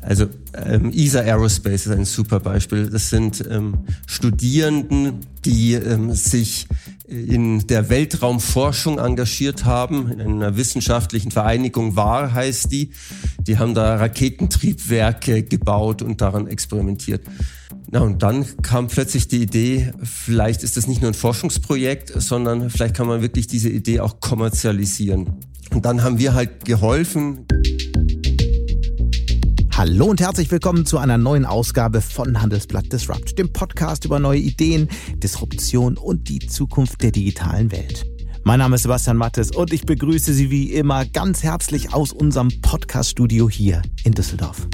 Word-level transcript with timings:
Also 0.00 0.26
ähm, 0.54 0.92
ESA 0.94 1.20
Aerospace 1.20 1.86
ist 1.86 1.92
ein 1.92 2.04
super 2.04 2.40
Beispiel. 2.40 2.90
Das 2.90 3.10
sind 3.10 3.42
ähm, 3.50 3.78
Studierenden, 4.06 5.20
die 5.44 5.74
ähm, 5.74 6.12
sich 6.12 6.66
in 7.06 7.66
der 7.66 7.90
Weltraumforschung 7.90 8.98
engagiert 8.98 9.64
haben, 9.64 10.10
in 10.12 10.20
einer 10.20 10.56
wissenschaftlichen 10.56 11.30
Vereinigung 11.30 11.96
WAR 11.96 12.32
heißt 12.32 12.72
die. 12.72 12.90
Die 13.46 13.58
haben 13.58 13.74
da 13.74 13.96
Raketentriebwerke 13.96 15.42
gebaut 15.42 16.00
und 16.02 16.20
daran 16.20 16.46
experimentiert. 16.46 17.22
Na, 17.90 18.00
und 18.00 18.22
dann 18.22 18.44
kam 18.62 18.88
plötzlich 18.88 19.28
die 19.28 19.42
Idee, 19.42 19.92
vielleicht 20.02 20.62
ist 20.62 20.76
das 20.76 20.86
nicht 20.86 21.02
nur 21.02 21.10
ein 21.10 21.14
Forschungsprojekt, 21.14 22.12
sondern 22.20 22.70
vielleicht 22.70 22.96
kann 22.96 23.06
man 23.06 23.20
wirklich 23.20 23.46
diese 23.46 23.68
Idee 23.68 24.00
auch 24.00 24.20
kommerzialisieren. 24.20 25.34
Und 25.72 25.84
dann 25.84 26.02
haben 26.02 26.18
wir 26.18 26.34
halt 26.34 26.64
geholfen. 26.64 27.46
Hallo 29.76 30.06
und 30.06 30.20
herzlich 30.20 30.52
willkommen 30.52 30.86
zu 30.86 30.98
einer 30.98 31.18
neuen 31.18 31.44
Ausgabe 31.44 32.00
von 32.00 32.40
Handelsblatt 32.40 32.92
Disrupt, 32.92 33.36
dem 33.36 33.52
Podcast 33.52 34.04
über 34.04 34.20
neue 34.20 34.38
Ideen, 34.38 34.88
Disruption 35.16 35.98
und 35.98 36.28
die 36.28 36.38
Zukunft 36.38 37.02
der 37.02 37.10
digitalen 37.10 37.72
Welt. 37.72 38.06
Mein 38.44 38.60
Name 38.60 38.76
ist 38.76 38.82
Sebastian 38.82 39.16
Mattes 39.16 39.50
und 39.50 39.72
ich 39.72 39.84
begrüße 39.84 40.32
Sie 40.32 40.48
wie 40.52 40.72
immer 40.72 41.04
ganz 41.06 41.42
herzlich 41.42 41.92
aus 41.92 42.12
unserem 42.12 42.50
Podcast-Studio 42.62 43.50
hier 43.50 43.82
in 44.04 44.12
Düsseldorf. 44.12 44.68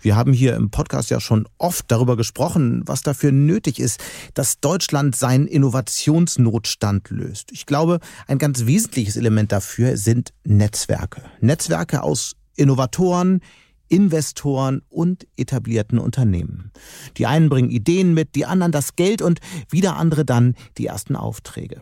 Wir 0.00 0.16
haben 0.16 0.32
hier 0.32 0.56
im 0.56 0.72
Podcast 0.72 1.10
ja 1.10 1.20
schon 1.20 1.46
oft 1.56 1.84
darüber 1.88 2.16
gesprochen, 2.16 2.82
was 2.86 3.02
dafür 3.02 3.30
nötig 3.30 3.78
ist, 3.78 4.00
dass 4.34 4.58
Deutschland 4.58 5.14
seinen 5.14 5.46
Innovationsnotstand 5.46 7.10
löst. 7.10 7.52
Ich 7.52 7.66
glaube, 7.66 8.00
ein 8.26 8.38
ganz 8.38 8.66
wesentliches 8.66 9.16
Element 9.16 9.52
dafür 9.52 9.96
sind 9.96 10.32
Netzwerke. 10.42 11.22
Netzwerke 11.40 12.02
aus 12.02 12.34
Innovatoren, 12.60 13.40
Investoren 13.88 14.82
und 14.90 15.26
etablierten 15.36 15.98
Unternehmen. 15.98 16.70
Die 17.16 17.26
einen 17.26 17.48
bringen 17.48 17.70
Ideen 17.70 18.14
mit, 18.14 18.34
die 18.34 18.44
anderen 18.46 18.70
das 18.70 18.94
Geld 18.94 19.22
und 19.22 19.40
wieder 19.70 19.96
andere 19.96 20.24
dann 20.24 20.54
die 20.78 20.86
ersten 20.86 21.16
Aufträge. 21.16 21.80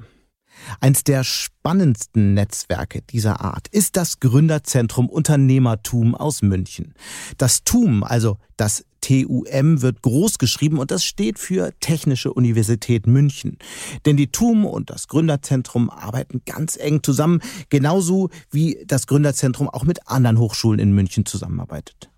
Eins 0.80 1.04
der 1.04 1.24
spannendsten 1.24 2.34
Netzwerke 2.34 3.02
dieser 3.02 3.40
Art 3.40 3.68
ist 3.68 3.96
das 3.96 4.20
Gründerzentrum 4.20 5.08
Unternehmertum 5.08 6.14
aus 6.14 6.42
München. 6.42 6.94
Das 7.36 7.64
TUM, 7.64 8.02
also 8.02 8.38
das 8.56 8.84
TUM 9.00 9.82
wird 9.82 10.02
groß 10.02 10.38
geschrieben 10.38 10.78
und 10.78 10.90
das 10.90 11.04
steht 11.04 11.38
für 11.38 11.72
Technische 11.80 12.32
Universität 12.32 13.06
München. 13.06 13.58
Denn 14.06 14.16
die 14.16 14.30
TUM 14.30 14.64
und 14.64 14.90
das 14.90 15.08
Gründerzentrum 15.08 15.90
arbeiten 15.90 16.42
ganz 16.46 16.76
eng 16.76 17.02
zusammen, 17.02 17.40
genauso 17.70 18.30
wie 18.50 18.84
das 18.86 19.06
Gründerzentrum 19.06 19.68
auch 19.68 19.84
mit 19.84 20.08
anderen 20.08 20.38
Hochschulen 20.38 20.80
in 20.80 20.92
München 20.92 21.26
zusammenarbeitet. 21.26 22.10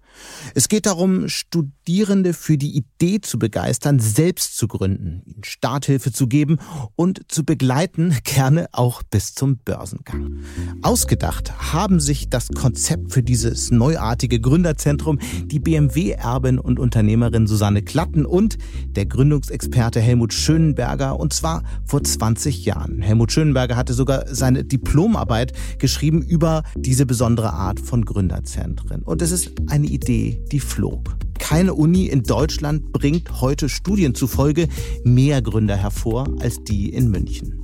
Es 0.55 0.69
geht 0.69 0.87
darum, 0.87 1.29
Studierende 1.29 2.33
für 2.33 2.59
die 2.59 2.77
Idee 2.77 3.21
zu 3.21 3.39
begeistern, 3.39 3.99
selbst 3.99 4.57
zu 4.57 4.69
gründen, 4.69 5.23
ihnen 5.25 5.45
Starthilfe 5.45 6.13
zu 6.13 6.27
geben 6.27 6.59
und 6.97 7.21
zu 7.29 7.45
begleiten, 7.45 8.17
gerne 8.25 8.69
auch 8.73 9.03
bis 9.03 9.35
zum 9.35 9.59
Börsengang. 9.59 10.39
Ausgedacht 10.83 11.73
haben 11.73 12.01
sich 12.01 12.29
das 12.29 12.49
Konzept 12.49 13.13
für 13.13 13.23
dieses 13.23 13.71
neuartige 13.71 14.41
Gründerzentrum 14.41 15.19
die 15.45 15.61
BMW-Erbin 15.61 16.59
und 16.59 16.79
Unternehmerin 16.79 17.47
Susanne 17.47 17.83
Klatten 17.83 18.27
und 18.27 18.59
der 18.87 19.07
Gründungsexperte 19.07 20.01
Helmut 20.01 20.33
Schönenberger 20.33 21.19
und 21.19 21.33
zwar 21.33 21.63
vor 21.85 22.03
20 22.03 22.65
Jahren. 22.65 23.03
Helmut 23.03 23.33
Schönenberger 23.33 23.77
hatte 23.77 23.95
sogar 23.95 24.25
seine 24.29 24.65
Diplomarbeit 24.65 25.53
geschrieben 25.79 26.23
über 26.23 26.63
diese 26.77 27.07
besondere 27.07 27.53
Art 27.53 27.81
von 27.81 28.05
Gründerzentren. 28.05 29.03
Und 29.03 29.23
es 29.23 29.31
ist 29.31 29.53
eine 29.69 29.87
Idee, 29.87 30.40
die 30.53 30.61
flog. 30.61 31.17
Keine 31.39 31.75
Uni 31.75 32.07
in 32.07 32.23
Deutschland 32.23 32.93
bringt 32.93 33.41
heute 33.41 33.69
Studien 33.69 34.15
zufolge 34.15 34.69
mehr 35.05 35.43
Gründer 35.43 35.77
hervor 35.77 36.29
als 36.41 36.63
die 36.65 36.91
in 36.91 37.11
München. 37.11 37.61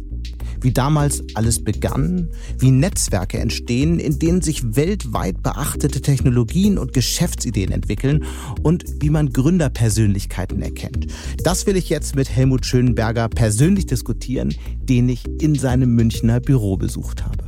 Wie 0.60 0.72
damals 0.72 1.22
alles 1.34 1.62
begann, 1.62 2.30
wie 2.58 2.70
Netzwerke 2.70 3.38
entstehen, 3.38 3.98
in 3.98 4.18
denen 4.18 4.40
sich 4.40 4.76
weltweit 4.76 5.42
beachtete 5.42 6.00
Technologien 6.00 6.78
und 6.78 6.92
Geschäftsideen 6.92 7.72
entwickeln 7.72 8.24
und 8.62 8.84
wie 9.00 9.10
man 9.10 9.32
Gründerpersönlichkeiten 9.32 10.62
erkennt. 10.62 11.06
Das 11.44 11.66
will 11.66 11.76
ich 11.76 11.88
jetzt 11.88 12.16
mit 12.16 12.30
Helmut 12.30 12.66
Schönberger 12.66 13.28
persönlich 13.28 13.86
diskutieren, 13.86 14.54
den 14.80 15.08
ich 15.08 15.24
in 15.40 15.54
seinem 15.54 15.94
Münchner 15.94 16.40
Büro 16.40 16.76
besucht 16.76 17.24
habe. 17.24 17.44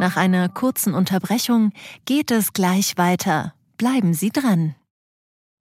Nach 0.00 0.16
einer 0.16 0.48
kurzen 0.48 0.94
Unterbrechung 0.94 1.72
geht 2.06 2.30
es 2.30 2.54
gleich 2.54 2.96
weiter. 2.96 3.52
Bleiben 3.76 4.14
Sie 4.14 4.30
dran. 4.30 4.74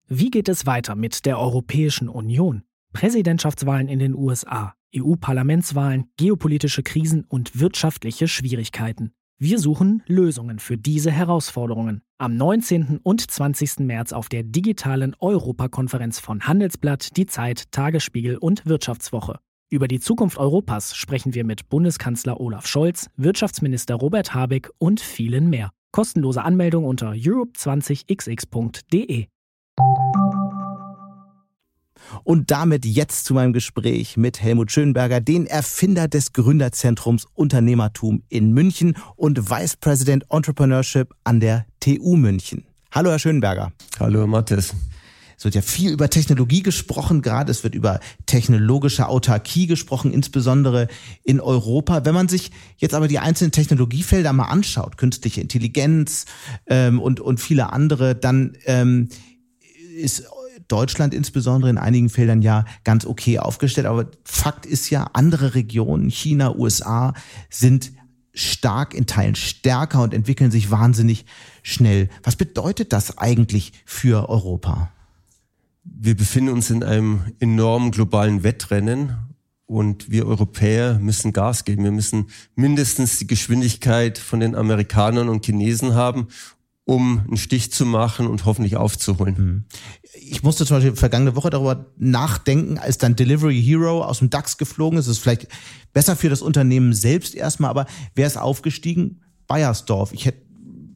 Wie 0.07 0.31
geht 0.31 0.47
es 0.47 0.65
weiter 0.65 0.95
mit 0.95 1.25
der 1.25 1.37
Europäischen 1.37 2.07
Union? 2.07 2.63
Präsidentschaftswahlen 2.93 3.89
in 3.89 3.99
den 3.99 4.15
USA, 4.15 4.75
EU-Parlamentswahlen, 4.95 6.05
geopolitische 6.15 6.83
Krisen 6.83 7.25
und 7.27 7.59
wirtschaftliche 7.59 8.29
Schwierigkeiten. 8.29 9.11
Wir 9.39 9.59
suchen 9.59 10.03
Lösungen 10.05 10.59
für 10.59 10.77
diese 10.77 11.11
Herausforderungen. 11.11 12.01
Am 12.17 12.37
19. 12.37 13.01
und 13.03 13.29
20. 13.29 13.79
März 13.79 14.13
auf 14.13 14.29
der 14.29 14.43
digitalen 14.43 15.17
Europakonferenz 15.19 16.21
von 16.21 16.47
Handelsblatt, 16.47 17.17
Die 17.17 17.25
Zeit, 17.25 17.73
Tagesspiegel 17.73 18.37
und 18.37 18.65
Wirtschaftswoche. 18.65 19.39
Über 19.71 19.87
die 19.87 19.99
Zukunft 19.99 20.39
Europas 20.39 20.95
sprechen 20.95 21.35
wir 21.35 21.43
mit 21.43 21.69
Bundeskanzler 21.69 22.39
Olaf 22.39 22.65
Scholz, 22.65 23.07
Wirtschaftsminister 23.17 23.93
Robert 23.93 24.33
Habeck 24.33 24.71
und 24.79 24.99
vielen 24.99 25.51
mehr. 25.51 25.69
Kostenlose 25.91 26.41
Anmeldung 26.41 26.85
unter 26.85 27.11
europe20xx.de. 27.11 29.27
Und 32.23 32.49
damit 32.49 32.87
jetzt 32.87 33.25
zu 33.25 33.35
meinem 33.35 33.53
Gespräch 33.53 34.17
mit 34.17 34.41
Helmut 34.41 34.71
Schönberger, 34.71 35.21
den 35.21 35.45
Erfinder 35.45 36.07
des 36.07 36.33
Gründerzentrums 36.33 37.27
Unternehmertum 37.35 38.23
in 38.27 38.51
München 38.51 38.97
und 39.15 39.51
Vice 39.51 39.77
President 39.77 40.25
Entrepreneurship 40.31 41.13
an 41.23 41.39
der 41.39 41.67
TU 41.79 42.15
München. 42.15 42.65
Hallo, 42.91 43.11
Herr 43.11 43.19
Schönberger. 43.19 43.71
Hallo, 43.99 44.25
Mathis. 44.25 44.73
Es 45.39 45.45
wird 45.45 45.55
ja 45.55 45.61
viel 45.61 45.91
über 45.91 46.09
Technologie 46.09 46.63
gesprochen, 46.63 47.21
gerade 47.21 47.49
es 47.49 47.63
wird 47.63 47.73
über 47.73 48.01
technologische 48.25 49.07
Autarkie 49.07 49.67
gesprochen, 49.67 50.11
insbesondere 50.11 50.89
in 51.23 51.39
Europa. 51.39 52.03
Wenn 52.03 52.13
man 52.13 52.27
sich 52.27 52.51
jetzt 52.75 52.93
aber 52.93 53.07
die 53.07 53.19
einzelnen 53.19 53.53
Technologiefelder 53.53 54.33
mal 54.33 54.49
anschaut, 54.49 54.97
künstliche 54.97 55.39
Intelligenz 55.39 56.25
ähm, 56.67 56.99
und, 56.99 57.21
und 57.21 57.39
viele 57.39 57.71
andere, 57.71 58.15
dann 58.15 58.57
ähm, 58.65 59.07
ist 59.95 60.25
Deutschland 60.67 61.13
insbesondere 61.13 61.69
in 61.69 61.77
einigen 61.77 62.09
Feldern 62.09 62.41
ja 62.41 62.65
ganz 62.83 63.05
okay 63.05 63.39
aufgestellt. 63.39 63.87
Aber 63.87 64.11
Fakt 64.25 64.65
ist 64.65 64.89
ja, 64.89 65.09
andere 65.13 65.55
Regionen, 65.55 66.09
China, 66.09 66.53
USA, 66.53 67.13
sind 67.49 67.93
stark, 68.33 68.93
in 68.93 69.05
Teilen 69.05 69.35
stärker 69.35 70.03
und 70.03 70.13
entwickeln 70.13 70.51
sich 70.51 70.69
wahnsinnig 70.69 71.25
schnell. 71.63 72.09
Was 72.23 72.35
bedeutet 72.35 72.91
das 72.91 73.17
eigentlich 73.17 73.71
für 73.85 74.27
Europa? 74.27 74.91
Wir 75.97 76.15
befinden 76.15 76.51
uns 76.51 76.69
in 76.69 76.83
einem 76.83 77.21
enormen 77.39 77.91
globalen 77.91 78.43
Wettrennen 78.43 79.17
und 79.65 80.09
wir 80.09 80.25
Europäer 80.25 80.97
müssen 80.99 81.31
Gas 81.31 81.63
geben. 81.63 81.83
Wir 81.83 81.91
müssen 81.91 82.29
mindestens 82.55 83.19
die 83.19 83.27
Geschwindigkeit 83.27 84.17
von 84.17 84.39
den 84.39 84.55
Amerikanern 84.55 85.29
und 85.29 85.45
Chinesen 85.45 85.93
haben, 85.93 86.27
um 86.85 87.19
einen 87.19 87.37
Stich 87.37 87.71
zu 87.71 87.85
machen 87.85 88.25
und 88.25 88.45
hoffentlich 88.45 88.77
aufzuholen. 88.77 89.37
Hm. 89.37 89.63
Ich 90.15 90.41
musste 90.41 90.65
zum 90.65 90.77
Beispiel 90.77 90.95
vergangene 90.95 91.35
Woche 91.35 91.51
darüber 91.51 91.85
nachdenken, 91.97 92.79
als 92.79 92.97
dann 92.97 93.15
Delivery 93.15 93.61
Hero 93.61 94.03
aus 94.03 94.19
dem 94.19 94.31
DAX 94.31 94.57
geflogen 94.57 94.97
ist. 94.97 95.07
Das 95.07 95.17
ist 95.17 95.23
vielleicht 95.23 95.47
besser 95.93 96.15
für 96.15 96.29
das 96.29 96.41
Unternehmen 96.41 96.93
selbst 96.93 97.35
erstmal, 97.35 97.69
aber 97.69 97.85
wer 98.15 98.25
ist 98.25 98.37
aufgestiegen? 98.37 99.21
Bayersdorf. 99.45 100.13
Ich 100.13 100.25
hätte 100.25 100.48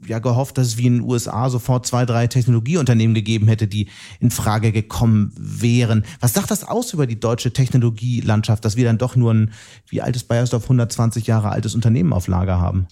ja 0.08 0.20
gehofft, 0.20 0.58
dass 0.58 0.68
es 0.68 0.78
wie 0.78 0.88
in 0.88 1.00
den 1.00 1.02
USA 1.02 1.50
sofort 1.50 1.86
zwei, 1.86 2.06
drei 2.06 2.28
Technologieunternehmen 2.28 3.14
gegeben 3.14 3.48
hätte, 3.48 3.68
die 3.68 3.88
in 4.20 4.32
Frage 4.32 4.72
gekommen 4.72 5.32
wären. 5.38 6.06
Was 6.20 6.34
sagt 6.34 6.52
das 6.52 6.64
aus 6.64 6.94
über 6.94 7.08
die 7.08 7.20
deutsche 7.20 7.54
Technologielandschaft, 7.54 8.64
dass 8.66 8.76
wir 8.76 8.86
dann 8.86 8.98
doch 8.98 9.16
nur 9.16 9.34
ein, 9.34 9.52
wie 9.88 10.02
altes 10.02 10.24
Bayersdorf, 10.24 10.64
120 10.64 11.28
Jahre 11.28 11.50
altes 11.50 11.76
Unternehmen 11.76 12.14
auf 12.14 12.28
Lager 12.28 12.60
haben? 12.60 12.88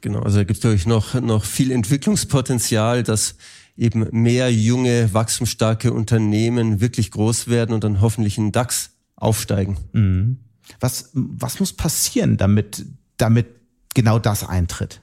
Genau, 0.00 0.20
also 0.20 0.38
da 0.38 0.44
gibt 0.44 0.58
es 0.58 0.64
natürlich 0.64 0.86
noch, 0.86 1.14
noch 1.14 1.44
viel 1.44 1.70
Entwicklungspotenzial, 1.70 3.02
dass 3.02 3.36
eben 3.76 4.06
mehr 4.12 4.52
junge, 4.52 5.12
wachstumsstarke 5.12 5.92
Unternehmen 5.92 6.80
wirklich 6.80 7.10
groß 7.10 7.48
werden 7.48 7.74
und 7.74 7.84
dann 7.84 8.00
hoffentlich 8.00 8.38
in 8.38 8.52
DAX 8.52 8.90
aufsteigen. 9.16 9.76
Mhm. 9.92 10.38
Was, 10.80 11.10
was 11.12 11.60
muss 11.60 11.72
passieren, 11.72 12.36
damit, 12.36 12.84
damit 13.16 13.46
genau 13.94 14.18
das 14.18 14.44
eintritt? 14.44 15.00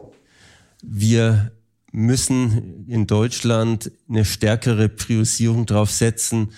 Wir 0.86 1.52
müssen 1.94 2.86
in 2.88 3.08
Deutschland 3.08 3.92
eine 4.10 4.26
stärkere 4.26 4.90
Priorisierung 4.90 5.66
darauf 5.66 5.92
setzen, 5.92 6.50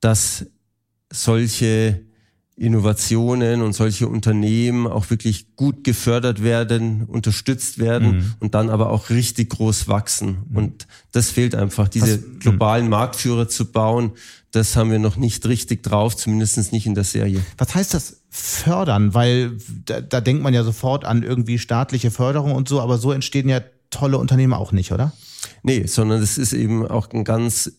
dass 0.00 0.46
solche 1.12 2.00
Innovationen 2.56 3.62
und 3.62 3.72
solche 3.72 4.06
Unternehmen 4.06 4.86
auch 4.86 5.08
wirklich 5.08 5.56
gut 5.56 5.82
gefördert 5.82 6.42
werden, 6.42 7.04
unterstützt 7.04 7.78
werden 7.78 8.16
mhm. 8.18 8.34
und 8.38 8.54
dann 8.54 8.68
aber 8.68 8.90
auch 8.90 9.08
richtig 9.08 9.50
groß 9.50 9.88
wachsen. 9.88 10.44
Mhm. 10.48 10.56
Und 10.56 10.86
das 11.10 11.30
fehlt 11.30 11.54
einfach, 11.54 11.88
diese 11.88 12.22
Was, 12.22 12.40
globalen 12.40 12.84
mhm. 12.84 12.90
Marktführer 12.90 13.48
zu 13.48 13.72
bauen. 13.72 14.12
Das 14.52 14.76
haben 14.76 14.90
wir 14.90 14.98
noch 14.98 15.16
nicht 15.16 15.46
richtig 15.46 15.82
drauf, 15.82 16.16
zumindest 16.16 16.72
nicht 16.72 16.86
in 16.86 16.94
der 16.94 17.04
Serie. 17.04 17.40
Was 17.56 17.74
heißt 17.74 17.94
das 17.94 18.22
fördern? 18.30 19.14
Weil 19.14 19.58
da, 19.84 20.00
da 20.00 20.20
denkt 20.20 20.42
man 20.42 20.54
ja 20.54 20.64
sofort 20.64 21.04
an 21.04 21.22
irgendwie 21.22 21.58
staatliche 21.58 22.10
Förderung 22.10 22.52
und 22.52 22.68
so, 22.68 22.80
aber 22.80 22.98
so 22.98 23.12
entstehen 23.12 23.48
ja 23.48 23.60
tolle 23.90 24.18
Unternehmen 24.18 24.54
auch 24.54 24.72
nicht, 24.72 24.92
oder? 24.92 25.12
Nee, 25.62 25.86
sondern 25.86 26.22
es 26.22 26.38
ist 26.38 26.52
eben 26.52 26.86
auch 26.86 27.10
ein 27.10 27.24
ganz 27.24 27.72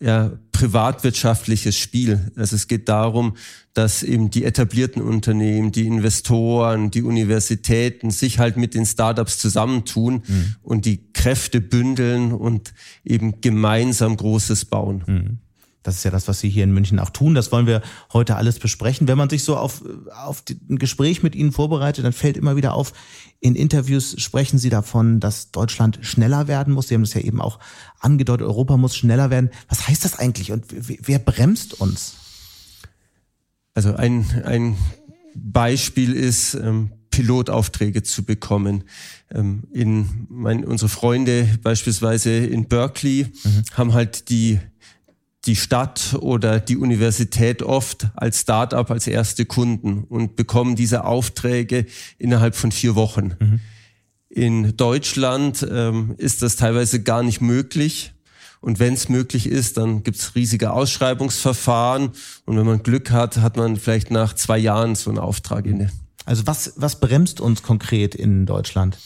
ja, 0.00 0.32
privatwirtschaftliches 0.52 1.76
Spiel. 1.76 2.30
Also 2.36 2.56
es 2.56 2.68
geht 2.68 2.88
darum, 2.88 3.36
dass 3.74 4.02
eben 4.02 4.30
die 4.30 4.44
etablierten 4.44 5.02
Unternehmen, 5.02 5.72
die 5.72 5.86
Investoren, 5.86 6.90
die 6.90 7.02
Universitäten 7.02 8.10
sich 8.10 8.38
halt 8.38 8.56
mit 8.56 8.74
den 8.74 8.86
Startups 8.86 9.38
zusammentun 9.38 10.22
mhm. 10.26 10.56
und 10.62 10.84
die 10.84 11.12
Kräfte 11.12 11.60
bündeln 11.60 12.32
und 12.32 12.72
eben 13.04 13.40
gemeinsam 13.40 14.16
Großes 14.16 14.66
bauen. 14.66 15.04
Mhm. 15.06 15.38
Das 15.86 15.96
ist 15.96 16.04
ja 16.04 16.10
das, 16.10 16.26
was 16.26 16.40
Sie 16.40 16.48
hier 16.48 16.64
in 16.64 16.72
München 16.72 16.98
auch 16.98 17.10
tun. 17.10 17.34
Das 17.34 17.52
wollen 17.52 17.66
wir 17.66 17.82
heute 18.12 18.36
alles 18.36 18.58
besprechen. 18.58 19.06
Wenn 19.08 19.18
man 19.18 19.30
sich 19.30 19.44
so 19.44 19.56
auf, 19.56 19.82
auf 20.24 20.42
ein 20.68 20.78
Gespräch 20.78 21.22
mit 21.22 21.34
Ihnen 21.34 21.52
vorbereitet, 21.52 22.04
dann 22.04 22.12
fällt 22.12 22.36
immer 22.36 22.56
wieder 22.56 22.74
auf, 22.74 22.92
in 23.40 23.54
Interviews 23.54 24.20
sprechen 24.20 24.58
Sie 24.58 24.70
davon, 24.70 25.20
dass 25.20 25.52
Deutschland 25.52 26.00
schneller 26.02 26.48
werden 26.48 26.74
muss. 26.74 26.88
Sie 26.88 26.94
haben 26.94 27.02
das 27.02 27.14
ja 27.14 27.20
eben 27.20 27.40
auch 27.40 27.58
angedeutet, 28.00 28.46
Europa 28.46 28.76
muss 28.76 28.96
schneller 28.96 29.30
werden. 29.30 29.50
Was 29.68 29.86
heißt 29.86 30.04
das 30.04 30.18
eigentlich 30.18 30.52
und 30.52 30.64
wer 30.68 31.18
bremst 31.18 31.80
uns? 31.80 32.14
Also 33.74 33.94
ein, 33.94 34.42
ein 34.44 34.76
Beispiel 35.34 36.14
ist, 36.14 36.54
ähm, 36.54 36.90
Pilotaufträge 37.16 38.02
zu 38.02 38.24
bekommen. 38.24 38.84
Ähm, 39.30 39.64
in 39.72 40.26
mein, 40.28 40.66
unsere 40.66 40.90
Freunde 40.90 41.48
beispielsweise 41.62 42.30
in 42.30 42.68
Berkeley 42.68 43.26
mhm. 43.42 43.62
haben 43.72 43.94
halt 43.94 44.28
die 44.28 44.60
die 45.46 45.56
Stadt 45.56 46.16
oder 46.20 46.60
die 46.60 46.76
Universität 46.76 47.62
oft 47.62 48.08
als 48.16 48.40
Start-up 48.40 48.90
als 48.90 49.06
erste 49.06 49.46
Kunden 49.46 50.04
und 50.04 50.36
bekommen 50.36 50.76
diese 50.76 51.04
Aufträge 51.04 51.86
innerhalb 52.18 52.56
von 52.56 52.72
vier 52.72 52.94
Wochen. 52.94 53.34
Mhm. 53.38 53.60
In 54.28 54.76
Deutschland 54.76 55.66
ähm, 55.70 56.14
ist 56.18 56.42
das 56.42 56.56
teilweise 56.56 57.02
gar 57.02 57.22
nicht 57.22 57.40
möglich. 57.40 58.12
Und 58.60 58.80
wenn 58.80 58.94
es 58.94 59.08
möglich 59.08 59.46
ist, 59.46 59.76
dann 59.76 60.02
gibt 60.02 60.18
es 60.18 60.34
riesige 60.34 60.72
Ausschreibungsverfahren. 60.72 62.10
Und 62.46 62.56
wenn 62.56 62.66
man 62.66 62.82
Glück 62.82 63.10
hat, 63.10 63.36
hat 63.38 63.56
man 63.56 63.76
vielleicht 63.76 64.10
nach 64.10 64.34
zwei 64.34 64.58
Jahren 64.58 64.94
so 64.94 65.10
einen 65.10 65.18
Auftrag 65.18 65.66
inne. 65.66 65.90
Also 66.24 66.46
was, 66.46 66.72
was 66.76 66.98
bremst 66.98 67.40
uns 67.40 67.62
konkret 67.62 68.14
in 68.14 68.46
Deutschland? 68.46 68.98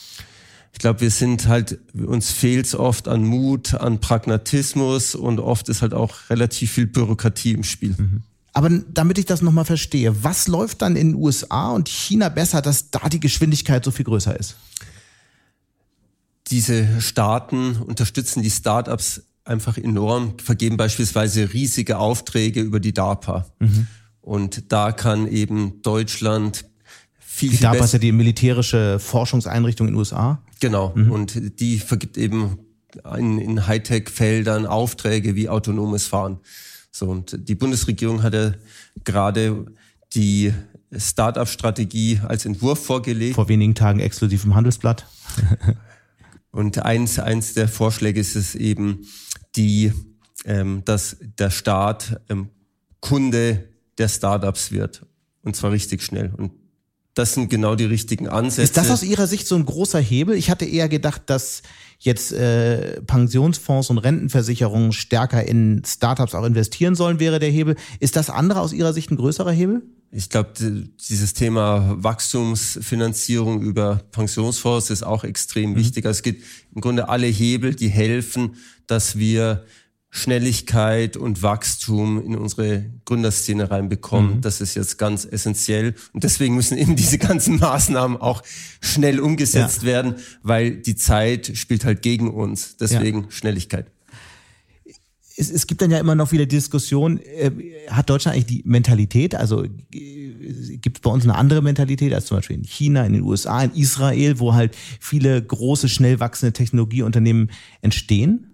Ich 0.73 0.79
glaube, 0.79 1.01
wir 1.01 1.11
sind 1.11 1.49
halt, 1.49 1.79
uns 1.95 2.31
fehlt 2.31 2.67
es 2.67 2.75
oft 2.75 3.09
an 3.09 3.25
Mut, 3.25 3.75
an 3.75 4.01
Pragmatismus 4.01 5.15
und 5.15 5.41
oft 5.41 5.69
ist 5.69 5.83
halt 5.83 5.95
auch 5.95 6.31
relativ 6.31 6.73
viel 6.73 6.87
Bürokratie 6.87 7.53
im 7.53 7.65
Spiel. 7.65 7.95
Mhm. 7.97 8.23
Aber 8.53 8.69
damit 8.69 9.19
ich 9.19 9.27
das 9.27 9.43
nochmal 9.43 9.65
verstehe, 9.65 10.25
was 10.25 10.49
läuft 10.49 10.83
dann 10.83 10.97
in 10.97 11.11
den 11.11 11.17
USA 11.17 11.71
und 11.71 11.89
China 11.89 12.29
besser, 12.29 12.63
dass 12.63 12.91
da 12.91 13.09
die 13.09 13.21
Geschwindigkeit 13.21 13.85
so 13.85 13.91
viel 13.91 14.05
größer 14.05 14.39
ist? 14.39 14.57
Diese 16.49 17.01
Staaten 17.01 17.77
unterstützen 17.77 18.43
die 18.43 18.51
Startups 18.51 19.23
einfach 19.45 19.79
enorm, 19.79 20.35
vergeben 20.39 20.77
beispielsweise 20.77 21.53
riesige 21.53 21.99
Aufträge 21.99 22.61
über 22.61 22.81
die 22.81 22.93
DARPA. 22.93 23.47
Mhm. 23.61 23.87
Und 24.21 24.73
da 24.73 24.93
kann 24.93 25.27
eben 25.29 25.81
Deutschland 25.83 26.65
viel, 27.41 27.51
die 27.51 27.57
viel 27.57 27.65
DARPA 27.65 27.85
ist 27.85 27.93
ja 27.93 27.99
die 27.99 28.13
militärische 28.13 28.99
Forschungseinrichtung 28.99 29.89
in 29.89 29.95
den 29.95 29.99
USA. 29.99 30.43
Genau. 30.61 30.93
Mhm. 30.95 31.11
Und 31.11 31.61
die 31.61 31.79
vergibt 31.79 32.19
eben 32.19 32.59
in, 33.17 33.39
in 33.39 33.67
Hightech-Feldern 33.67 34.67
Aufträge 34.67 35.35
wie 35.35 35.49
autonomes 35.49 36.07
Fahren. 36.07 36.39
So, 36.93 37.07
und 37.07 37.49
die 37.49 37.55
Bundesregierung 37.55 38.23
hatte 38.23 38.59
gerade 39.05 39.67
die 40.13 40.53
Start-up-Strategie 40.95 42.21
als 42.27 42.45
Entwurf 42.45 42.85
vorgelegt. 42.85 43.37
Vor 43.37 43.49
wenigen 43.49 43.75
Tagen 43.75 44.01
exklusiv 44.01 44.45
im 44.45 44.55
Handelsblatt. 44.55 45.07
und 46.51 46.83
eins, 46.85 47.19
eins 47.19 47.55
der 47.55 47.69
Vorschläge 47.69 48.21
ist 48.21 48.37
es 48.37 48.55
eben, 48.55 49.07
die, 49.57 49.93
ähm, 50.45 50.83
dass 50.85 51.17
der 51.39 51.51
Staat 51.51 52.21
ähm, 52.29 52.51
Kunde 53.01 53.69
der 53.97 54.09
Startups 54.09 54.73
wird. 54.73 55.07
Und 55.43 55.57
zwar 55.57 55.71
richtig 55.71 56.03
schnell. 56.03 56.35
Und 56.37 56.53
das 57.21 57.35
sind 57.35 57.51
genau 57.51 57.75
die 57.75 57.85
richtigen 57.85 58.29
Ansätze. 58.29 58.63
Ist 58.63 58.77
das 58.77 58.91
aus 58.91 59.03
Ihrer 59.03 59.27
Sicht 59.27 59.47
so 59.47 59.55
ein 59.55 59.67
großer 59.67 60.01
Hebel? 60.01 60.35
Ich 60.37 60.51
hatte 60.51 60.65
eher 60.65 60.89
gedacht, 60.89 61.23
dass 61.27 61.63
jetzt 61.99 62.33
äh, 62.33 63.03
Pensionsfonds 63.03 63.91
und 63.91 63.99
Rentenversicherungen 63.99 64.93
stärker 64.93 65.47
in 65.47 65.83
Startups 65.87 66.35
auch 66.35 66.45
investieren 66.45 66.95
sollen, 66.95 67.21
wäre 67.21 67.39
der 67.39 67.51
Hebel. 67.51 67.77
Ist 68.01 68.17
das 68.17 68.31
andere 68.31 68.61
aus 68.61 68.73
Ihrer 68.73 68.95
Sicht 68.95 69.11
ein 69.11 69.17
größerer 69.17 69.53
Hebel? 69.53 69.83
Ich 70.11 70.31
glaube, 70.31 70.55
dieses 70.55 71.35
Thema 71.35 71.95
Wachstumsfinanzierung 72.03 73.61
über 73.63 74.01
Pensionsfonds 74.11 74.91
ist 74.91 75.03
auch 75.05 75.23
extrem 75.23 75.73
mhm. 75.73 75.77
wichtig. 75.77 76.07
Also 76.07 76.19
es 76.19 76.23
gibt 76.23 76.43
im 76.75 76.81
Grunde 76.81 77.11
alle 77.11 77.27
Hebel, 77.27 77.75
die 77.75 77.89
helfen, 77.89 78.57
dass 78.87 79.19
wir 79.19 79.65
Schnelligkeit 80.13 81.17
und 81.17 81.43
Wachstum 81.43 82.21
in 82.25 82.35
unsere 82.35 82.85
Gründerszene 83.05 83.71
reinbekommen. 83.71 84.37
Mhm. 84.37 84.41
Das 84.41 84.61
ist 84.61 84.75
jetzt 84.75 84.99
ganz 84.99 85.25
essentiell. 85.25 85.95
Und 86.13 86.25
deswegen 86.25 86.57
müssen 86.57 86.77
eben 86.77 86.97
diese 86.97 87.19
ganzen 87.19 87.57
Maßnahmen 87.61 88.17
auch 88.17 88.43
schnell 88.81 89.21
umgesetzt 89.21 89.83
ja. 89.83 89.89
werden, 89.89 90.17
weil 90.43 90.73
die 90.73 90.97
Zeit 90.97 91.53
spielt 91.57 91.85
halt 91.85 92.03
gegen 92.03 92.29
uns. 92.29 92.77
Deswegen 92.77 93.23
ja. 93.23 93.31
Schnelligkeit. 93.31 93.87
Es, 95.37 95.49
es, 95.51 95.69
gibt 95.69 95.81
dann 95.81 95.93
ja 95.93 95.99
immer 95.99 96.17
noch 96.17 96.33
wieder 96.33 96.45
Diskussion, 96.45 97.19
äh, 97.19 97.51
hat 97.89 98.11
Deutschland 98.11 98.35
eigentlich 98.35 98.63
die 98.63 98.69
Mentalität, 98.69 99.35
also 99.35 99.65
äh, 99.65 99.69
gibt 100.77 100.99
es 100.99 101.01
bei 101.01 101.11
uns 101.11 101.25
eine 101.25 101.37
andere 101.37 101.63
Mentalität 101.63 102.13
als 102.13 102.27
zum 102.27 102.37
Beispiel 102.37 102.57
in 102.57 102.65
China, 102.65 103.07
in 103.07 103.15
den 103.15 103.23
USA, 103.23 103.63
in 103.63 103.73
Israel, 103.73 104.39
wo 104.39 104.53
halt 104.55 104.77
viele 104.99 105.41
große, 105.41 105.89
schnell 105.89 106.21
wachsende 106.21 106.53
Technologieunternehmen 106.53 107.51
entstehen? 107.81 108.50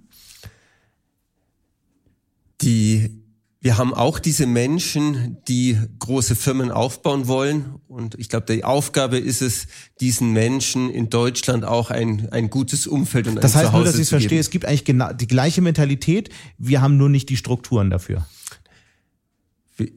Die 2.62 3.23
wir 3.67 3.79
haben 3.79 3.94
auch 3.94 4.20
diese 4.20 4.47
Menschen, 4.47 5.38
die 5.49 5.76
große 5.99 6.37
Firmen 6.37 6.70
aufbauen 6.70 7.26
wollen. 7.26 7.81
Und 7.88 8.14
ich 8.17 8.29
glaube, 8.29 8.47
die 8.55 8.62
Aufgabe 8.62 9.19
ist 9.19 9.43
es, 9.43 9.67
diesen 9.99 10.32
Menschen 10.32 10.88
in 10.88 11.11
Deutschland 11.11 11.64
auch 11.64 11.90
ein, 11.90 12.28
ein 12.30 12.49
gutes 12.49 12.87
Umfeld 12.87 13.26
und 13.26 13.38
ein 13.38 13.40
Das 13.40 13.57
heißt 13.57 13.66
Zuhause 13.66 13.76
nur, 13.78 13.85
dass 13.87 13.97
ich 13.97 14.02
es 14.02 14.09
verstehe, 14.11 14.38
es 14.38 14.50
gibt 14.50 14.66
eigentlich 14.66 14.85
genau 14.85 15.12
die 15.12 15.26
gleiche 15.26 15.62
Mentalität, 15.62 16.28
wir 16.59 16.80
haben 16.80 16.97
nur 16.97 17.09
nicht 17.09 17.28
die 17.28 17.37
Strukturen 17.37 17.90
dafür. 17.90 18.25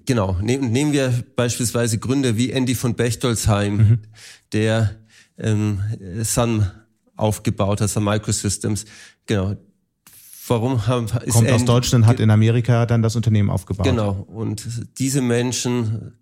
Genau. 0.08 0.40
Nehmen 0.42 0.92
wir 0.92 1.14
beispielsweise 1.36 2.00
Gründer 2.00 2.38
wie 2.38 2.50
Andy 2.50 2.74
von 2.74 2.96
Bechtolsheim, 2.96 3.78
mhm. 3.78 4.00
der 4.52 4.96
ähm, 5.38 5.80
Sun 6.24 6.66
aufgebaut 7.16 7.82
hat, 7.82 7.90
Sun 7.92 8.04
Microsystems. 8.04 8.86
Genau 9.28 9.58
warum 10.50 10.88
haben, 10.88 11.06
ist 11.26 11.34
Kommt 11.34 11.52
aus 11.52 11.66
Deutschland, 11.66 12.06
hat 12.06 12.20
in 12.20 12.30
Amerika 12.30 12.86
dann 12.86 13.02
das 13.02 13.16
Unternehmen 13.16 13.50
aufgebaut. 13.50 13.86
Genau. 13.86 14.26
Und 14.28 14.68
diese 14.98 15.22
Menschen, 15.22 16.14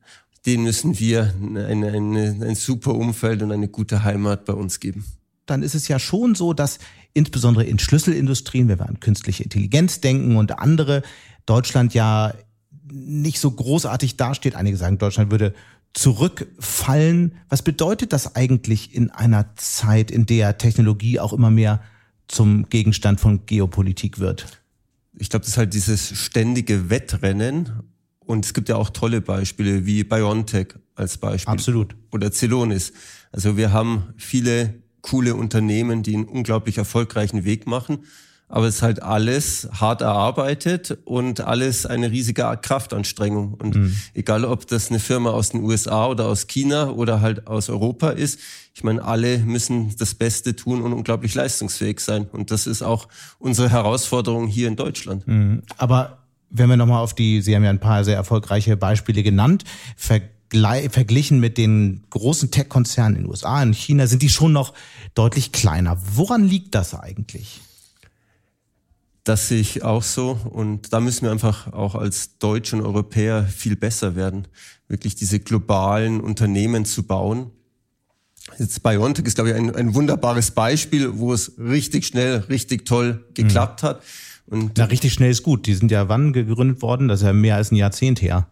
denen 0.46 0.64
müssen 0.64 1.00
wir 1.00 1.34
ein, 1.42 1.84
ein, 1.84 2.44
ein 2.44 2.56
super 2.56 2.96
Umfeld 2.96 3.42
und 3.42 3.52
eine 3.52 3.68
gute 3.68 4.04
Heimat 4.04 4.46
bei 4.46 4.54
uns 4.54 4.80
geben. 4.80 5.06
Dann 5.46 5.64
ist 5.64 5.76
es 5.76 5.88
ja 5.88 6.00
schon 6.00 6.36
so, 6.36 6.54
dass 6.54 6.80
insbesondere 7.14 7.66
in 7.66 7.80
Schlüsselindustrien, 7.80 8.68
wenn 8.68 8.80
wir 8.80 8.88
an 8.88 9.00
künstliche 9.00 9.44
Intelligenz 9.44 10.02
denken 10.02 10.36
und 10.36 10.60
andere, 10.60 11.04
Deutschland 11.46 11.94
ja 11.94 12.34
nicht 12.92 13.40
so 13.40 13.52
großartig 13.52 14.18
dasteht. 14.18 14.56
Einige 14.56 14.78
sagen, 14.78 14.98
Deutschland 14.98 15.32
würde 15.32 15.54
zurückfallen. 15.94 17.34
Was 17.50 17.62
bedeutet 17.62 18.14
das 18.14 18.36
eigentlich 18.36 18.94
in 18.94 19.10
einer 19.10 19.56
Zeit, 19.56 20.12
in 20.12 20.26
der 20.26 20.58
Technologie 20.58 21.20
auch 21.20 21.34
immer 21.34 21.50
mehr 21.50 21.82
zum 22.28 22.70
Gegenstand 22.70 23.20
von 23.20 23.46
Geopolitik 23.46 24.20
wird? 24.20 24.62
Ich 25.18 25.30
glaube, 25.30 25.44
das 25.44 25.54
ist 25.54 25.58
halt 25.58 25.74
dieses 25.74 26.18
ständige 26.18 26.90
Wettrennen. 26.90 27.72
Und 28.20 28.46
es 28.46 28.54
gibt 28.54 28.70
ja 28.70 28.76
auch 28.76 28.90
tolle 28.90 29.22
Beispiele 29.22 29.86
wie 29.86 30.04
BioNTech 30.04 30.76
als 30.96 31.18
Beispiel. 31.18 31.54
Absolut. 31.54 31.96
Oder 32.12 32.32
Celonis. 32.32 32.92
Also 33.32 33.56
wir 33.56 33.72
haben 33.72 34.14
viele 34.18 34.82
coole 35.02 35.36
Unternehmen, 35.36 36.04
die 36.04 36.16
einen 36.16 36.26
unglaublich 36.26 36.78
erfolgreichen 36.78 37.46
Weg 37.46 37.68
machen 37.68 38.00
aber 38.50 38.68
es 38.68 38.75
ist 38.75 38.82
halt 38.82 39.04
alles 39.04 39.68
hart 39.74 40.01
erarbeitet 40.01 40.98
und 41.04 41.42
alles 41.42 41.86
eine 41.86 42.12
riesige 42.12 42.58
Kraftanstrengung. 42.62 43.56
Und 43.56 43.75
mhm. 43.75 43.96
egal, 44.13 44.46
ob 44.46 44.68
das 44.68 44.89
eine 44.89 45.00
Firma 45.00 45.32
aus 45.32 45.50
den 45.50 45.63
USA 45.63 46.08
oder 46.08 46.27
aus 46.27 46.48
China 46.48 46.89
oder 46.92 47.20
halt 47.20 47.48
aus 47.48 47.70
Europa 47.70 48.12
ist, 48.12 48.39
ich 48.74 48.84
meine, 48.84 49.04
alle 49.04 49.39
müssen 49.39 49.94
das 49.98 50.16
Beste 50.16 50.56
tun 50.56 50.82
und 50.82 50.94
unglaublich 50.94 51.36
leistungsfähig 51.36 52.00
sein. 52.00 52.27
Und 52.32 52.51
das 52.51 52.68
ist 52.68 52.84
auch 52.84 53.08
unsere 53.39 53.70
Herausforderung 53.70 54.48
hier 54.48 54.68
in 54.68 54.75
Deutschland. 54.75 55.27
Mhm. 55.27 55.63
Aber 55.77 56.20
wenn 56.50 56.70
wir 56.70 56.77
nochmal 56.77 57.04
auf 57.04 57.13
die, 57.13 57.42
Sie 57.42 57.54
haben 57.54 57.63
ja 57.63 57.70
ein 57.70 57.80
paar 57.80 58.06
sehr 58.06 58.16
erfolgreiche 58.16 58.77
Beispiele 58.77 59.24
genannt, 59.24 59.66
verglichen 59.98 61.42
mit 61.42 61.58
den 61.58 62.04
großen 62.10 62.51
Tech-Konzernen 62.51 63.18
in 63.18 63.24
den 63.24 63.30
USA 63.30 63.62
und 63.62 63.75
China 63.75 64.08
sind 64.08 64.22
die 64.22 64.30
schon 64.30 64.54
noch 64.54 64.74
deutlich 65.13 65.51
kleiner. 65.51 65.98
Woran 66.16 66.46
liegt 66.46 66.74
das 66.74 66.96
eigentlich? 66.96 67.60
Das 69.28 69.50
sehe 69.50 69.60
ich 69.60 69.84
auch 69.84 70.04
so. 70.04 70.40
Und 70.50 70.94
da 70.94 71.02
müssen 71.02 71.24
wir 71.24 71.32
einfach 71.32 71.74
auch 71.74 71.96
als 71.96 72.38
Deutsche 72.38 72.78
und 72.78 72.84
Europäer 72.84 73.44
viel 73.44 73.76
besser 73.76 74.16
werden, 74.16 74.48
wirklich 74.88 75.16
diese 75.16 75.42
globalen 75.42 76.22
Unternehmen 76.22 76.86
zu 76.86 77.04
bauen. 77.04 77.52
Jetzt 78.58 78.82
BioNTech 78.84 79.26
ist, 79.26 79.36
glaube 79.36 79.50
ich, 79.50 79.56
ein, 79.58 79.76
ein 79.76 79.94
wunderbares 79.96 80.52
Beispiel, 80.52 81.18
wo 81.18 81.34
es 81.34 81.52
richtig 81.60 82.08
schnell, 82.08 82.46
richtig 82.48 82.86
toll 82.86 83.26
geklappt 83.34 83.84
mhm. 83.84 83.88
hat. 83.88 84.04
Und 84.46 84.78
Na, 84.78 84.86
richtig 84.86 85.12
schnell 85.12 85.32
ist 85.32 85.44
gut. 85.44 85.66
Die 85.66 85.74
sind 85.74 85.92
ja 85.92 86.08
wann 86.08 86.32
gegründet 86.32 86.82
worden? 86.82 87.10
Das 87.10 87.20
ist 87.20 87.26
ja 87.26 87.34
mehr 87.34 87.58
als 87.58 87.72
ein 87.74 87.76
Jahrzehnt 87.76 88.22
her 88.22 88.48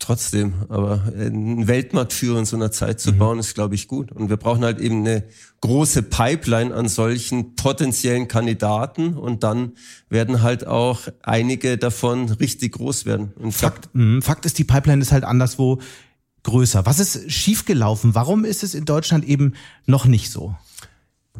trotzdem, 0.00 0.54
aber 0.68 1.12
einen 1.16 1.68
Weltmarktführer 1.68 2.40
in 2.40 2.44
so 2.44 2.56
einer 2.56 2.72
Zeit 2.72 3.00
zu 3.00 3.12
mhm. 3.12 3.18
bauen, 3.18 3.38
ist, 3.38 3.54
glaube 3.54 3.76
ich, 3.76 3.86
gut. 3.86 4.10
Und 4.10 4.28
wir 4.28 4.36
brauchen 4.36 4.64
halt 4.64 4.80
eben 4.80 5.06
eine 5.06 5.24
große 5.60 6.02
Pipeline 6.02 6.74
an 6.74 6.88
solchen 6.88 7.54
potenziellen 7.54 8.26
Kandidaten 8.26 9.14
und 9.14 9.44
dann 9.44 9.72
werden 10.08 10.42
halt 10.42 10.66
auch 10.66 11.02
einige 11.22 11.78
davon 11.78 12.28
richtig 12.30 12.72
groß 12.72 13.06
werden. 13.06 13.32
Und 13.36 13.52
Fakt, 13.52 13.90
mh, 13.92 14.22
Fakt 14.22 14.46
ist, 14.46 14.58
die 14.58 14.64
Pipeline 14.64 15.02
ist 15.02 15.12
halt 15.12 15.24
anderswo 15.24 15.80
größer. 16.42 16.86
Was 16.86 16.98
ist 16.98 17.30
schiefgelaufen? 17.30 18.14
Warum 18.14 18.44
ist 18.44 18.62
es 18.62 18.74
in 18.74 18.86
Deutschland 18.86 19.24
eben 19.24 19.54
noch 19.86 20.06
nicht 20.06 20.30
so? 20.30 20.56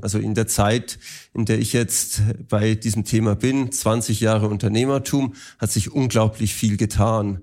Also 0.00 0.18
in 0.18 0.34
der 0.34 0.46
Zeit, 0.46 0.98
in 1.34 1.46
der 1.46 1.58
ich 1.58 1.72
jetzt 1.72 2.22
bei 2.48 2.74
diesem 2.74 3.04
Thema 3.04 3.34
bin, 3.34 3.72
20 3.72 4.20
Jahre 4.20 4.48
Unternehmertum, 4.48 5.34
hat 5.58 5.72
sich 5.72 5.90
unglaublich 5.90 6.54
viel 6.54 6.76
getan. 6.76 7.42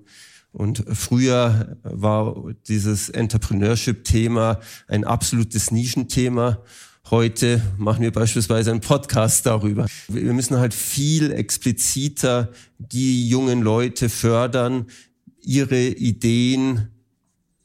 Und 0.52 0.84
früher 0.92 1.76
war 1.82 2.52
dieses 2.68 3.10
Entrepreneurship-Thema 3.10 4.60
ein 4.86 5.04
absolutes 5.04 5.70
Nischenthema. 5.70 6.62
Heute 7.10 7.62
machen 7.76 8.02
wir 8.02 8.12
beispielsweise 8.12 8.70
einen 8.70 8.80
Podcast 8.80 9.46
darüber. 9.46 9.86
Wir 10.08 10.32
müssen 10.32 10.58
halt 10.58 10.74
viel 10.74 11.30
expliziter 11.32 12.50
die 12.78 13.28
jungen 13.28 13.62
Leute 13.62 14.08
fördern, 14.08 14.86
ihre 15.40 15.86
Ideen 15.86 16.88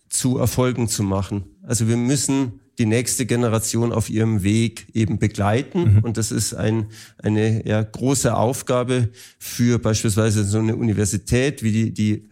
zu 0.09 0.37
Erfolgen 0.37 0.87
zu 0.87 1.03
machen. 1.03 1.43
Also 1.63 1.87
wir 1.87 1.97
müssen 1.97 2.61
die 2.79 2.85
nächste 2.85 3.25
Generation 3.25 3.91
auf 3.91 4.09
ihrem 4.09 4.43
Weg 4.43 4.87
eben 4.93 5.19
begleiten. 5.19 5.95
Mhm. 5.95 5.99
Und 5.99 6.17
das 6.17 6.31
ist 6.31 6.53
ein, 6.53 6.87
eine 7.17 7.67
ja, 7.67 7.83
große 7.83 8.35
Aufgabe 8.35 9.09
für 9.37 9.77
beispielsweise 9.79 10.43
so 10.43 10.59
eine 10.59 10.75
Universität 10.75 11.61
wie 11.61 11.71
die, 11.71 11.93
die 11.93 12.29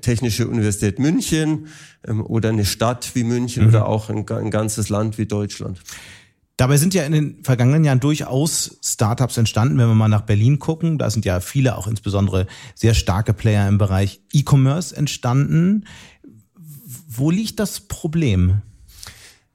Technische 0.00 0.48
Universität 0.48 0.98
München 0.98 1.66
ähm, 2.06 2.24
oder 2.24 2.50
eine 2.50 2.64
Stadt 2.64 3.14
wie 3.14 3.24
München 3.24 3.64
mhm. 3.64 3.68
oder 3.68 3.86
auch 3.86 4.10
ein, 4.10 4.28
ein 4.28 4.50
ganzes 4.50 4.88
Land 4.88 5.18
wie 5.18 5.26
Deutschland. 5.26 5.80
Dabei 6.56 6.76
sind 6.76 6.92
ja 6.92 7.04
in 7.04 7.12
den 7.12 7.42
vergangenen 7.42 7.84
Jahren 7.84 8.00
durchaus 8.00 8.78
Startups 8.84 9.38
entstanden, 9.38 9.78
wenn 9.78 9.88
wir 9.88 9.94
mal 9.94 10.08
nach 10.08 10.20
Berlin 10.20 10.58
gucken. 10.58 10.98
Da 10.98 11.08
sind 11.08 11.24
ja 11.24 11.40
viele, 11.40 11.78
auch 11.78 11.86
insbesondere 11.86 12.46
sehr 12.74 12.92
starke 12.92 13.32
Player 13.32 13.66
im 13.66 13.78
Bereich 13.78 14.20
E-Commerce 14.30 14.94
entstanden. 14.94 15.86
Wo 17.08 17.30
liegt 17.30 17.60
das 17.60 17.80
Problem? 17.80 18.60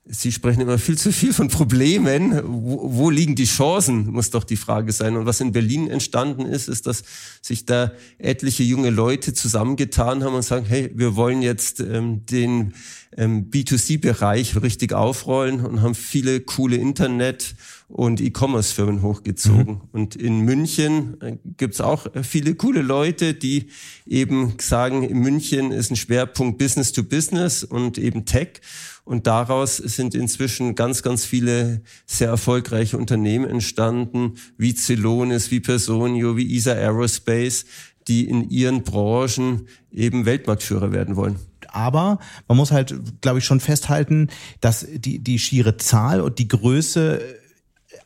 Sie 0.07 0.31
sprechen 0.31 0.62
immer 0.62 0.77
viel 0.77 1.00
zu 1.00 1.12
viel 1.12 1.33
von 1.33 1.47
Problemen. 1.47 2.39
Wo, 2.45 2.93
wo, 2.93 3.09
liegen 3.09 3.33
die 3.33 3.45
Chancen, 3.45 4.12
muss 4.12 4.29
doch 4.29 4.43
die 4.43 4.55
Frage 4.55 4.91
sein. 4.91 5.17
Und 5.17 5.25
was 5.25 5.41
in 5.41 5.51
Berlin 5.51 5.89
entstanden 5.89 6.45
ist, 6.45 6.67
ist, 6.67 6.85
dass 6.85 7.03
sich 7.41 7.65
da 7.65 7.91
etliche 8.19 8.62
junge 8.62 8.91
Leute 8.91 9.33
zusammengetan 9.33 10.24
haben 10.24 10.35
und 10.35 10.43
sagen, 10.43 10.65
hey, 10.67 10.91
wir 10.93 11.15
wollen 11.15 11.41
jetzt 11.41 11.79
ähm, 11.79 12.24
den 12.27 12.75
ähm, 13.17 13.50
B2C-Bereich 13.50 14.62
richtig 14.62 14.93
aufrollen 14.93 15.65
und 15.65 15.81
haben 15.81 15.95
viele 15.95 16.39
coole 16.41 16.75
Internet- 16.75 17.55
und 17.88 18.19
E-Commerce-Firmen 18.19 19.01
hochgezogen. 19.01 19.75
Mhm. 19.75 19.81
Und 19.91 20.15
in 20.15 20.41
München 20.41 21.21
äh, 21.21 21.38
gibt's 21.57 21.81
auch 21.81 22.07
viele 22.24 22.55
coole 22.55 22.81
Leute, 22.81 23.33
die 23.33 23.67
eben 24.05 24.53
sagen, 24.59 25.03
in 25.03 25.19
München 25.19 25.71
ist 25.71 25.91
ein 25.91 25.95
Schwerpunkt 25.95 26.57
Business 26.57 26.91
to 26.91 27.03
Business 27.03 27.63
und 27.63 27.97
eben 27.97 28.25
Tech. 28.25 28.62
Und 29.05 29.27
daraus 29.27 29.77
sind 29.77 30.15
inzwischen 30.15 30.74
ganz, 30.74 31.03
ganz 31.03 31.25
viele 31.25 31.81
sehr 32.07 32.27
erfolgreiche 32.27 32.97
Unternehmen 32.97 33.47
entstanden, 33.47 34.33
wie 34.57 34.74
Celonis, 34.74 35.51
wie 35.51 35.59
Personio, 35.59 36.35
wie 36.38 36.57
ESA 36.57 36.74
Aerospace, 36.74 37.65
die 38.07 38.27
in 38.27 38.50
ihren 38.50 38.83
Branchen 38.83 39.67
eben 39.91 40.25
Weltmarktführer 40.25 40.91
werden 40.91 41.15
wollen. 41.15 41.38
Aber 41.67 42.19
man 42.47 42.57
muss 42.57 42.71
halt, 42.71 42.95
glaube 43.21 43.39
ich, 43.39 43.45
schon 43.45 43.59
festhalten, 43.59 44.29
dass 44.59 44.88
die, 44.89 45.19
die 45.19 45.38
schiere 45.38 45.77
Zahl 45.77 46.21
und 46.21 46.39
die 46.39 46.47
Größe 46.47 47.21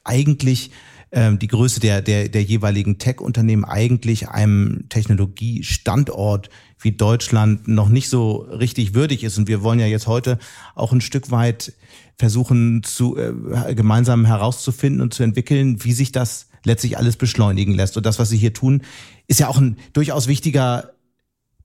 eigentlich 0.03 0.72
ähm, 1.12 1.39
die 1.39 1.48
Größe 1.48 1.80
der, 1.80 2.01
der, 2.01 2.30
der 2.30 2.44
jeweiligen 2.44 2.98
Tech-Unternehmen 2.98 3.66
eigentlich 3.66 4.30
einem 4.30 4.86
Technologiestandort 4.89 6.50
wie 6.80 6.92
Deutschland 6.92 7.68
noch 7.68 7.89
nicht 7.89 8.10
so 8.10 8.38
richtig 8.38 8.94
würdig 8.94 9.24
ist. 9.24 9.38
Und 9.38 9.48
wir 9.48 9.63
wollen 9.63 9.80
ja 9.80 9.88
jetzt 9.88 10.08
heute 10.08 10.39
auch 10.75 10.92
ein 10.94 11.01
Stück 11.01 11.32
weit 11.32 11.74
versuchen, 12.18 12.84
zu, 12.84 13.18
äh, 13.18 13.74
gemeinsam 13.75 14.25
herauszufinden 14.25 15.01
und 15.01 15.13
zu 15.13 15.24
entwickeln, 15.24 15.84
wie 15.84 15.94
sich 15.94 16.12
das 16.12 16.48
letztlich 16.63 16.98
alles 16.98 17.16
beschleunigen 17.16 17.74
lässt. 17.74 17.98
Und 17.98 18.06
das, 18.06 18.20
was 18.20 18.30
Sie 18.30 18.38
hier 18.38 18.54
tun, 18.54 18.82
ist 19.28 19.39
ja 19.39 19.48
auch 19.48 19.58
ein 19.58 19.78
durchaus 19.94 20.28
wichtiger 20.28 20.92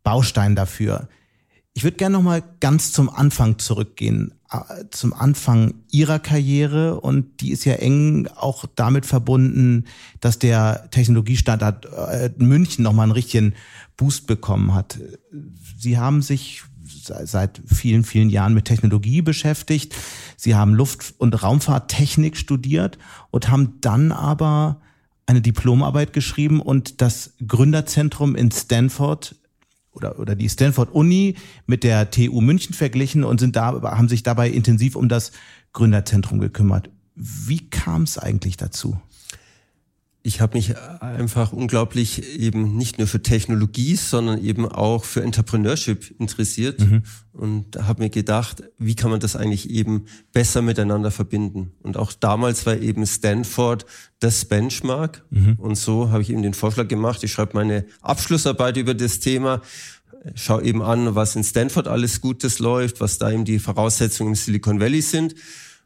Baustein 0.02 0.54
dafür. 0.54 1.08
Ich 1.72 1.82
würde 1.82 1.96
gerne 1.96 2.14
noch 2.14 2.22
mal 2.22 2.42
ganz 2.60 2.92
zum 2.92 3.10
Anfang 3.10 3.58
zurückgehen, 3.58 4.34
zum 4.90 5.12
Anfang 5.12 5.74
Ihrer 5.90 6.18
Karriere 6.18 7.00
und 7.00 7.40
die 7.40 7.50
ist 7.50 7.64
ja 7.64 7.74
eng 7.74 8.28
auch 8.36 8.64
damit 8.74 9.06
verbunden, 9.06 9.84
dass 10.20 10.38
der 10.38 10.88
Technologiestandard 10.90 11.86
äh, 11.86 12.30
München 12.38 12.82
noch 12.84 12.92
mal 12.92 13.04
einen 13.04 13.12
richtigen 13.12 13.54
Boost 13.96 14.26
bekommen 14.26 14.74
hat. 14.74 14.98
Sie 15.78 15.98
haben 15.98 16.22
sich 16.22 16.62
seit 17.06 17.60
vielen, 17.66 18.04
vielen 18.04 18.30
Jahren 18.30 18.54
mit 18.54 18.64
Technologie 18.64 19.22
beschäftigt. 19.22 19.94
Sie 20.36 20.54
haben 20.54 20.74
Luft- 20.74 21.14
und 21.18 21.42
Raumfahrttechnik 21.42 22.36
studiert 22.36 22.98
und 23.30 23.50
haben 23.50 23.80
dann 23.80 24.12
aber 24.12 24.80
eine 25.26 25.40
Diplomarbeit 25.40 26.12
geschrieben 26.12 26.60
und 26.60 27.00
das 27.00 27.34
Gründerzentrum 27.46 28.36
in 28.36 28.50
Stanford 28.50 29.36
oder, 29.94 30.18
oder 30.18 30.34
die 30.34 30.48
Stanford 30.48 30.92
Uni 30.92 31.36
mit 31.66 31.84
der 31.84 32.10
TU 32.10 32.40
München 32.40 32.74
verglichen 32.74 33.24
und 33.24 33.40
sind 33.40 33.56
da, 33.56 33.80
haben 33.82 34.08
sich 34.08 34.22
dabei 34.22 34.50
intensiv 34.50 34.96
um 34.96 35.08
das 35.08 35.32
Gründerzentrum 35.72 36.38
gekümmert. 36.38 36.90
Wie 37.14 37.70
kam 37.70 38.02
es 38.02 38.18
eigentlich 38.18 38.56
dazu? 38.56 39.00
Ich 40.26 40.40
habe 40.40 40.56
mich 40.56 40.74
einfach 41.00 41.52
unglaublich 41.52 42.40
eben 42.40 42.78
nicht 42.78 42.96
nur 42.96 43.06
für 43.06 43.22
Technologie, 43.22 43.94
sondern 43.94 44.42
eben 44.42 44.66
auch 44.66 45.04
für 45.04 45.22
Entrepreneurship 45.22 46.18
interessiert 46.18 46.80
mhm. 46.80 47.02
und 47.34 47.76
habe 47.76 48.02
mir 48.02 48.08
gedacht, 48.08 48.62
wie 48.78 48.94
kann 48.94 49.10
man 49.10 49.20
das 49.20 49.36
eigentlich 49.36 49.68
eben 49.68 50.06
besser 50.32 50.62
miteinander 50.62 51.10
verbinden? 51.10 51.72
Und 51.82 51.98
auch 51.98 52.14
damals 52.14 52.64
war 52.64 52.78
eben 52.78 53.06
Stanford 53.06 53.84
das 54.18 54.46
Benchmark 54.46 55.26
mhm. 55.28 55.56
und 55.58 55.76
so 55.76 56.10
habe 56.10 56.22
ich 56.22 56.30
eben 56.30 56.42
den 56.42 56.54
Vorschlag 56.54 56.88
gemacht, 56.88 57.22
ich 57.22 57.30
schreibe 57.30 57.58
meine 57.58 57.84
Abschlussarbeit 58.00 58.78
über 58.78 58.94
das 58.94 59.20
Thema, 59.20 59.60
schau 60.34 60.58
eben 60.58 60.80
an, 60.80 61.14
was 61.14 61.36
in 61.36 61.44
Stanford 61.44 61.86
alles 61.86 62.22
Gutes 62.22 62.60
läuft, 62.60 63.02
was 63.02 63.18
da 63.18 63.30
eben 63.30 63.44
die 63.44 63.58
Voraussetzungen 63.58 64.30
im 64.30 64.36
Silicon 64.36 64.80
Valley 64.80 65.02
sind 65.02 65.34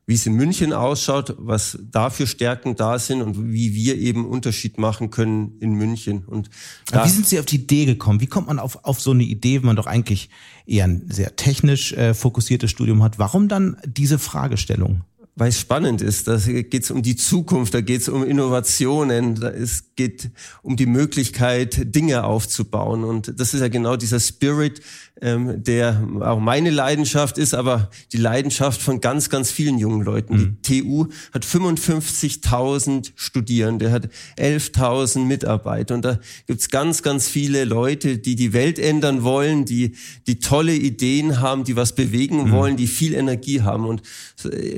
wie 0.08 0.14
es 0.14 0.24
in 0.24 0.32
München 0.32 0.72
ausschaut, 0.72 1.34
was 1.36 1.78
da 1.82 2.08
für 2.08 2.26
Stärken 2.26 2.76
da 2.76 2.98
sind 2.98 3.20
und 3.20 3.52
wie 3.52 3.74
wir 3.74 3.94
eben 3.98 4.26
Unterschied 4.26 4.78
machen 4.78 5.10
können 5.10 5.58
in 5.60 5.74
München. 5.74 6.24
Und 6.24 6.48
wie 6.90 7.08
sind 7.10 7.26
Sie 7.26 7.38
auf 7.38 7.44
die 7.44 7.56
Idee 7.56 7.84
gekommen? 7.84 8.22
Wie 8.22 8.26
kommt 8.26 8.46
man 8.46 8.58
auf, 8.58 8.86
auf 8.86 9.02
so 9.02 9.10
eine 9.10 9.24
Idee, 9.24 9.58
wenn 9.58 9.66
man 9.66 9.76
doch 9.76 9.86
eigentlich 9.86 10.30
eher 10.64 10.84
ein 10.84 11.04
sehr 11.10 11.36
technisch 11.36 11.92
äh, 11.92 12.14
fokussiertes 12.14 12.70
Studium 12.70 13.02
hat? 13.02 13.18
Warum 13.18 13.48
dann 13.48 13.76
diese 13.86 14.18
Fragestellung? 14.18 15.02
weil 15.38 15.50
es 15.50 15.60
spannend 15.60 16.02
ist. 16.02 16.26
Da 16.26 16.36
geht 16.36 16.82
es 16.82 16.90
um 16.90 17.02
die 17.02 17.14
Zukunft, 17.14 17.72
da 17.72 17.80
geht 17.80 18.00
es 18.00 18.08
um 18.08 18.24
Innovationen, 18.24 19.36
da 19.36 19.50
es 19.50 19.94
geht 19.94 20.30
um 20.62 20.76
die 20.76 20.86
Möglichkeit, 20.86 21.94
Dinge 21.94 22.24
aufzubauen. 22.24 23.04
Und 23.04 23.38
das 23.38 23.54
ist 23.54 23.60
ja 23.60 23.68
genau 23.68 23.96
dieser 23.96 24.18
Spirit, 24.18 24.80
ähm, 25.20 25.62
der 25.62 26.06
auch 26.20 26.38
meine 26.38 26.70
Leidenschaft 26.70 27.38
ist, 27.38 27.54
aber 27.54 27.90
die 28.12 28.16
Leidenschaft 28.18 28.80
von 28.80 29.00
ganz, 29.00 29.30
ganz 29.30 29.50
vielen 29.50 29.78
jungen 29.78 30.02
Leuten. 30.02 30.36
Mhm. 30.36 30.56
Die 30.66 30.82
TU 30.82 31.06
hat 31.32 31.44
55.000 31.44 33.12
Studierende, 33.16 33.90
hat 33.90 34.08
11.000 34.38 35.20
Mitarbeiter 35.20 35.94
und 35.94 36.04
da 36.04 36.18
gibt's 36.46 36.68
ganz, 36.68 37.02
ganz 37.02 37.28
viele 37.28 37.64
Leute, 37.64 38.18
die 38.18 38.36
die 38.36 38.52
Welt 38.52 38.78
ändern 38.78 39.22
wollen, 39.22 39.64
die, 39.64 39.96
die 40.26 40.38
tolle 40.38 40.74
Ideen 40.74 41.40
haben, 41.40 41.64
die 41.64 41.76
was 41.76 41.94
bewegen 41.94 42.44
mhm. 42.44 42.50
wollen, 42.52 42.76
die 42.76 42.86
viel 42.86 43.14
Energie 43.14 43.62
haben. 43.62 43.86
Und 43.86 44.02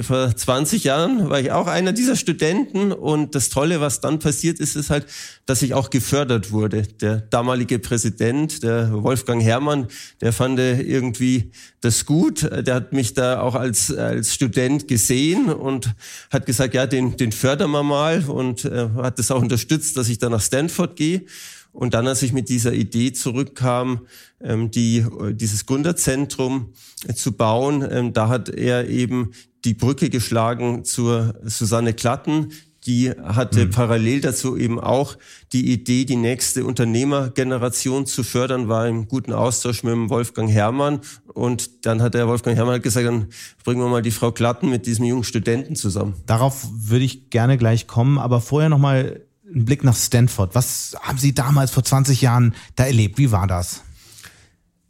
vor 0.00 0.34
20 0.34 0.84
Jahren 0.84 1.28
war 1.28 1.40
ich 1.40 1.52
auch 1.52 1.66
einer 1.66 1.92
dieser 1.92 2.16
Studenten 2.16 2.92
und 2.92 3.34
das 3.34 3.50
Tolle, 3.50 3.80
was 3.80 4.00
dann 4.00 4.18
passiert 4.18 4.58
ist, 4.58 4.76
ist 4.76 4.90
halt, 4.90 5.06
dass 5.46 5.62
ich 5.62 5.74
auch 5.74 5.90
gefördert 5.90 6.50
wurde. 6.50 6.82
Der 7.00 7.16
damalige 7.16 7.78
Präsident, 7.78 8.62
der 8.62 9.02
Wolfgang 9.02 9.42
Herrmann, 9.42 9.88
der 10.20 10.29
der 10.30 10.36
fand 10.36 10.60
irgendwie 10.60 11.50
das 11.80 12.06
gut. 12.06 12.48
Der 12.48 12.76
hat 12.76 12.92
mich 12.92 13.14
da 13.14 13.40
auch 13.40 13.56
als, 13.56 13.92
als 13.92 14.32
Student 14.32 14.86
gesehen 14.86 15.46
und 15.52 15.92
hat 16.30 16.46
gesagt, 16.46 16.72
ja, 16.72 16.86
den, 16.86 17.16
den 17.16 17.32
fördern 17.32 17.72
wir 17.72 17.82
mal 17.82 18.22
und 18.28 18.64
äh, 18.64 18.90
hat 18.94 19.18
das 19.18 19.32
auch 19.32 19.42
unterstützt, 19.42 19.96
dass 19.96 20.08
ich 20.08 20.18
da 20.18 20.28
nach 20.28 20.40
Stanford 20.40 20.94
gehe. 20.94 21.22
Und 21.72 21.94
dann, 21.94 22.06
als 22.06 22.22
ich 22.22 22.32
mit 22.32 22.48
dieser 22.48 22.72
Idee 22.72 23.12
zurückkam, 23.12 24.06
ähm, 24.40 24.70
die, 24.70 25.04
dieses 25.32 25.66
Gründerzentrum 25.66 26.74
äh, 27.08 27.14
zu 27.14 27.32
bauen, 27.32 27.84
ähm, 27.90 28.12
da 28.12 28.28
hat 28.28 28.50
er 28.50 28.88
eben 28.88 29.32
die 29.64 29.74
Brücke 29.74 30.10
geschlagen 30.10 30.84
zur 30.84 31.34
Susanne 31.42 31.92
Klatten, 31.92 32.52
die 32.86 33.10
hatte 33.10 33.66
mhm. 33.66 33.70
parallel 33.70 34.20
dazu 34.20 34.56
eben 34.56 34.80
auch 34.80 35.16
die 35.52 35.72
Idee, 35.72 36.04
die 36.04 36.16
nächste 36.16 36.64
Unternehmergeneration 36.64 38.06
zu 38.06 38.22
fördern, 38.22 38.68
war 38.68 38.88
im 38.88 39.06
guten 39.06 39.32
Austausch 39.32 39.82
mit 39.82 39.92
dem 39.92 40.08
Wolfgang 40.08 40.50
Herrmann. 40.50 41.00
Und 41.26 41.84
dann 41.84 42.00
hat 42.00 42.14
der 42.14 42.26
Wolfgang 42.26 42.56
Herrmann 42.56 42.74
halt 42.74 42.82
gesagt, 42.82 43.06
dann 43.06 43.28
bringen 43.64 43.80
wir 43.80 43.88
mal 43.88 44.02
die 44.02 44.10
Frau 44.10 44.32
Klatten 44.32 44.70
mit 44.70 44.86
diesem 44.86 45.04
jungen 45.04 45.24
Studenten 45.24 45.76
zusammen. 45.76 46.14
Darauf 46.26 46.66
würde 46.72 47.04
ich 47.04 47.30
gerne 47.30 47.58
gleich 47.58 47.86
kommen, 47.86 48.18
aber 48.18 48.40
vorher 48.40 48.70
nochmal 48.70 49.20
ein 49.54 49.64
Blick 49.64 49.84
nach 49.84 49.96
Stanford. 49.96 50.54
Was 50.54 50.96
haben 51.00 51.18
Sie 51.18 51.34
damals 51.34 51.70
vor 51.70 51.84
20 51.84 52.20
Jahren 52.22 52.54
da 52.76 52.84
erlebt? 52.84 53.18
Wie 53.18 53.30
war 53.30 53.46
das? 53.46 53.82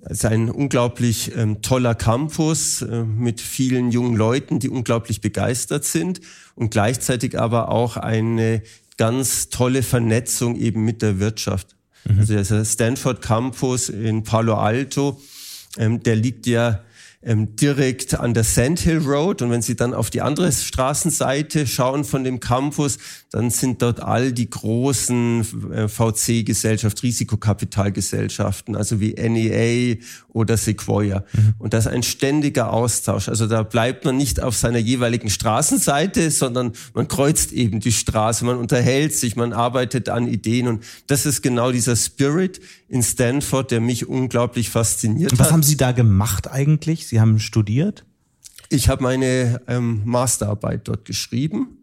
Es 0.02 0.18
ist 0.18 0.24
ein 0.24 0.48
unglaublich 0.48 1.36
ähm, 1.36 1.60
toller 1.62 1.94
Campus 1.94 2.82
äh, 2.82 3.04
mit 3.04 3.40
vielen 3.40 3.90
jungen 3.90 4.16
Leuten, 4.16 4.58
die 4.58 4.68
unglaublich 4.68 5.20
begeistert 5.20 5.84
sind 5.84 6.20
und 6.54 6.70
gleichzeitig 6.70 7.38
aber 7.38 7.68
auch 7.68 7.96
eine 7.96 8.62
ganz 8.96 9.50
tolle 9.50 9.82
Vernetzung 9.82 10.56
eben 10.56 10.84
mit 10.84 11.02
der 11.02 11.18
Wirtschaft. 11.18 11.76
Mhm. 12.04 12.18
Also 12.18 12.34
der 12.34 12.64
Stanford 12.64 13.20
Campus 13.20 13.88
in 13.88 14.24
Palo 14.24 14.54
Alto, 14.54 15.20
ähm, 15.78 16.02
der 16.02 16.16
liegt 16.16 16.46
ja 16.46 16.82
ähm, 17.22 17.54
direkt 17.56 18.14
an 18.14 18.32
der 18.32 18.44
Sand 18.44 18.80
Hill 18.80 18.98
Road. 18.98 19.42
Und 19.42 19.50
wenn 19.50 19.62
Sie 19.62 19.76
dann 19.76 19.92
auf 19.92 20.10
die 20.10 20.22
andere 20.22 20.50
Straßenseite 20.50 21.66
schauen 21.66 22.04
von 22.04 22.24
dem 22.24 22.40
Campus, 22.40 22.98
dann 23.32 23.50
sind 23.50 23.80
dort 23.80 24.00
all 24.00 24.32
die 24.32 24.50
großen 24.50 25.70
äh, 25.72 25.88
VC-Gesellschaft, 25.88 27.00
Risikokapitalgesellschaften, 27.04 28.74
also 28.74 28.98
wie 28.98 29.12
NEA 29.14 29.98
oder 30.30 30.56
Sequoia. 30.56 31.24
Mhm. 31.32 31.54
Und 31.58 31.72
das 31.72 31.86
ist 31.86 31.92
ein 31.92 32.02
ständiger 32.02 32.72
Austausch. 32.72 33.28
Also 33.28 33.46
da 33.46 33.62
bleibt 33.62 34.04
man 34.04 34.16
nicht 34.16 34.42
auf 34.42 34.56
seiner 34.56 34.78
jeweiligen 34.78 35.30
Straßenseite, 35.30 36.28
sondern 36.32 36.72
man 36.92 37.06
kreuzt 37.06 37.52
eben 37.52 37.78
die 37.78 37.92
Straße, 37.92 38.44
man 38.44 38.56
unterhält 38.56 39.14
sich, 39.14 39.36
man 39.36 39.52
arbeitet 39.52 40.08
an 40.08 40.26
Ideen. 40.26 40.66
Und 40.66 40.82
das 41.06 41.24
ist 41.24 41.40
genau 41.40 41.70
dieser 41.70 41.94
Spirit 41.94 42.60
in 42.88 43.04
Stanford, 43.04 43.70
der 43.70 43.80
mich 43.80 44.08
unglaublich 44.08 44.70
fasziniert 44.70 45.30
Und 45.30 45.38
was 45.38 45.46
hat. 45.46 45.52
haben 45.52 45.62
Sie 45.62 45.76
da 45.76 45.92
gemacht 45.92 46.50
eigentlich? 46.50 47.06
Sie 47.06 47.20
haben 47.20 47.38
studiert? 47.38 48.04
Ich 48.70 48.88
habe 48.88 49.04
meine 49.04 49.60
ähm, 49.68 50.02
Masterarbeit 50.04 50.88
dort 50.88 51.04
geschrieben 51.04 51.76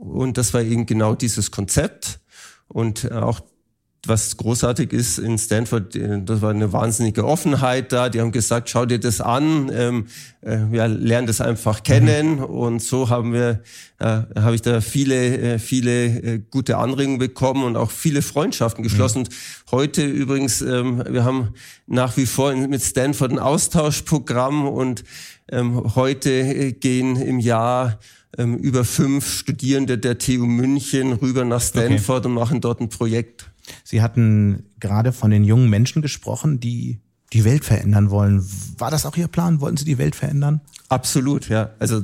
und 0.00 0.38
das 0.38 0.52
war 0.54 0.62
eben 0.62 0.86
genau 0.86 1.14
dieses 1.14 1.50
Konzept 1.50 2.20
und 2.68 3.10
auch 3.12 3.40
was 4.06 4.36
großartig 4.36 4.92
ist 4.92 5.18
in 5.18 5.38
Stanford, 5.38 5.94
äh, 5.94 6.22
das 6.22 6.40
war 6.40 6.50
eine 6.50 6.72
wahnsinnige 6.72 7.24
Offenheit 7.26 7.92
da. 7.92 8.08
Die 8.08 8.20
haben 8.20 8.32
gesagt, 8.32 8.70
schau 8.70 8.86
dir 8.86 8.98
das 8.98 9.20
an, 9.20 9.70
ähm, 9.72 10.06
äh, 10.42 10.58
ja, 10.74 10.86
lern 10.86 11.26
das 11.26 11.40
einfach 11.40 11.82
kennen. 11.82 12.36
Mhm. 12.36 12.44
Und 12.44 12.82
so 12.82 13.10
haben 13.10 13.32
wir, 13.32 13.60
äh, 13.98 14.22
habe 14.36 14.54
ich 14.54 14.62
da 14.62 14.80
viele, 14.80 15.54
äh, 15.54 15.58
viele 15.58 16.06
äh, 16.06 16.40
gute 16.50 16.78
Anregungen 16.78 17.18
bekommen 17.18 17.64
und 17.64 17.76
auch 17.76 17.90
viele 17.90 18.22
Freundschaften 18.22 18.82
geschlossen. 18.82 19.20
Mhm. 19.20 19.24
Und 19.26 19.34
heute 19.72 20.06
übrigens, 20.06 20.62
ähm, 20.62 21.04
wir 21.06 21.24
haben 21.24 21.50
nach 21.86 22.16
wie 22.16 22.26
vor 22.26 22.54
mit 22.54 22.82
Stanford 22.82 23.32
ein 23.32 23.38
Austauschprogramm 23.38 24.66
und 24.66 25.04
ähm, 25.52 25.94
heute 25.94 26.30
äh, 26.30 26.72
gehen 26.72 27.16
im 27.16 27.38
Jahr 27.38 27.98
ähm, 28.38 28.56
über 28.56 28.84
fünf 28.84 29.38
Studierende 29.40 29.98
der 29.98 30.18
TU 30.18 30.46
München 30.46 31.12
rüber 31.12 31.44
nach 31.44 31.60
Stanford 31.60 32.20
okay. 32.20 32.28
und 32.28 32.34
machen 32.34 32.60
dort 32.60 32.80
ein 32.80 32.88
Projekt. 32.88 33.50
Sie 33.84 34.02
hatten 34.02 34.64
gerade 34.78 35.12
von 35.12 35.30
den 35.30 35.44
jungen 35.44 35.68
Menschen 35.68 36.02
gesprochen, 36.02 36.60
die 36.60 37.00
die 37.32 37.44
Welt 37.44 37.64
verändern 37.64 38.10
wollen. 38.10 38.44
War 38.78 38.90
das 38.90 39.06
auch 39.06 39.16
Ihr 39.16 39.28
Plan? 39.28 39.60
Wollten 39.60 39.76
Sie 39.76 39.84
die 39.84 39.98
Welt 39.98 40.16
verändern? 40.16 40.60
Absolut, 40.88 41.48
ja. 41.48 41.70
Also 41.78 42.02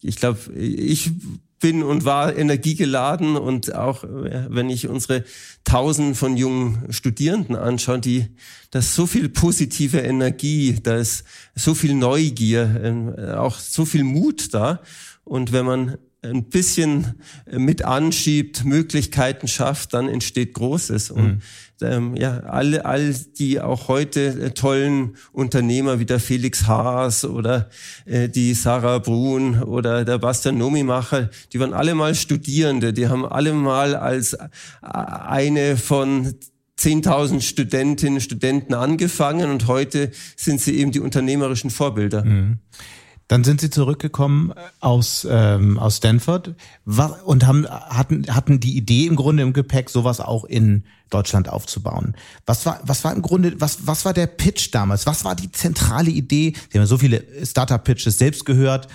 ich 0.00 0.16
glaube, 0.16 0.38
ich 0.54 1.12
bin 1.60 1.82
und 1.82 2.06
war 2.06 2.34
energiegeladen 2.36 3.36
und 3.36 3.74
auch 3.74 4.02
wenn 4.02 4.70
ich 4.70 4.88
unsere 4.88 5.24
Tausenden 5.64 6.14
von 6.14 6.38
jungen 6.38 6.90
Studierenden 6.90 7.54
anschaue, 7.54 8.00
die 8.00 8.28
da 8.70 8.78
ist 8.78 8.94
so 8.94 9.06
viel 9.06 9.28
positive 9.28 9.98
Energie, 9.98 10.78
da 10.82 10.96
ist 10.96 11.24
so 11.54 11.74
viel 11.74 11.94
Neugier, 11.94 12.80
ähm, 12.82 13.14
auch 13.34 13.58
so 13.58 13.84
viel 13.84 14.04
Mut 14.04 14.54
da. 14.54 14.80
Und 15.24 15.52
wenn 15.52 15.64
man 15.64 15.98
ein 16.22 16.44
bisschen 16.44 17.14
mit 17.50 17.84
anschiebt, 17.84 18.64
Möglichkeiten 18.64 19.48
schafft, 19.48 19.94
dann 19.94 20.08
entsteht 20.08 20.52
Großes. 20.52 21.10
Und 21.10 21.24
mhm. 21.24 21.40
ähm, 21.80 22.16
ja, 22.16 22.40
alle, 22.40 22.84
all 22.84 23.14
die 23.38 23.60
auch 23.60 23.88
heute 23.88 24.26
äh, 24.26 24.50
tollen 24.50 25.16
Unternehmer 25.32 25.98
wie 25.98 26.04
der 26.04 26.20
Felix 26.20 26.66
Haas 26.66 27.24
oder 27.24 27.70
äh, 28.04 28.28
die 28.28 28.52
Sarah 28.52 28.98
Brun 28.98 29.62
oder 29.62 30.04
der 30.04 30.18
Bastian 30.18 30.58
Nomimacher, 30.58 31.30
die 31.52 31.60
waren 31.60 31.72
alle 31.72 31.94
mal 31.94 32.14
Studierende, 32.14 32.92
die 32.92 33.08
haben 33.08 33.24
alle 33.24 33.54
mal 33.54 33.96
als 33.96 34.34
äh, 34.34 34.48
eine 34.82 35.78
von 35.78 36.34
10.000 36.78 37.42
Studentinnen 37.42 38.14
und 38.14 38.20
Studenten 38.20 38.74
angefangen 38.74 39.50
und 39.50 39.66
heute 39.66 40.10
sind 40.36 40.60
sie 40.60 40.76
eben 40.76 40.92
die 40.92 41.00
unternehmerischen 41.00 41.70
Vorbilder. 41.70 42.24
Mhm. 42.24 42.58
Dann 43.30 43.44
sind 43.44 43.60
Sie 43.60 43.70
zurückgekommen 43.70 44.52
aus, 44.80 45.24
ähm, 45.30 45.78
aus 45.78 45.98
Stanford 45.98 46.56
und 47.24 47.46
haben, 47.46 47.64
hatten, 47.64 48.26
hatten 48.26 48.58
die 48.58 48.76
Idee 48.76 49.06
im 49.06 49.14
Grunde 49.14 49.44
im 49.44 49.52
Gepäck, 49.52 49.88
sowas 49.88 50.18
auch 50.18 50.42
in 50.44 50.82
Deutschland 51.10 51.48
aufzubauen. 51.48 52.16
Was 52.44 52.66
war, 52.66 52.80
was 52.82 53.04
war 53.04 53.14
im 53.14 53.22
Grunde, 53.22 53.60
was, 53.60 53.86
was 53.86 54.04
war 54.04 54.14
der 54.14 54.26
Pitch 54.26 54.74
damals? 54.74 55.06
Was 55.06 55.24
war 55.24 55.36
die 55.36 55.52
zentrale 55.52 56.10
Idee? 56.10 56.54
Sie 56.54 56.78
haben 56.78 56.82
ja 56.82 56.86
so 56.86 56.98
viele 56.98 57.24
Startup-Pitches 57.46 58.18
selbst 58.18 58.44
gehört. 58.46 58.88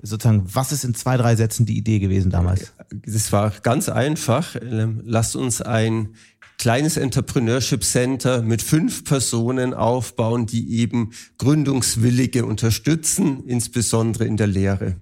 Sozusagen, 0.00 0.46
was 0.54 0.72
ist 0.72 0.84
in 0.84 0.94
zwei, 0.94 1.18
drei 1.18 1.36
Sätzen 1.36 1.66
die 1.66 1.76
Idee 1.76 1.98
gewesen 1.98 2.30
damals? 2.30 2.72
Das 2.88 3.32
war 3.32 3.50
ganz 3.50 3.90
einfach. 3.90 4.56
Lasst 4.62 5.36
uns 5.36 5.60
ein 5.60 6.14
kleines 6.58 6.96
Entrepreneurship 6.96 7.84
Center 7.84 8.42
mit 8.42 8.62
fünf 8.62 9.04
Personen 9.04 9.74
aufbauen, 9.74 10.46
die 10.46 10.78
eben 10.78 11.10
Gründungswillige 11.38 12.44
unterstützen, 12.46 13.44
insbesondere 13.46 14.24
in 14.24 14.36
der 14.36 14.46
Lehre. 14.46 14.96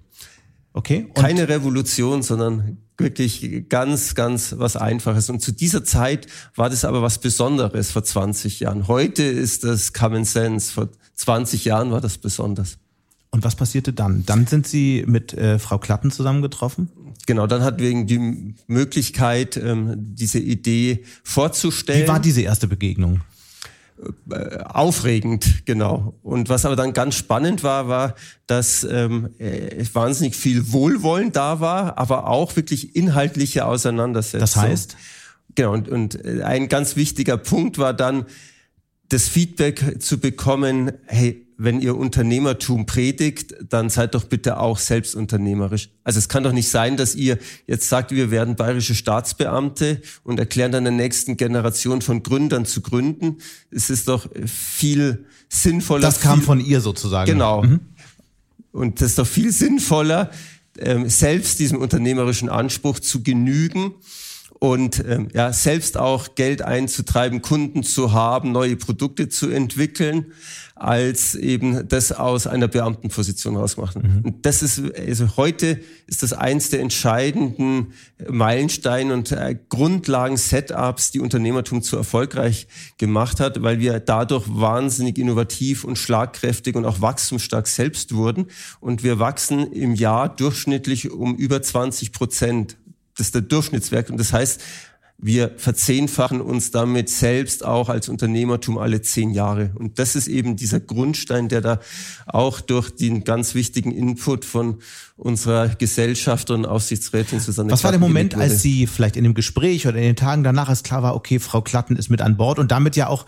Okay. 0.73 1.07
Keine 1.13 1.47
Revolution, 1.47 2.23
sondern 2.23 2.77
wirklich 2.97 3.65
ganz, 3.69 4.15
ganz 4.15 4.55
was 4.57 4.75
Einfaches. 4.75 5.29
Und 5.29 5.41
zu 5.41 5.51
dieser 5.51 5.83
Zeit 5.83 6.27
war 6.55 6.69
das 6.69 6.85
aber 6.85 7.01
was 7.01 7.19
Besonderes 7.19 7.91
vor 7.91 8.03
20 8.03 8.59
Jahren. 8.61 8.87
Heute 8.87 9.23
ist 9.23 9.63
das 9.63 9.93
Common 9.93 10.25
Sense. 10.25 10.71
Vor 10.71 10.89
20 11.15 11.65
Jahren 11.65 11.91
war 11.91 12.01
das 12.01 12.17
besonders. 12.17 12.77
Und 13.33 13.43
was 13.43 13.55
passierte 13.55 13.93
dann? 13.93 14.23
Dann 14.27 14.45
sind 14.45 14.67
Sie 14.67 15.03
mit 15.07 15.33
äh, 15.33 15.57
Frau 15.57 15.79
Klatten 15.79 16.11
zusammengetroffen? 16.11 16.89
Genau, 17.25 17.47
dann 17.47 17.63
hatten 17.63 17.79
wir 17.79 18.05
die 18.05 18.53
Möglichkeit, 18.67 19.57
ähm, 19.57 19.95
diese 19.97 20.37
Idee 20.37 21.03
vorzustellen. 21.23 22.03
Wie 22.03 22.07
war 22.07 22.19
diese 22.19 22.41
erste 22.41 22.67
Begegnung? 22.67 23.21
Äh, 24.29 24.57
aufregend, 24.65 25.65
genau. 25.65 26.13
Und 26.21 26.49
was 26.49 26.63
aber 26.63 26.75
dann 26.75 26.93
ganz 26.93 27.15
spannend 27.15 27.63
war, 27.63 27.87
war, 27.87 28.13
dass 28.45 28.83
ähm, 28.83 29.31
äh, 29.39 29.83
wahnsinnig 29.93 30.35
viel 30.35 30.71
Wohlwollen 30.71 31.31
da 31.31 31.59
war, 31.59 31.97
aber 31.97 32.27
auch 32.27 32.55
wirklich 32.55 32.95
inhaltliche 32.95 33.65
Auseinandersetzungen. 33.65 34.41
Das 34.41 34.55
heißt? 34.57 34.97
Genau, 35.55 35.73
und, 35.73 35.89
und 35.89 36.23
äh, 36.23 36.43
ein 36.43 36.69
ganz 36.69 36.95
wichtiger 36.97 37.37
Punkt 37.37 37.79
war 37.79 37.95
dann, 37.95 38.27
das 39.09 39.27
Feedback 39.27 40.01
zu 40.01 40.19
bekommen, 40.19 40.91
hey, 41.05 41.42
wenn 41.57 41.81
ihr 41.81 41.95
Unternehmertum 41.95 42.85
predigt, 42.85 43.55
dann 43.69 43.89
seid 43.89 44.15
doch 44.15 44.25
bitte 44.25 44.59
auch 44.59 44.77
selbst 44.77 45.15
unternehmerisch. 45.15 45.89
Also 46.03 46.19
es 46.19 46.29
kann 46.29 46.43
doch 46.43 46.51
nicht 46.51 46.69
sein, 46.69 46.97
dass 46.97 47.15
ihr 47.15 47.37
jetzt 47.67 47.89
sagt, 47.89 48.11
wir 48.11 48.31
werden 48.31 48.55
bayerische 48.55 48.95
Staatsbeamte 48.95 50.01
und 50.23 50.39
erklären 50.39 50.71
dann 50.71 50.83
der 50.83 50.93
nächsten 50.93 51.37
Generation 51.37 52.01
von 52.01 52.23
Gründern 52.23 52.65
zu 52.65 52.81
gründen. 52.81 53.37
Es 53.71 53.89
ist 53.89 54.07
doch 54.07 54.27
viel 54.45 55.25
sinnvoller. 55.49 56.01
Das 56.01 56.19
kam 56.19 56.39
viel, 56.39 56.45
von 56.45 56.59
ihr 56.59 56.81
sozusagen. 56.81 57.31
Genau. 57.31 57.63
Mhm. 57.63 57.79
Und 58.71 59.01
das 59.01 59.09
ist 59.09 59.19
doch 59.19 59.27
viel 59.27 59.51
sinnvoller, 59.51 60.31
ähm, 60.79 61.07
selbst 61.07 61.59
diesem 61.59 61.79
unternehmerischen 61.79 62.49
Anspruch 62.49 62.99
zu 62.99 63.21
genügen 63.21 63.93
und 64.63 65.03
ähm, 65.05 65.27
ja, 65.33 65.51
selbst 65.51 65.97
auch 65.97 66.35
Geld 66.35 66.61
einzutreiben, 66.61 67.41
Kunden 67.41 67.83
zu 67.83 68.13
haben, 68.13 68.53
neue 68.53 68.77
Produkte 68.77 69.27
zu 69.27 69.49
entwickeln, 69.49 70.27
als 70.73 71.35
eben 71.35 71.85
das 71.89 72.13
aus 72.13 72.47
einer 72.47 72.69
Beamtenposition 72.69 73.57
rausmachen. 73.57 74.01
Mhm. 74.01 74.21
Und 74.23 74.45
das 74.45 74.63
ist, 74.63 74.81
also 74.97 75.35
heute 75.35 75.81
ist 76.07 76.23
das 76.23 76.31
eins 76.31 76.69
der 76.69 76.79
entscheidenden 76.79 77.91
Meilensteine 78.29 79.13
und 79.13 79.33
äh, 79.33 79.57
Grundlagen, 79.67 80.37
Setups, 80.37 81.11
die 81.11 81.19
Unternehmertum 81.19 81.81
zu 81.81 81.97
erfolgreich 81.97 82.67
gemacht 82.97 83.41
hat, 83.41 83.61
weil 83.63 83.81
wir 83.81 83.99
dadurch 83.99 84.45
wahnsinnig 84.47 85.17
innovativ 85.17 85.83
und 85.83 85.97
schlagkräftig 85.97 86.77
und 86.77 86.85
auch 86.85 87.01
wachstumsstark 87.01 87.67
selbst 87.67 88.15
wurden. 88.15 88.45
Und 88.79 89.03
wir 89.03 89.19
wachsen 89.19 89.73
im 89.73 89.93
Jahr 89.93 90.33
durchschnittlich 90.33 91.11
um 91.11 91.35
über 91.35 91.61
20 91.61 92.13
Prozent 92.13 92.77
das 93.17 93.27
ist 93.27 93.35
der 93.35 93.41
Durchschnittswert. 93.41 94.09
Und 94.09 94.19
das 94.19 94.33
heißt, 94.33 94.61
wir 95.25 95.53
verzehnfachen 95.55 96.41
uns 96.41 96.71
damit 96.71 97.09
selbst 97.09 97.63
auch 97.63 97.87
als 97.87 98.09
Unternehmertum 98.09 98.77
alle 98.77 99.01
zehn 99.01 99.31
Jahre. 99.31 99.71
Und 99.75 99.97
das 99.97 100.15
ist 100.15 100.27
eben 100.27 100.57
dieser 100.57 100.81
Grundstein, 100.81 101.47
der 101.47 101.61
da 101.61 101.79
auch 102.25 102.59
durch 102.59 102.89
den 102.89 103.23
ganz 103.23 103.55
wichtigen 103.55 103.91
Input 103.91 104.43
von 104.43 104.79
unserer 105.15 105.69
Gesellschaft 105.69 106.49
und 106.51 106.65
Aufsichtsrätin 106.65 107.39
Susanne 107.39 107.71
Was 107.71 107.83
war 107.85 107.91
der 107.91 108.01
Moment, 108.01 108.35
als 108.35 108.61
Sie 108.61 108.85
vielleicht 108.85 109.15
in 109.15 109.23
dem 109.23 109.33
Gespräch 109.33 109.87
oder 109.87 109.97
in 109.97 110.03
den 110.03 110.15
Tagen 110.17 110.43
danach, 110.43 110.67
als 110.67 110.83
klar 110.83 111.03
war, 111.03 111.15
okay, 111.15 111.39
Frau 111.39 111.61
Klatten 111.61 111.95
ist 111.95 112.09
mit 112.09 112.21
an 112.21 112.35
Bord 112.35 112.59
und 112.59 112.71
damit 112.71 112.97
ja 112.97 113.07
auch 113.07 113.25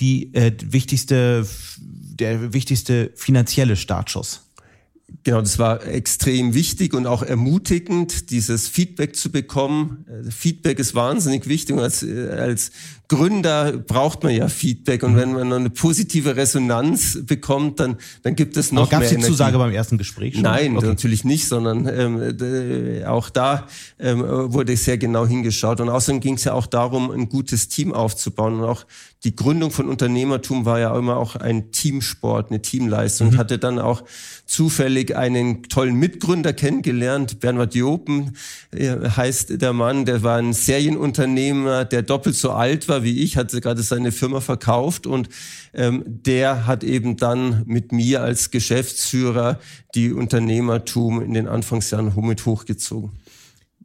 die 0.00 0.34
äh, 0.34 0.52
wichtigste, 0.62 1.46
der 1.78 2.52
wichtigste 2.52 3.10
finanzielle 3.14 3.76
Startschuss? 3.76 4.47
Genau, 5.24 5.40
das 5.40 5.58
war 5.58 5.86
extrem 5.86 6.52
wichtig 6.54 6.92
und 6.92 7.06
auch 7.06 7.22
ermutigend, 7.22 8.30
dieses 8.30 8.68
Feedback 8.68 9.16
zu 9.16 9.30
bekommen. 9.30 10.04
Äh, 10.06 10.30
Feedback 10.30 10.78
ist 10.78 10.94
wahnsinnig 10.94 11.48
wichtig 11.48 11.76
als, 11.78 12.02
äh, 12.02 12.28
als 12.28 12.70
Gründer 13.08 13.72
braucht 13.72 14.22
man 14.22 14.34
ja 14.34 14.48
Feedback 14.48 15.02
und 15.02 15.12
mhm. 15.12 15.16
wenn 15.16 15.32
man 15.32 15.52
eine 15.52 15.70
positive 15.70 16.36
Resonanz 16.36 17.18
bekommt, 17.24 17.80
dann, 17.80 17.96
dann 18.22 18.36
gibt 18.36 18.58
es 18.58 18.70
noch 18.70 18.82
Aber 18.82 18.90
gab 18.90 19.00
mehr. 19.00 19.08
Gab 19.08 19.18
es 19.18 19.24
die 19.24 19.30
Zusage 19.30 19.56
beim 19.56 19.72
ersten 19.72 19.96
Gespräch 19.96 20.34
schon? 20.34 20.42
Nein, 20.42 20.76
okay. 20.76 20.86
natürlich 20.86 21.24
nicht, 21.24 21.48
sondern 21.48 21.88
ähm, 21.88 23.06
auch 23.06 23.30
da 23.30 23.66
ähm, 23.98 24.20
wurde 24.52 24.76
sehr 24.76 24.98
genau 24.98 25.26
hingeschaut 25.26 25.80
und 25.80 25.88
außerdem 25.88 26.20
ging 26.20 26.34
es 26.34 26.44
ja 26.44 26.52
auch 26.52 26.66
darum, 26.66 27.10
ein 27.10 27.30
gutes 27.30 27.68
Team 27.68 27.94
aufzubauen 27.94 28.60
und 28.60 28.64
auch 28.64 28.84
die 29.24 29.34
Gründung 29.34 29.72
von 29.72 29.88
Unternehmertum 29.88 30.64
war 30.64 30.78
ja 30.78 30.96
immer 30.96 31.16
auch 31.16 31.34
ein 31.34 31.72
Teamsport, 31.72 32.50
eine 32.50 32.62
Teamleistung. 32.62 33.28
Mhm. 33.28 33.32
Ich 33.32 33.38
hatte 33.38 33.58
dann 33.58 33.80
auch 33.80 34.04
zufällig 34.46 35.16
einen 35.16 35.64
tollen 35.64 35.96
Mitgründer 35.96 36.52
kennengelernt. 36.52 37.40
Bernhard 37.40 37.74
Jopen 37.74 38.36
äh, 38.70 38.96
heißt 39.10 39.60
der 39.60 39.72
Mann, 39.72 40.04
der 40.04 40.22
war 40.22 40.36
ein 40.36 40.52
Serienunternehmer, 40.52 41.84
der 41.84 42.02
doppelt 42.02 42.36
so 42.36 42.52
alt 42.52 42.88
war 42.88 42.97
wie 43.02 43.20
ich, 43.22 43.36
hatte 43.36 43.60
gerade 43.60 43.82
seine 43.82 44.12
Firma 44.12 44.40
verkauft 44.40 45.06
und 45.06 45.28
ähm, 45.74 46.04
der 46.06 46.66
hat 46.66 46.84
eben 46.84 47.16
dann 47.16 47.62
mit 47.66 47.92
mir 47.92 48.22
als 48.22 48.50
Geschäftsführer 48.50 49.58
die 49.94 50.12
Unternehmertum 50.12 51.22
in 51.22 51.34
den 51.34 51.48
Anfangsjahren 51.48 52.12
mit 52.16 52.44
hochgezogen. 52.46 53.12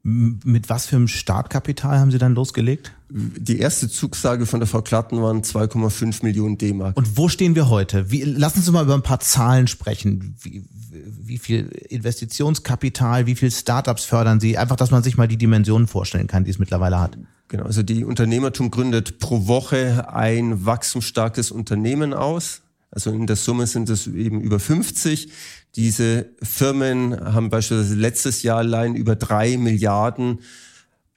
Mit 0.06 0.67
was 0.67 0.88
für 0.88 0.97
einem 0.97 1.08
Startkapital 1.08 1.97
haben 1.97 2.12
Sie 2.12 2.17
dann 2.17 2.36
losgelegt? 2.36 2.91
Die 3.10 3.60
erste 3.60 3.88
Zugsage 3.88 4.45
von 4.45 4.60
der 4.60 4.67
Frau 4.67 4.82
Klatten 4.82 5.21
waren 5.21 5.43
2,5 5.43 6.26
Millionen 6.26 6.58
D-Mark. 6.58 6.97
Und 6.97 7.15
wo 7.15 7.30
stehen 7.30 7.56
wir 7.56 7.69
heute? 7.69 8.12
Wie, 8.12 8.23
lassen 8.23 8.62
Sie 8.62 8.71
mal 8.71 8.84
über 8.84 8.95
ein 8.95 9.02
paar 9.04 9.21
Zahlen 9.21 9.67
sprechen. 9.67 10.36
Wie, 10.41 10.65
wie 10.91 11.38
viel 11.38 11.67
Investitionskapital, 11.89 13.28
wie 13.28 13.36
viel 13.36 13.49
Startups 13.49 14.04
fördern 14.04 14.41
Sie? 14.41 14.58
Einfach, 14.58 14.76
dass 14.76 14.91
man 14.91 15.04
sich 15.04 15.15
mal 15.15 15.30
die 15.30 15.38
Dimensionen 15.38 15.88
vorstellen 15.88 16.28
kann, 16.28 16.43
die 16.43 16.52
es 16.52 16.60
mittlerweile 16.60 16.99
hat. 16.99 17.17
Genau, 17.54 17.66
also 17.66 17.84
die 17.84 18.04
Unternehmertum 18.04 18.72
gründet 18.72 19.20
pro 19.20 19.46
Woche 19.46 20.12
ein 20.12 20.66
wachstumsstarkes 20.66 21.52
Unternehmen 21.52 22.12
aus. 22.12 22.63
Also 22.89 23.12
in 23.12 23.28
der 23.28 23.36
Summe 23.36 23.68
sind 23.68 23.92
es 23.92 24.08
eben 24.08 24.42
über 24.42 24.60
50. 24.60 25.32
Diese 25.76 26.32
Firmen 26.42 27.16
haben 27.32 27.52
beispielsweise 27.52 27.94
letztes 27.94 28.42
Jahr 28.42 28.58
allein 28.58 28.96
über 28.96 29.16
drei 29.16 29.58
Milliarden 29.58 30.39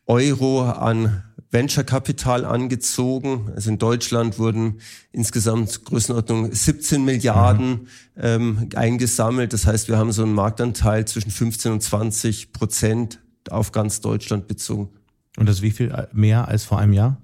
Euro 0.04 0.68
an 0.68 1.22
Venture-Kapital 1.52 2.44
angezogen. 2.44 3.50
Also 3.54 3.70
in 3.70 3.78
Deutschland 3.78 4.38
wurden 4.38 4.80
insgesamt 5.12 5.86
Größenordnung 5.86 6.52
17 6.52 7.02
Milliarden 7.02 7.70
mhm. 7.70 7.86
ähm, 8.20 8.68
eingesammelt. 8.74 9.54
Das 9.54 9.66
heißt, 9.66 9.88
wir 9.88 9.96
haben 9.96 10.12
so 10.12 10.22
einen 10.22 10.34
Marktanteil 10.34 11.06
zwischen 11.06 11.30
15 11.30 11.72
und 11.72 11.82
20 11.82 12.52
Prozent 12.52 13.20
auf 13.48 13.72
ganz 13.72 14.02
Deutschland 14.02 14.48
bezogen. 14.48 14.90
Und 15.36 15.48
das 15.48 15.62
wie 15.62 15.70
viel 15.70 16.08
mehr 16.12 16.48
als 16.48 16.64
vor 16.64 16.78
einem 16.78 16.92
Jahr? 16.92 17.18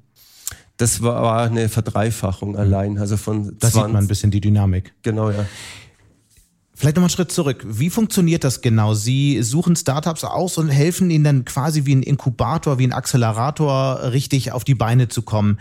Das 0.77 1.03
war 1.03 1.43
eine 1.43 1.69
Verdreifachung 1.69 2.51
mhm. 2.51 2.57
allein. 2.57 2.99
Also 2.99 3.17
von 3.17 3.57
da 3.59 3.69
sieht 3.69 3.83
man 3.83 3.97
ein 3.97 4.09
bisschen 4.09 4.31
die 4.31 4.41
Dynamik. 4.41 4.93
Genau, 5.03 5.31
ja. 5.31 5.47
Vielleicht 6.75 6.97
nochmal 6.97 7.11
einen 7.11 7.15
Schritt 7.15 7.31
zurück. 7.31 7.65
Wie 7.69 7.91
funktioniert 7.91 8.43
das 8.43 8.61
genau? 8.61 8.95
Sie 8.95 9.41
suchen 9.43 9.77
Startups 9.77 10.25
aus 10.25 10.59
und 10.59 10.69
helfen 10.69 11.11
ihnen 11.11 11.23
dann 11.23 11.45
quasi 11.45 11.87
wie 11.87 11.95
ein 11.95 12.03
Inkubator, 12.03 12.79
wie 12.79 12.87
ein 12.87 12.93
Accelerator 12.93 14.11
richtig 14.11 14.51
auf 14.51 14.65
die 14.65 14.75
Beine 14.75 15.07
zu 15.07 15.23
kommen. 15.23 15.61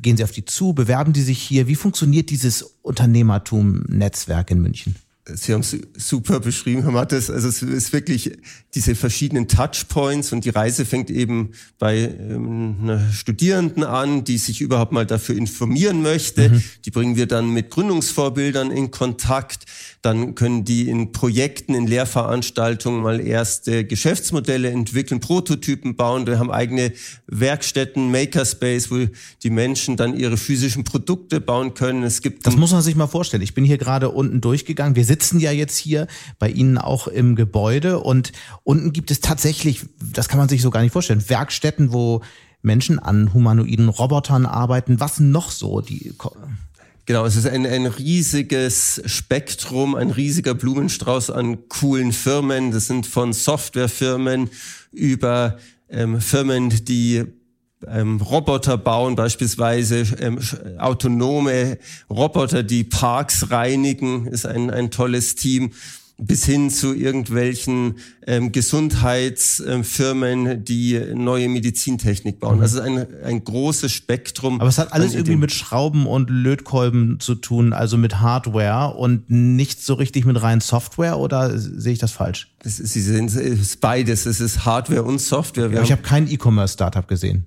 Gehen 0.00 0.16
Sie 0.16 0.24
auf 0.24 0.30
die 0.30 0.46
zu, 0.46 0.72
bewerben 0.72 1.12
die 1.12 1.20
sich 1.20 1.38
hier? 1.38 1.66
Wie 1.66 1.74
funktioniert 1.74 2.30
dieses 2.30 2.62
Unternehmertum-Netzwerk 2.80 4.50
in 4.50 4.62
München? 4.62 4.96
Sie 5.34 5.52
haben 5.52 5.60
es 5.60 5.76
super 5.96 6.40
beschrieben, 6.40 6.82
Herr 6.82 6.90
Mattes. 6.90 7.30
Also 7.30 7.48
es 7.48 7.62
ist 7.62 7.92
wirklich 7.92 8.32
diese 8.74 8.94
verschiedenen 8.94 9.46
Touchpoints 9.46 10.32
und 10.32 10.44
die 10.44 10.50
Reise 10.50 10.84
fängt 10.84 11.10
eben 11.10 11.50
bei 11.78 11.98
ähm, 11.98 12.76
einer 12.82 13.12
Studierenden 13.12 13.84
an, 13.84 14.24
die 14.24 14.38
sich 14.38 14.60
überhaupt 14.60 14.92
mal 14.92 15.04
dafür 15.04 15.36
informieren 15.36 16.02
möchte. 16.02 16.48
Mhm. 16.48 16.62
Die 16.84 16.90
bringen 16.90 17.16
wir 17.16 17.26
dann 17.26 17.50
mit 17.50 17.70
Gründungsvorbildern 17.70 18.70
in 18.70 18.90
Kontakt. 18.90 19.66
Dann 20.00 20.34
können 20.34 20.64
die 20.64 20.88
in 20.88 21.12
Projekten, 21.12 21.74
in 21.74 21.86
Lehrveranstaltungen 21.86 23.02
mal 23.02 23.20
erste 23.20 23.84
Geschäftsmodelle 23.84 24.70
entwickeln, 24.70 25.20
Prototypen 25.20 25.96
bauen. 25.96 26.26
Wir 26.26 26.38
haben 26.38 26.50
eigene 26.50 26.92
Werkstätten, 27.26 28.10
Makerspace, 28.10 28.90
wo 28.90 29.06
die 29.42 29.50
Menschen 29.50 29.96
dann 29.96 30.16
ihre 30.16 30.36
physischen 30.36 30.84
Produkte 30.84 31.40
bauen 31.40 31.74
können. 31.74 32.02
Es 32.02 32.22
gibt 32.22 32.46
das 32.46 32.56
muss 32.56 32.72
man 32.72 32.82
sich 32.82 32.96
mal 32.96 33.06
vorstellen. 33.06 33.42
Ich 33.42 33.54
bin 33.54 33.64
hier 33.64 33.78
gerade 33.78 34.10
unten 34.10 34.40
durchgegangen. 34.40 34.96
Wir 34.96 35.04
sitzen 35.04 35.17
ja 35.38 35.52
jetzt 35.52 35.76
hier 35.76 36.06
bei 36.38 36.48
Ihnen 36.50 36.78
auch 36.78 37.08
im 37.08 37.36
Gebäude 37.36 38.00
und 38.00 38.32
unten 38.64 38.92
gibt 38.92 39.10
es 39.10 39.20
tatsächlich, 39.20 39.86
das 40.12 40.28
kann 40.28 40.38
man 40.38 40.48
sich 40.48 40.62
so 40.62 40.70
gar 40.70 40.82
nicht 40.82 40.92
vorstellen, 40.92 41.28
Werkstätten, 41.28 41.92
wo 41.92 42.22
Menschen 42.62 42.98
an 42.98 43.32
humanoiden 43.32 43.88
Robotern 43.88 44.46
arbeiten. 44.46 45.00
Was 45.00 45.20
noch 45.20 45.50
so? 45.50 45.80
Die 45.80 46.12
Genau, 47.06 47.24
es 47.24 47.36
ist 47.36 47.46
ein, 47.46 47.64
ein 47.64 47.86
riesiges 47.86 49.00
Spektrum, 49.06 49.94
ein 49.94 50.10
riesiger 50.10 50.52
Blumenstrauß 50.54 51.30
an 51.30 51.66
coolen 51.70 52.12
Firmen. 52.12 52.70
Das 52.70 52.86
sind 52.86 53.06
von 53.06 53.32
Softwarefirmen 53.32 54.50
über 54.92 55.56
ähm, 55.88 56.20
Firmen, 56.20 56.68
die 56.84 57.24
ähm, 57.86 58.20
Roboter 58.20 58.76
bauen, 58.76 59.14
beispielsweise 59.14 60.04
ähm, 60.20 60.38
autonome 60.78 61.78
Roboter, 62.10 62.62
die 62.62 62.84
Parks 62.84 63.50
reinigen, 63.50 64.26
ist 64.26 64.46
ein, 64.46 64.70
ein 64.70 64.90
tolles 64.90 65.34
Team 65.34 65.72
bis 66.20 66.44
hin 66.44 66.68
zu 66.68 66.94
irgendwelchen 66.94 67.98
ähm, 68.26 68.50
Gesundheitsfirmen, 68.50 70.64
die 70.64 71.00
neue 71.14 71.48
Medizintechnik 71.48 72.40
bauen. 72.40 72.56
Mhm. 72.56 72.62
Also 72.62 72.80
ein, 72.80 73.06
ein 73.22 73.44
großes 73.44 73.92
Spektrum. 73.92 74.60
Aber 74.60 74.68
es 74.68 74.78
hat 74.78 74.92
alles 74.92 75.14
irgendwie 75.14 75.36
mit 75.36 75.52
Schrauben 75.52 76.08
und 76.08 76.28
Lötkolben 76.28 77.20
zu 77.20 77.36
tun, 77.36 77.72
also 77.72 77.96
mit 77.96 78.18
Hardware 78.18 78.96
und 78.96 79.30
nicht 79.30 79.84
so 79.84 79.94
richtig 79.94 80.24
mit 80.24 80.42
rein 80.42 80.60
Software 80.60 81.20
oder 81.20 81.56
sehe 81.56 81.92
ich 81.92 82.00
das 82.00 82.10
falsch? 82.10 82.52
Sie 82.64 83.00
sehen 83.00 83.26
es 83.26 83.36
ist 83.36 83.80
beides. 83.80 84.26
Es 84.26 84.40
ist 84.40 84.64
Hardware 84.64 85.04
und 85.04 85.20
Software. 85.20 85.70
Ja, 85.70 85.82
ich 85.82 85.92
habe 85.92 86.02
kein 86.02 86.28
E-Commerce-Startup 86.28 87.06
gesehen. 87.06 87.46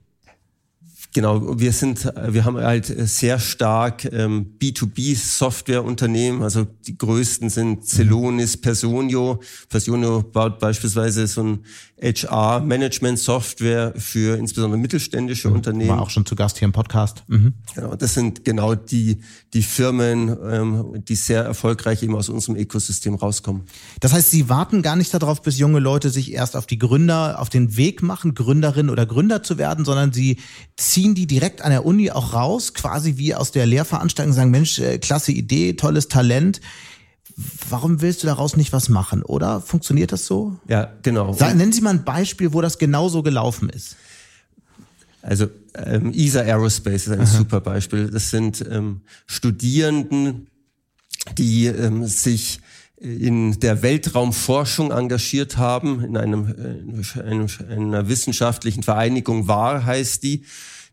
Genau, 1.14 1.60
wir 1.60 1.74
sind, 1.74 2.06
wir 2.06 2.46
haben 2.46 2.56
halt 2.56 2.86
sehr 2.86 3.38
stark 3.38 4.06
ähm, 4.06 4.56
B2B-Softwareunternehmen. 4.60 6.42
Also 6.42 6.66
die 6.88 6.98
größten 6.98 7.50
sind 7.50 7.86
Celonis, 7.86 8.56
Personio. 8.56 9.42
Personio 9.68 10.22
baut 10.24 10.60
beispielsweise 10.60 11.28
so 11.28 11.44
ein 11.44 11.66
HR-Management-Software 12.02 13.94
für 13.96 14.38
insbesondere 14.38 14.80
mittelständische 14.80 15.50
mhm. 15.50 15.56
Unternehmen. 15.56 15.90
War 15.92 16.02
auch 16.02 16.10
schon 16.10 16.26
zu 16.26 16.36
Gast 16.36 16.58
hier 16.58 16.66
im 16.66 16.72
Podcast. 16.72 17.24
Mhm. 17.28 17.54
Genau, 17.76 17.96
das 17.96 18.16
sind 18.16 18.44
genau 18.44 18.74
die, 18.76 19.20
die 19.54 19.62
Firmen, 19.62 20.36
ähm, 20.50 21.04
die 21.08 21.16
sehr 21.16 21.44
erfolgreich 21.44 22.02
eben 22.02 22.16
aus 22.16 22.30
unserem 22.30 22.56
Ökosystem 22.56 23.16
rauskommen. 23.16 23.64
Das 24.00 24.14
heißt, 24.14 24.32
Sie 24.32 24.50
warten 24.50 24.82
gar 24.82 24.96
nicht 24.96 25.14
darauf, 25.14 25.42
bis 25.42 25.60
junge 25.60 25.80
Leute 25.80 26.10
sich 26.10 26.34
erst 26.34 26.56
auf 26.56 26.66
die 26.66 26.80
Gründer, 26.80 27.40
auf 27.40 27.50
den 27.50 27.78
Weg 27.78 28.02
machen, 28.02 28.34
Gründerin 28.34 28.90
oder 28.90 29.06
Gründer 29.06 29.44
zu 29.44 29.58
werden, 29.58 29.86
sondern 29.86 30.12
Sie 30.12 30.38
ziehen 30.78 31.14
die 31.14 31.28
direkt 31.28 31.62
an 31.62 31.70
der 31.70 31.86
Uni 31.86 32.10
auch 32.10 32.34
raus, 32.34 32.74
quasi 32.74 33.18
wie 33.18 33.36
aus 33.36 33.52
der 33.52 33.68
Lehrveranstaltung, 33.68 34.34
sagen, 34.34 34.52
Mensch, 34.52 34.80
äh, 34.80 34.98
klasse 34.98 35.32
Idee, 35.32 35.74
tolles 35.74 36.08
Talent 36.08 36.62
warum 37.70 38.02
willst 38.02 38.24
du 38.24 38.28
daraus 38.28 38.56
nicht 38.56 38.74
was 38.74 38.90
machen, 38.90 39.24
oder? 39.24 39.62
Funktioniert 39.62 40.12
das 40.12 40.26
so? 40.26 40.58
Ja, 40.68 40.92
genau. 41.04 41.34
Sagen, 41.34 41.58
nennen 41.58 41.72
Sie 41.72 41.82
mal 41.82 41.92
ein 41.92 42.04
Beispiel, 42.04 42.54
wo 42.54 42.62
das 42.62 42.78
genauso 42.78 43.24
gelaufen 43.24 43.70
ist. 43.70 43.96
Also 45.22 45.48
ähm, 45.76 46.12
ESA 46.14 46.42
Aerospace 46.42 47.08
ist 47.08 47.14
ein 47.14 47.22
Aha. 47.22 47.26
super 47.26 47.62
Beispiel. 47.62 48.10
Das 48.10 48.30
sind 48.30 48.66
ähm, 48.70 49.02
Studierenden, 49.28 50.48
die 51.38 51.68
ähm, 51.68 52.06
sich 52.08 52.60
in 52.98 53.60
der 53.60 53.82
Weltraumforschung 53.82 54.92
engagiert 54.92 55.58
haben, 55.58 56.04
in 56.04 56.18
einem, 56.18 56.48
äh, 57.16 57.22
einem, 57.22 57.48
einer 57.70 58.08
wissenschaftlichen 58.08 58.84
Vereinigung 58.84 59.48
WAR 59.48 59.86
heißt 59.86 60.24
die. 60.24 60.46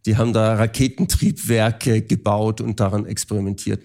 Die 0.06 0.16
haben 0.16 0.32
da 0.32 0.54
Raketentriebwerke 0.54 2.02
gebaut 2.02 2.60
und 2.60 2.80
daran 2.80 3.04
experimentiert. 3.04 3.82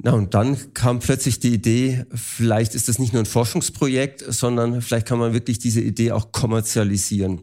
Na, 0.00 0.12
und 0.12 0.34
dann 0.34 0.74
kam 0.74 1.00
plötzlich 1.00 1.40
die 1.40 1.52
Idee, 1.52 2.04
vielleicht 2.14 2.76
ist 2.76 2.88
das 2.88 3.00
nicht 3.00 3.12
nur 3.12 3.22
ein 3.22 3.26
Forschungsprojekt, 3.26 4.24
sondern 4.28 4.80
vielleicht 4.80 5.08
kann 5.08 5.18
man 5.18 5.32
wirklich 5.32 5.58
diese 5.58 5.80
Idee 5.80 6.12
auch 6.12 6.30
kommerzialisieren. 6.30 7.40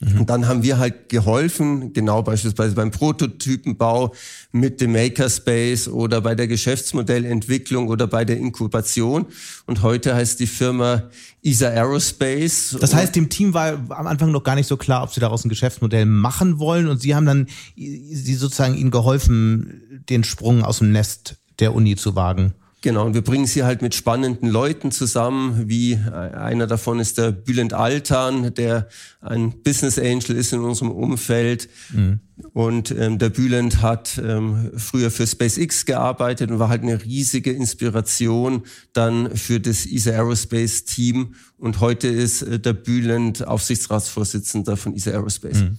Mhm. 0.00 0.20
Und 0.20 0.30
dann 0.30 0.48
haben 0.48 0.62
wir 0.62 0.78
halt 0.78 1.08
geholfen, 1.08 1.92
genau 1.92 2.22
beispielsweise 2.22 2.74
beim 2.74 2.90
Prototypenbau 2.90 4.14
mit 4.52 4.80
dem 4.80 4.92
Makerspace 4.92 5.88
oder 5.88 6.20
bei 6.20 6.34
der 6.34 6.46
Geschäftsmodellentwicklung 6.46 7.88
oder 7.88 8.06
bei 8.06 8.24
der 8.24 8.38
Inkubation. 8.38 9.26
Und 9.66 9.82
heute 9.82 10.14
heißt 10.14 10.40
die 10.40 10.46
Firma 10.46 11.10
ESA 11.42 11.68
Aerospace. 11.68 12.76
Das 12.80 12.94
heißt, 12.94 13.14
dem 13.14 13.28
Team 13.28 13.52
war 13.52 13.72
am 13.90 14.06
Anfang 14.06 14.30
noch 14.30 14.44
gar 14.44 14.54
nicht 14.54 14.68
so 14.68 14.76
klar, 14.76 15.02
ob 15.02 15.12
sie 15.12 15.20
daraus 15.20 15.44
ein 15.44 15.50
Geschäftsmodell 15.50 16.06
machen 16.06 16.58
wollen. 16.58 16.86
Und 16.86 17.02
Sie 17.02 17.14
haben 17.14 17.26
dann 17.26 17.46
Sie 17.76 18.34
sozusagen 18.34 18.76
ihnen 18.76 18.90
geholfen, 18.90 20.04
den 20.08 20.24
Sprung 20.24 20.62
aus 20.62 20.78
dem 20.78 20.92
Nest 20.92 21.36
der 21.60 21.74
Uni 21.74 21.96
zu 21.96 22.16
wagen. 22.16 22.54
Genau, 22.82 23.04
und 23.04 23.12
wir 23.12 23.20
bringen 23.20 23.46
sie 23.46 23.62
halt 23.62 23.82
mit 23.82 23.94
spannenden 23.94 24.48
Leuten 24.48 24.90
zusammen, 24.90 25.68
wie 25.68 25.92
äh, 25.92 26.10
einer 26.10 26.66
davon 26.66 26.98
ist 26.98 27.18
der 27.18 27.30
Bülent 27.30 27.74
Altan, 27.74 28.54
der 28.54 28.88
ein 29.20 29.62
Business 29.62 29.98
Angel 29.98 30.34
ist 30.34 30.54
in 30.54 30.60
unserem 30.60 30.90
Umfeld. 30.90 31.68
Mhm. 31.92 32.20
Und 32.54 32.90
ähm, 32.92 33.18
der 33.18 33.28
Bülent 33.28 33.82
hat 33.82 34.18
ähm, 34.24 34.70
früher 34.76 35.10
für 35.10 35.26
SpaceX 35.26 35.84
gearbeitet 35.84 36.50
und 36.50 36.58
war 36.58 36.70
halt 36.70 36.80
eine 36.80 37.04
riesige 37.04 37.52
Inspiration 37.52 38.62
dann 38.94 39.36
für 39.36 39.60
das 39.60 39.84
ESA 39.84 40.12
Aerospace 40.12 40.86
Team. 40.86 41.34
Und 41.58 41.80
heute 41.80 42.08
ist 42.08 42.40
äh, 42.40 42.58
der 42.58 42.72
Bülent 42.72 43.46
Aufsichtsratsvorsitzender 43.46 44.78
von 44.78 44.94
ESA 44.94 45.10
Aerospace. 45.10 45.60
Mhm. 45.60 45.78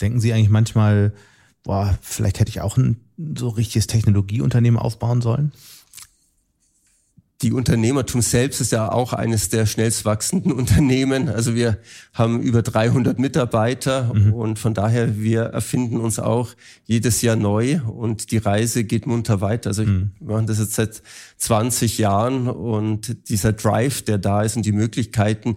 Denken 0.00 0.20
Sie 0.20 0.32
eigentlich 0.32 0.50
manchmal, 0.50 1.12
boah, 1.64 1.98
vielleicht 2.02 2.40
hätte 2.40 2.50
ich 2.50 2.60
auch 2.60 2.76
ein 2.76 3.00
so 3.36 3.48
richtiges 3.48 3.86
Technologieunternehmen 3.86 4.78
aufbauen 4.78 5.20
sollen? 5.20 5.52
die 7.42 7.52
Unternehmertum 7.52 8.20
selbst 8.20 8.60
ist 8.60 8.72
ja 8.72 8.90
auch 8.90 9.12
eines 9.12 9.48
der 9.48 9.66
schnellst 9.66 10.04
wachsenden 10.04 10.50
Unternehmen. 10.52 11.28
Also 11.28 11.54
wir 11.54 11.78
haben 12.12 12.40
über 12.40 12.62
300 12.62 13.18
Mitarbeiter 13.18 14.12
mhm. 14.12 14.32
und 14.32 14.58
von 14.58 14.74
daher 14.74 15.20
wir 15.20 15.42
erfinden 15.42 15.98
uns 15.98 16.18
auch 16.18 16.50
jedes 16.84 17.22
Jahr 17.22 17.36
neu 17.36 17.80
und 17.86 18.32
die 18.32 18.38
Reise 18.38 18.82
geht 18.82 19.06
munter 19.06 19.40
weiter. 19.40 19.70
Also 19.70 19.84
mhm. 19.84 20.10
wir 20.18 20.34
machen 20.34 20.46
das 20.48 20.58
jetzt 20.58 20.74
seit 20.74 21.02
20 21.36 21.98
Jahren 21.98 22.48
und 22.48 23.28
dieser 23.28 23.52
Drive, 23.52 24.02
der 24.02 24.18
da 24.18 24.42
ist 24.42 24.56
und 24.56 24.66
die 24.66 24.72
Möglichkeiten, 24.72 25.56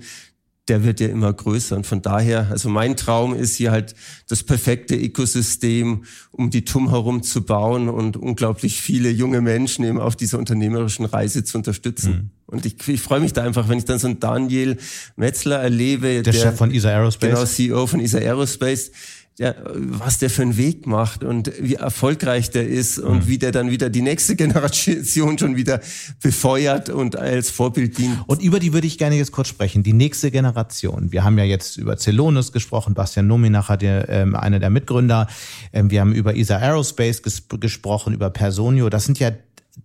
der 0.72 0.86
wird 0.86 1.02
ja 1.02 1.10
immer 1.10 1.34
größer. 1.34 1.76
Und 1.76 1.86
von 1.86 2.02
daher, 2.02 2.48
also 2.50 2.70
mein 2.70 2.96
Traum 2.96 3.36
ist 3.36 3.58
hier 3.58 3.72
halt 3.72 3.94
das 4.30 4.42
perfekte 4.42 4.96
Ökosystem, 4.96 6.06
um 6.32 6.50
die 6.50 6.64
TUM 6.64 6.90
herum 6.92 7.24
zu 7.24 7.44
bauen 7.44 7.90
und 7.90 8.16
unglaublich 8.16 8.80
viele 8.80 9.10
junge 9.10 9.42
Menschen 9.42 9.84
eben 9.84 10.00
auf 10.00 10.16
dieser 10.16 10.40
unternehmerischen 10.40 11.04
Reise 11.04 11.44
zu 11.44 11.58
unterstützen. 11.58 12.12
Mhm. 12.14 12.30
Und 12.46 12.66
ich, 12.66 12.88
ich 12.88 13.02
freue 13.02 13.20
mich 13.20 13.34
da 13.34 13.44
einfach, 13.44 13.68
wenn 13.68 13.80
ich 13.80 13.86
dann 13.86 14.00
so 14.00 14.08
einen 14.08 14.22
Daniel 14.22 14.78
Metzler 15.18 15.58
erlebe. 15.58 16.08
Der, 16.08 16.24
der 16.24 16.34
Chef 16.34 16.56
von 16.56 16.72
ESA 16.72 16.88
Aerospace. 16.88 17.30
Genau, 17.30 17.46
CEO 17.46 17.88
von 17.88 18.00
ESA 18.00 18.20
Aerospace 18.20 18.92
ja, 19.40 19.56
was 19.64 20.20
der 20.20 20.30
für 20.30 20.42
einen 20.42 20.58
Weg 20.58 20.86
macht 20.86 21.24
und 21.24 21.52
wie 21.60 21.76
erfolgreich 21.76 22.52
der 22.52 22.68
ist 22.68 23.00
und 23.00 23.24
mhm. 23.24 23.28
wie 23.28 23.38
der 23.38 23.52
dann 23.52 23.72
wieder 23.72 23.90
die 23.90 24.02
nächste 24.02 24.36
Generation 24.38 25.38
schon 25.38 25.56
wieder 25.56 25.80
befeuert 26.22 26.90
und 26.90 27.16
als 27.16 27.50
Vorbild 27.50 27.98
dient. 27.98 28.18
Und 28.28 28.42
über 28.42 28.60
die 28.60 28.74
würde 28.74 28.88
ich 28.88 28.98
gerne 28.98 29.16
jetzt 29.16 29.32
kurz 29.32 29.48
sprechen. 29.48 29.84
Die 29.84 29.94
nächste 29.94 30.32
Generation. 30.32 31.12
Wir 31.12 31.24
haben 31.24 31.38
ja 31.38 31.44
jetzt 31.44 31.78
über 31.78 31.98
Celonis 31.98 32.52
gesprochen. 32.52 32.94
Bastian 32.94 33.28
Nominach 33.28 33.70
hat 33.70 33.82
ja, 33.82 34.08
ähm, 34.10 34.36
einer 34.36 34.60
der 34.60 34.70
Mitgründer. 34.70 35.28
Ähm, 35.74 35.90
wir 35.90 36.02
haben 36.02 36.14
über 36.14 36.36
ESA 36.36 36.58
Aerospace 36.58 37.24
ges 37.24 37.44
gesprochen, 37.50 38.14
über 38.14 38.30
Personio. 38.30 38.90
Das 38.90 39.06
sind 39.06 39.18
ja 39.20 39.32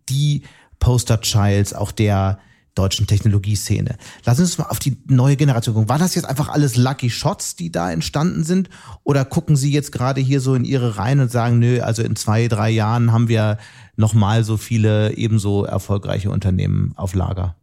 die 0.08 0.42
Poster 0.80 1.20
Childs 1.20 1.72
auch 1.72 1.92
der 1.92 2.38
deutschen 2.76 3.06
Technologieszene. 3.06 3.96
Lassen 4.24 4.38
Sie 4.38 4.42
uns 4.42 4.58
mal 4.58 4.66
auf 4.66 4.78
die 4.78 4.96
neue 5.08 5.36
Generation 5.36 5.74
gucken. 5.74 5.88
War 5.88 5.98
das 5.98 6.14
jetzt 6.14 6.26
einfach 6.26 6.48
alles 6.48 6.76
Lucky 6.76 7.10
Shots, 7.10 7.56
die 7.56 7.72
da 7.72 7.90
entstanden 7.90 8.44
sind? 8.44 8.70
Oder 9.02 9.24
gucken 9.24 9.56
Sie 9.56 9.72
jetzt 9.72 9.90
gerade 9.90 10.20
hier 10.20 10.40
so 10.40 10.54
in 10.54 10.64
Ihre 10.64 10.96
Reihen 10.96 11.20
und 11.20 11.30
sagen, 11.30 11.58
nö, 11.58 11.80
also 11.80 12.02
in 12.02 12.16
zwei, 12.16 12.46
drei 12.48 12.70
Jahren 12.70 13.12
haben 13.12 13.28
wir 13.28 13.58
nochmal 13.96 14.44
so 14.44 14.56
viele 14.56 15.16
ebenso 15.16 15.64
erfolgreiche 15.64 16.30
Unternehmen 16.30 16.92
auf 16.96 17.14
Lager? 17.14 17.56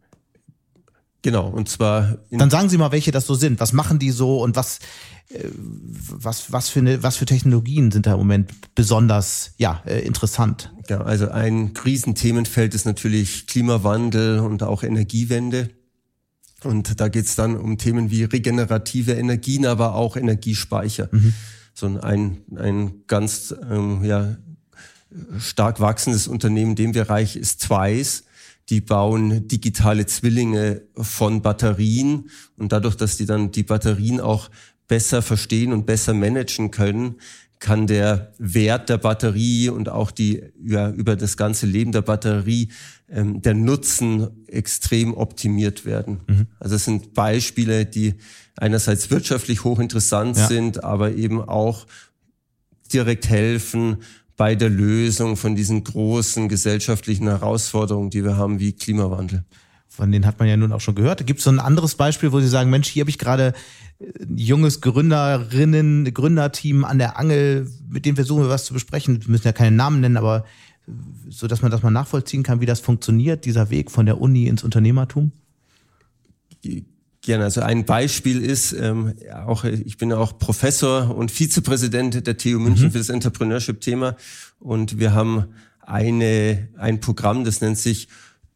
Genau, 1.24 1.48
und 1.48 1.70
zwar. 1.70 2.18
Dann 2.30 2.50
sagen 2.50 2.68
Sie 2.68 2.76
mal, 2.76 2.92
welche 2.92 3.10
das 3.10 3.26
so 3.26 3.34
sind. 3.34 3.58
Was 3.58 3.72
machen 3.72 3.98
die 3.98 4.10
so 4.10 4.42
und 4.42 4.56
was, 4.56 4.78
äh, 5.30 5.48
was, 5.54 6.52
was, 6.52 6.68
für, 6.68 6.80
eine, 6.80 7.02
was 7.02 7.16
für 7.16 7.24
Technologien 7.24 7.90
sind 7.90 8.04
da 8.04 8.12
im 8.12 8.18
Moment 8.18 8.52
besonders 8.74 9.52
ja, 9.56 9.82
äh, 9.86 10.00
interessant? 10.00 10.70
Ja, 10.90 11.00
also 11.00 11.30
ein 11.30 11.72
Krisenthemenfeld 11.72 12.74
ist 12.74 12.84
natürlich 12.84 13.46
Klimawandel 13.46 14.40
und 14.40 14.62
auch 14.62 14.82
Energiewende. 14.82 15.70
Und 16.62 17.00
da 17.00 17.08
geht's 17.08 17.36
dann 17.36 17.56
um 17.56 17.78
Themen 17.78 18.10
wie 18.10 18.24
regenerative 18.24 19.12
Energien, 19.12 19.64
aber 19.64 19.94
auch 19.94 20.18
Energiespeicher. 20.18 21.08
Mhm. 21.10 21.32
So 21.72 21.86
ein, 21.86 22.42
ein 22.54 23.06
ganz 23.06 23.54
ähm, 23.70 24.04
ja, 24.04 24.36
stark 25.38 25.80
wachsendes 25.80 26.28
Unternehmen 26.28 26.72
in 26.72 26.76
dem 26.76 26.92
Bereich 26.92 27.36
ist 27.36 27.62
Twice 27.62 28.24
die 28.70 28.80
bauen 28.80 29.46
digitale 29.48 30.06
Zwillinge 30.06 30.82
von 30.96 31.42
Batterien 31.42 32.30
und 32.56 32.72
dadurch, 32.72 32.96
dass 32.96 33.16
die 33.16 33.26
dann 33.26 33.50
die 33.50 33.62
Batterien 33.62 34.20
auch 34.20 34.50
besser 34.88 35.22
verstehen 35.22 35.72
und 35.72 35.86
besser 35.86 36.14
managen 36.14 36.70
können, 36.70 37.16
kann 37.60 37.86
der 37.86 38.32
Wert 38.38 38.90
der 38.90 38.98
Batterie 38.98 39.70
und 39.70 39.88
auch 39.88 40.10
die 40.10 40.42
ja, 40.62 40.90
über 40.90 41.16
das 41.16 41.36
ganze 41.36 41.66
Leben 41.66 41.92
der 41.92 42.02
Batterie 42.02 42.68
ähm, 43.08 43.40
der 43.40 43.54
Nutzen 43.54 44.28
extrem 44.46 45.14
optimiert 45.14 45.86
werden. 45.86 46.20
Mhm. 46.26 46.46
Also 46.58 46.76
es 46.76 46.84
sind 46.84 47.14
Beispiele, 47.14 47.86
die 47.86 48.14
einerseits 48.56 49.10
wirtschaftlich 49.10 49.64
hochinteressant 49.64 50.36
ja. 50.36 50.46
sind, 50.46 50.84
aber 50.84 51.12
eben 51.12 51.40
auch 51.40 51.86
direkt 52.92 53.28
helfen, 53.28 53.98
bei 54.36 54.54
der 54.54 54.70
Lösung 54.70 55.36
von 55.36 55.54
diesen 55.54 55.84
großen 55.84 56.48
gesellschaftlichen 56.48 57.28
Herausforderungen, 57.28 58.10
die 58.10 58.24
wir 58.24 58.36
haben, 58.36 58.60
wie 58.60 58.72
Klimawandel. 58.72 59.44
Von 59.88 60.10
denen 60.10 60.26
hat 60.26 60.40
man 60.40 60.48
ja 60.48 60.56
nun 60.56 60.72
auch 60.72 60.80
schon 60.80 60.96
gehört. 60.96 61.24
Gibt 61.24 61.38
es 61.38 61.44
so 61.44 61.50
ein 61.50 61.60
anderes 61.60 61.94
Beispiel, 61.94 62.32
wo 62.32 62.40
Sie 62.40 62.48
sagen, 62.48 62.68
Mensch, 62.68 62.88
hier 62.88 63.02
habe 63.02 63.10
ich 63.10 63.18
gerade 63.18 63.52
ein 64.00 64.36
junges 64.36 64.80
Gründerinnen, 64.80 66.12
Gründerteam 66.12 66.84
an 66.84 66.98
der 66.98 67.16
Angel, 67.16 67.70
mit 67.88 68.04
dem 68.04 68.16
versuchen 68.16 68.42
wir 68.42 68.48
was 68.48 68.64
zu 68.64 68.74
besprechen. 68.74 69.22
Wir 69.22 69.30
müssen 69.30 69.46
ja 69.46 69.52
keine 69.52 69.76
Namen 69.76 70.00
nennen, 70.00 70.16
aber 70.16 70.44
so, 71.28 71.46
dass 71.46 71.62
man 71.62 71.70
das 71.70 71.82
mal 71.82 71.90
nachvollziehen 71.90 72.42
kann, 72.42 72.60
wie 72.60 72.66
das 72.66 72.80
funktioniert, 72.80 73.44
dieser 73.44 73.70
Weg 73.70 73.90
von 73.90 74.04
der 74.04 74.20
Uni 74.20 74.48
ins 74.48 74.64
Unternehmertum? 74.64 75.30
Gerne. 77.24 77.44
Also 77.44 77.62
ein 77.62 77.86
Beispiel 77.86 78.44
ist, 78.44 78.72
ähm, 78.72 79.14
auch 79.46 79.64
ich 79.64 79.96
bin 79.96 80.12
auch 80.12 80.36
Professor 80.36 81.16
und 81.16 81.30
Vizepräsident 81.30 82.26
der 82.26 82.36
TU 82.36 82.58
München 82.58 82.88
mhm. 82.88 82.92
für 82.92 82.98
das 82.98 83.08
Entrepreneurship-Thema 83.08 84.16
und 84.60 84.98
wir 84.98 85.14
haben 85.14 85.46
eine 85.80 86.68
ein 86.76 87.00
Programm, 87.00 87.44
das 87.44 87.62
nennt 87.62 87.78
sich 87.78 88.08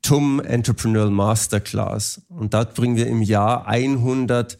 TUM 0.02 0.40
Entrepreneurial 0.40 1.10
Masterclass 1.10 2.20
und 2.28 2.52
dort 2.52 2.74
bringen 2.74 2.96
wir 2.96 3.06
im 3.06 3.22
Jahr 3.22 3.66
100 3.66 4.58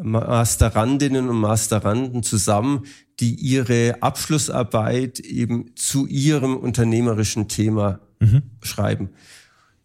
Masterandinnen 0.00 1.28
und 1.28 1.38
Masteranden 1.38 2.22
zusammen, 2.22 2.86
die 3.20 3.34
ihre 3.34 3.96
Abschlussarbeit 4.00 5.20
eben 5.20 5.76
zu 5.76 6.06
ihrem 6.06 6.56
unternehmerischen 6.56 7.48
Thema 7.48 8.00
mhm. 8.20 8.42
schreiben. 8.62 9.10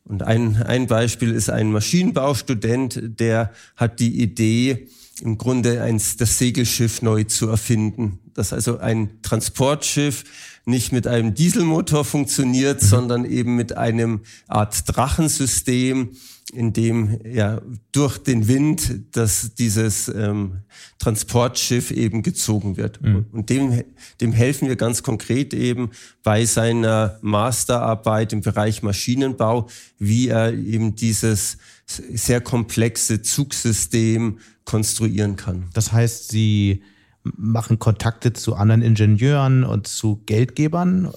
Und 0.06 0.24
ein, 0.24 0.62
ein 0.64 0.88
Beispiel 0.88 1.32
ist 1.32 1.50
ein 1.50 1.72
Maschinenbaustudent, 1.72 3.00
der 3.20 3.52
hat 3.76 4.00
die 4.00 4.22
Idee, 4.22 4.88
im 5.22 5.38
Grunde 5.38 5.82
eins, 5.82 6.18
das 6.18 6.38
Segelschiff 6.38 7.02
neu 7.02 7.24
zu 7.24 7.48
erfinden. 7.48 8.20
Dass 8.34 8.52
also 8.52 8.80
ein 8.80 9.22
Transportschiff 9.22 10.24
nicht 10.66 10.92
mit 10.92 11.08
einem 11.08 11.34
Dieselmotor 11.34 12.04
funktioniert, 12.04 12.82
mhm. 12.82 12.88
sondern 12.88 13.26
eben 13.26 13.56
mit 13.56 13.78
einem 13.78 14.22
Art 14.48 14.84
Drachensystem, 14.86 16.12
in 16.54 16.74
dem 16.74 17.20
ja 17.26 17.62
durch 17.92 18.18
den 18.18 18.48
Wind, 18.48 19.16
dass 19.16 19.56
dieses 19.56 20.08
ähm, 20.08 20.62
Transportschiff 21.00 21.92
eben 21.92 22.24
gezogen 22.24 22.78
wird. 22.78 23.02
Mhm. 23.02 23.26
Und 23.32 23.50
dem, 23.50 23.84
dem 24.22 24.32
helfen 24.32 24.68
wir 24.68 24.76
ganz 24.76 25.04
konkret 25.04 25.54
eben 25.54 25.92
bei 26.24 26.46
seiner 26.46 27.18
Masterarbeit 27.22 28.34
im 28.34 28.42
Bereich 28.42 28.84
Maschinenbau, 28.84 29.68
wie 30.00 30.30
er 30.30 30.54
eben 30.54 30.96
dieses 30.96 31.58
sehr 31.86 32.42
komplexe 32.42 33.22
Zugsystem 33.22 34.40
konstruieren 34.66 35.36
kann. 35.36 35.70
Das 35.74 35.92
heißt, 35.92 36.30
Sie 36.30 36.84
machen 37.24 37.80
Kontakte 37.80 38.34
zu 38.34 38.56
anderen 38.56 38.82
Ingenieuren 38.82 39.64
und 39.64 39.88
zu 39.88 40.22
Geldgebern? 40.26 41.12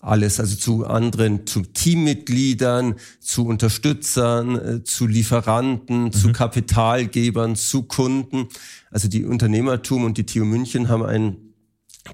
Alles, 0.00 0.40
also 0.40 0.56
zu 0.56 0.86
anderen, 0.86 1.46
zu 1.46 1.60
Teammitgliedern, 1.60 2.94
zu 3.20 3.46
Unterstützern, 3.46 4.56
äh, 4.56 4.82
zu 4.82 5.06
Lieferanten, 5.06 6.04
mhm. 6.04 6.12
zu 6.12 6.32
Kapitalgebern, 6.32 7.54
zu 7.54 7.82
Kunden. 7.82 8.48
Also 8.90 9.08
die 9.08 9.24
Unternehmertum 9.24 10.04
und 10.04 10.16
die 10.16 10.24
TU 10.24 10.44
München 10.44 10.88
haben 10.88 11.04
ein 11.04 11.36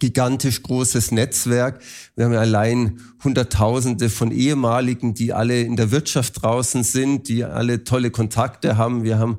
gigantisch 0.01 0.63
großes 0.63 1.13
Netzwerk. 1.13 1.81
Wir 2.17 2.25
haben 2.25 2.35
allein 2.35 3.01
Hunderttausende 3.23 4.11
von 4.11 4.33
ehemaligen, 4.33 5.15
die 5.15 5.33
alle 5.33 5.61
in 5.61 5.77
der 5.77 5.93
Wirtschaft 5.93 6.43
draußen 6.43 6.83
sind, 6.83 7.29
die 7.29 7.45
alle 7.45 7.85
tolle 7.85 8.11
Kontakte 8.11 8.77
haben. 8.77 9.05
Wir 9.05 9.19
haben 9.19 9.39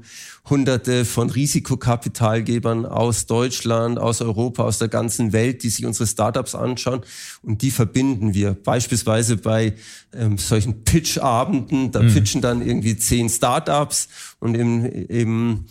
Hunderte 0.49 1.03
von 1.05 1.29
Risikokapitalgebern 1.29 2.85
aus 2.85 3.25
Deutschland, 3.25 3.99
aus 3.99 4.21
Europa, 4.21 4.63
aus 4.63 4.77
der 4.77 4.87
ganzen 4.87 5.33
Welt, 5.33 5.63
die 5.63 5.69
sich 5.69 5.85
unsere 5.85 6.07
Startups 6.07 6.55
anschauen 6.55 7.01
und 7.41 7.61
die 7.61 7.71
verbinden 7.71 8.33
wir. 8.33 8.53
Beispielsweise 8.53 9.37
bei 9.37 9.73
ähm, 10.13 10.37
solchen 10.37 10.83
Pitch-Abenden, 10.83 11.91
da 11.91 12.01
mhm. 12.01 12.13
pitchen 12.13 12.41
dann 12.41 12.65
irgendwie 12.65 12.97
zehn 12.97 13.29
Startups 13.29 14.07
und 14.39 14.55
im, 14.55 14.85
im 14.85 15.65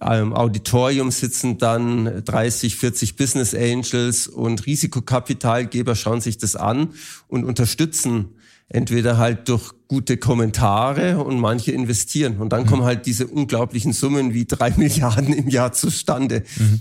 ähm, 0.00 0.32
Auditorium 0.32 1.10
sitzen 1.10 1.58
dann 1.58 2.24
30, 2.24 2.76
40 2.76 3.16
Business 3.16 3.54
Angels 3.54 4.28
und 4.28 4.66
Risikokapitalgeber 4.66 5.96
schauen 5.96 6.20
sich 6.20 6.38
das 6.38 6.54
an 6.54 6.90
und 7.26 7.44
unterstützen 7.44 8.34
entweder 8.70 9.18
halt 9.18 9.48
durch 9.48 9.72
gute 9.88 10.16
Kommentare 10.16 11.22
und 11.22 11.38
manche 11.38 11.72
investieren. 11.72 12.38
Und 12.38 12.52
dann 12.52 12.62
mhm. 12.62 12.66
kommen 12.66 12.84
halt 12.84 13.04
diese 13.04 13.26
unglaublichen 13.26 13.92
Summen 13.92 14.32
wie 14.32 14.46
drei 14.46 14.70
Milliarden 14.76 15.34
im 15.34 15.48
Jahr 15.48 15.72
zustande. 15.72 16.44
Mhm. 16.56 16.80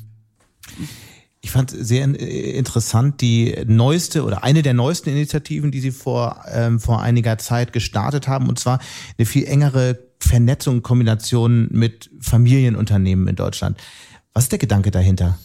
Ich 1.42 1.52
fand 1.52 1.72
sehr 1.72 2.04
interessant 2.04 3.22
die 3.22 3.56
neueste 3.66 4.24
oder 4.24 4.44
eine 4.44 4.62
der 4.62 4.74
neuesten 4.74 5.10
Initiativen, 5.10 5.72
die 5.72 5.80
Sie 5.80 5.92
vor, 5.92 6.44
ähm, 6.52 6.80
vor 6.80 7.02
einiger 7.02 7.38
Zeit 7.38 7.72
gestartet 7.72 8.28
haben, 8.28 8.50
und 8.50 8.60
zwar 8.60 8.80
eine 9.18 9.26
viel 9.26 9.46
engere 9.46 10.00
Vernetzung, 10.20 10.84
Kombination 10.84 11.70
mit 11.72 12.12
Familienunternehmen 12.20 13.28
in 13.30 13.36
Deutschland. 13.38 13.78
Was 14.34 14.44
ist 14.44 14.52
der 14.52 14.60
Gedanke 14.60 14.92
dahinter? 14.92 15.40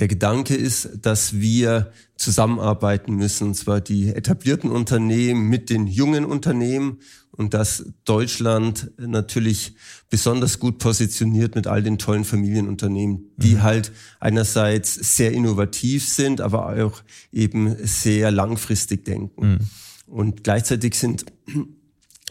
Der 0.00 0.08
Gedanke 0.08 0.54
ist, 0.54 0.88
dass 1.02 1.40
wir 1.40 1.92
zusammenarbeiten 2.16 3.14
müssen, 3.14 3.48
und 3.48 3.54
zwar 3.54 3.82
die 3.82 4.08
etablierten 4.08 4.70
Unternehmen 4.70 5.48
mit 5.48 5.68
den 5.68 5.86
jungen 5.86 6.24
Unternehmen 6.24 7.00
und 7.32 7.52
dass 7.52 7.84
Deutschland 8.04 8.90
natürlich 8.98 9.74
besonders 10.08 10.58
gut 10.58 10.78
positioniert 10.78 11.54
mit 11.54 11.66
all 11.66 11.82
den 11.82 11.98
tollen 11.98 12.24
Familienunternehmen, 12.24 13.30
die 13.36 13.56
mhm. 13.56 13.62
halt 13.62 13.92
einerseits 14.20 14.94
sehr 15.16 15.32
innovativ 15.32 16.08
sind, 16.08 16.40
aber 16.40 16.82
auch 16.82 17.02
eben 17.30 17.76
sehr 17.86 18.30
langfristig 18.30 19.04
denken. 19.04 19.52
Mhm. 19.52 19.58
Und 20.06 20.44
gleichzeitig 20.44 20.94
sind 20.94 21.26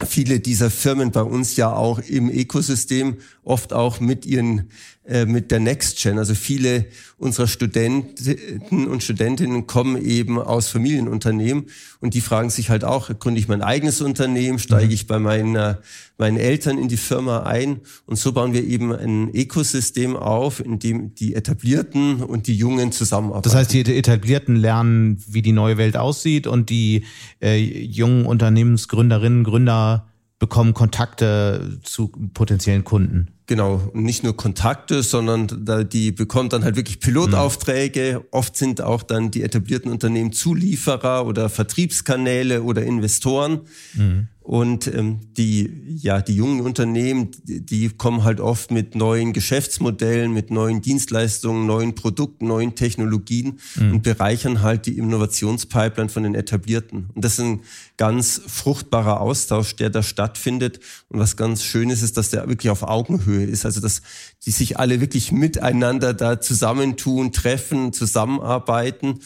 viele 0.06 0.40
dieser 0.40 0.70
Firmen 0.70 1.12
bei 1.12 1.22
uns 1.22 1.56
ja 1.56 1.72
auch 1.72 2.00
im 2.00 2.30
Ökosystem, 2.30 3.18
oft 3.44 3.74
auch 3.74 4.00
mit 4.00 4.26
ihren 4.26 4.70
äh, 5.10 5.26
mit 5.26 5.50
der 5.50 5.60
Next 5.60 6.00
Gen. 6.02 6.20
Also 6.20 6.36
viele 6.36 6.86
unserer 7.18 7.48
Studenten 7.48 8.88
und 8.88 9.02
Studentinnen 9.02 9.66
kommen 9.66 10.00
eben 10.00 10.40
aus 10.40 10.68
Familienunternehmen 10.68 11.66
und 12.00 12.14
die 12.14 12.22
fragen 12.22 12.52
sich 12.52 12.70
halt 12.70 12.84
auch, 12.84 13.10
gründe 13.18 13.40
ich 13.40 13.48
mein 13.48 13.64
eigenes 13.64 14.02
Unternehmen, 14.02 14.60
steige 14.60 14.86
mhm. 14.86 14.94
ich 14.94 15.08
bei 15.08 15.18
meiner, 15.18 15.82
meinen 16.20 16.38
Eltern 16.38 16.78
in 16.78 16.90
die 16.90 16.98
Firma 16.98 17.40
ein 17.40 17.80
und 18.06 18.18
so 18.18 18.34
bauen 18.34 18.54
wir 18.54 18.64
eben 18.64 18.94
ein 18.94 19.34
Ökosystem 19.34 20.16
auf, 20.16 20.64
in 20.64 20.78
dem 20.78 21.16
die 21.16 21.34
Etablierten 21.34 22.22
und 22.22 22.46
die 22.46 22.56
Jungen 22.56 22.92
zusammenarbeiten. 22.92 23.50
Das 23.50 23.56
heißt, 23.56 23.74
die 23.74 23.82
Etablierten 23.82 24.56
lernen, 24.56 25.18
wie 25.28 25.42
die 25.42 25.54
neue 25.54 25.78
Welt 25.78 25.98
aussieht 25.98 26.46
und 26.46 26.70
die 26.70 27.04
äh, 27.42 27.58
jungen 27.58 28.28
Unternehmensgründerinnen, 28.28 29.44
Gründer 29.44 30.06
bekommen 30.38 30.76
Kontakte 30.76 31.80
zu 31.84 32.10
potenziellen 32.34 32.84
Kunden. 32.84 33.39
Genau, 33.50 33.90
und 33.96 34.04
nicht 34.04 34.24
nur 34.24 34.38
Kontakte, 34.38 35.02
sondern 35.02 35.48
da, 35.66 35.84
die 35.84 36.12
bekommen 36.12 36.50
dann 36.50 36.64
halt 36.64 36.76
wirklich 36.76 37.00
Pilotaufträge. 37.00 38.20
Mhm. 38.20 38.28
Oft 38.30 38.56
sind 38.56 38.80
auch 38.80 39.02
dann 39.02 39.32
die 39.32 39.42
etablierten 39.42 39.92
Unternehmen 39.92 40.34
Zulieferer 40.34 41.26
oder 41.26 41.50
Vertriebskanäle 41.50 42.62
oder 42.62 42.84
Investoren. 42.84 43.62
Mhm. 43.96 44.28
Und 44.50 44.88
ähm, 44.88 45.20
die, 45.38 45.72
ja, 46.02 46.24
die 46.24 46.36
jungen 46.36 46.62
Unternehmen, 46.62 47.30
die, 47.44 47.88
kommen 47.90 48.24
halt 48.24 48.40
oft 48.40 48.72
mit 48.72 48.96
neuen 48.96 49.32
Geschäftsmodellen, 49.32 50.34
mit 50.34 50.50
neuen 50.50 50.82
Dienstleistungen, 50.82 51.68
neuen 51.68 51.94
Produkten, 51.94 52.48
neuen 52.48 52.74
Technologien 52.74 53.60
mhm. 53.76 53.92
und 53.92 54.02
bereichern 54.02 54.64
halt 54.64 54.88
die 54.88 54.98
Innovationspipeline 54.98 56.10
von 56.10 56.24
den 56.24 56.34
etablierten. 56.34 57.12
Und 57.14 57.24
das 57.24 57.34
ist 57.34 57.46
ein 57.46 57.60
ganz 57.96 58.42
fruchtbarer 58.48 59.22
Austausch, 59.22 59.76
der 59.76 59.92
da 59.92 60.02
stattfindet. 60.02 60.80
Und 61.10 61.20
was 61.20 61.38
ganz 61.38 61.64
schön 61.64 61.92
ist, 61.92 62.02
ist, 62.02 62.18
dass 62.18 62.32
der 62.32 62.50
wirklich 62.50 62.72
auf 62.72 62.82
Augenhöhe 62.82 63.46
ist. 63.46 63.68
Also, 63.68 63.82
dass 63.82 64.02
die 64.48 64.52
sich 64.52 64.80
alle 64.80 65.00
wirklich 65.00 65.32
miteinander 65.32 66.16
da 66.16 66.42
zusammentun, 66.42 67.32
treffen, 67.34 67.94
zusammenarbeiten 67.94 69.20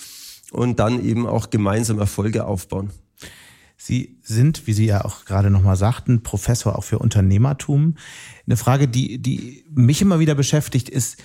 und 0.51 0.79
dann 0.79 1.01
eben 1.01 1.25
auch 1.27 1.49
gemeinsam 1.49 1.97
Erfolge 1.99 2.43
aufbauen. 2.43 2.91
Sie 3.85 4.17
sind, 4.21 4.65
wie 4.65 4.71
Sie 4.71 4.85
ja 4.85 5.03
auch 5.03 5.25
gerade 5.25 5.49
nochmal 5.49 5.75
sagten, 5.75 6.23
Professor 6.23 6.77
auch 6.77 6.85
für 6.85 6.99
Unternehmertum. 6.99 7.95
Eine 8.47 8.55
Frage, 8.55 8.87
die, 8.87 9.21
die 9.21 9.65
mich 9.75 10.01
immer 10.01 10.19
wieder 10.19 10.35
beschäftigt, 10.35 10.87
ist, 10.87 11.17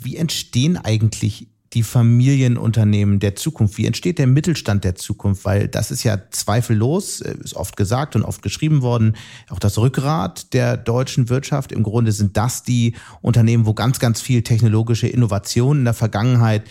wie 0.00 0.14
entstehen 0.14 0.76
eigentlich 0.76 1.48
die 1.72 1.82
Familienunternehmen 1.82 3.18
der 3.18 3.34
Zukunft? 3.34 3.78
Wie 3.78 3.86
entsteht 3.86 4.20
der 4.20 4.28
Mittelstand 4.28 4.84
der 4.84 4.94
Zukunft? 4.94 5.44
Weil 5.44 5.66
das 5.66 5.90
ist 5.90 6.04
ja 6.04 6.30
zweifellos, 6.30 7.20
äh, 7.20 7.34
ist 7.42 7.56
oft 7.56 7.76
gesagt 7.76 8.14
und 8.14 8.22
oft 8.22 8.40
geschrieben 8.40 8.82
worden, 8.82 9.16
auch 9.50 9.58
das 9.58 9.76
Rückgrat 9.76 10.52
der 10.54 10.76
deutschen 10.76 11.28
Wirtschaft. 11.30 11.72
Im 11.72 11.82
Grunde 11.82 12.12
sind 12.12 12.36
das 12.36 12.62
die 12.62 12.94
Unternehmen, 13.22 13.66
wo 13.66 13.74
ganz, 13.74 13.98
ganz 13.98 14.20
viel 14.20 14.42
technologische 14.42 15.08
Innovation 15.08 15.78
in 15.78 15.84
der 15.84 15.94
Vergangenheit 15.94 16.62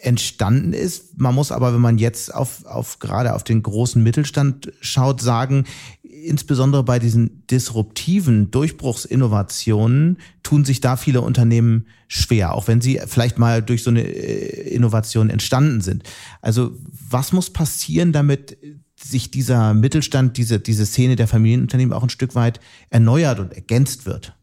entstanden 0.00 0.72
ist. 0.72 1.18
Man 1.18 1.34
muss 1.34 1.52
aber, 1.52 1.74
wenn 1.74 1.80
man 1.80 1.98
jetzt 1.98 2.34
auf, 2.34 2.64
auf 2.64 2.98
gerade 2.98 3.34
auf 3.34 3.44
den 3.44 3.62
großen 3.62 4.02
Mittelstand 4.02 4.72
schaut, 4.80 5.20
sagen, 5.20 5.64
insbesondere 6.02 6.82
bei 6.82 6.98
diesen 6.98 7.46
disruptiven 7.46 8.50
Durchbruchsinnovationen 8.50 10.18
tun 10.42 10.64
sich 10.64 10.80
da 10.80 10.96
viele 10.96 11.20
Unternehmen 11.20 11.86
schwer, 12.08 12.54
auch 12.54 12.66
wenn 12.68 12.80
sie 12.80 13.00
vielleicht 13.06 13.38
mal 13.38 13.62
durch 13.62 13.82
so 13.82 13.90
eine 13.90 14.02
äh, 14.02 14.74
Innovation 14.74 15.30
entstanden 15.30 15.80
sind. 15.80 16.02
Also 16.40 16.72
was 17.08 17.32
muss 17.32 17.50
passieren, 17.50 18.12
damit 18.12 18.58
sich 19.02 19.30
dieser 19.30 19.74
Mittelstand, 19.74 20.36
diese, 20.36 20.60
diese 20.60 20.86
Szene 20.86 21.16
der 21.16 21.28
Familienunternehmen 21.28 21.94
auch 21.94 22.02
ein 22.02 22.10
Stück 22.10 22.34
weit 22.34 22.60
erneuert 22.90 23.38
und 23.38 23.52
ergänzt 23.52 24.06
wird? 24.06 24.34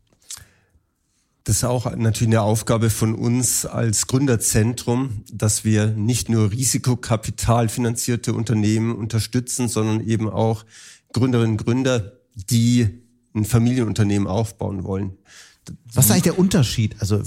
Das 1.48 1.56
ist 1.56 1.64
auch 1.64 1.96
natürlich 1.96 2.28
eine 2.28 2.42
Aufgabe 2.42 2.90
von 2.90 3.16
uns 3.16 3.66
als 3.66 4.08
Gründerzentrum, 4.08 5.22
dass 5.32 5.64
wir 5.64 5.88
nicht 5.88 6.28
nur 6.28 6.52
risikokapitalfinanzierte 6.52 8.34
Unternehmen 8.34 8.94
unterstützen, 8.94 9.70
sondern 9.70 10.06
eben 10.06 10.30
auch 10.30 10.66
Gründerinnen 11.14 11.52
und 11.52 11.66
Gründer, 11.66 12.12
die 12.36 12.90
ein 13.34 13.46
Familienunternehmen 13.46 14.28
aufbauen 14.28 14.84
wollen. 14.84 15.14
Was 15.94 16.06
ist 16.06 16.12
eigentlich 16.12 16.24
der 16.24 16.38
Unterschied? 16.38 16.98
Also 17.00 17.22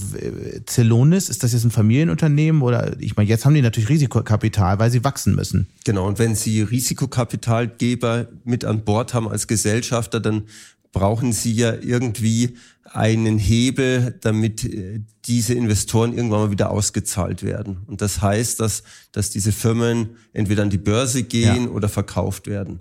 Celonis, 0.69 1.31
ist 1.31 1.43
das 1.43 1.55
jetzt 1.55 1.65
ein 1.65 1.71
Familienunternehmen 1.71 2.61
oder 2.61 3.01
ich 3.01 3.17
meine, 3.17 3.27
jetzt 3.27 3.47
haben 3.47 3.55
die 3.55 3.63
natürlich 3.63 3.89
Risikokapital, 3.89 4.79
weil 4.79 4.91
sie 4.91 5.03
wachsen 5.03 5.35
müssen. 5.35 5.69
Genau, 5.85 6.07
und 6.07 6.19
wenn 6.19 6.35
sie 6.35 6.61
Risikokapitalgeber 6.61 8.29
mit 8.45 8.67
an 8.67 8.85
Bord 8.85 9.15
haben 9.15 9.29
als 9.31 9.47
Gesellschafter, 9.47 10.21
dann 10.21 10.43
brauchen 10.93 11.33
sie 11.33 11.53
ja 11.53 11.75
irgendwie 11.75 12.57
einen 12.85 13.39
Hebel, 13.39 14.19
damit 14.21 14.65
äh, 14.65 15.01
diese 15.25 15.55
Investoren 15.55 16.13
irgendwann 16.13 16.41
mal 16.41 16.51
wieder 16.51 16.71
ausgezahlt 16.71 17.43
werden. 17.43 17.79
Und 17.87 18.01
das 18.01 18.21
heißt, 18.21 18.59
dass, 18.59 18.83
dass 19.13 19.31
diese 19.31 19.53
Firmen 19.53 20.17
entweder 20.33 20.63
an 20.63 20.71
die 20.71 20.79
Börse 20.79 21.23
gehen 21.23 21.65
ja. 21.65 21.71
oder 21.71 21.89
verkauft 21.89 22.47
werden. 22.49 22.81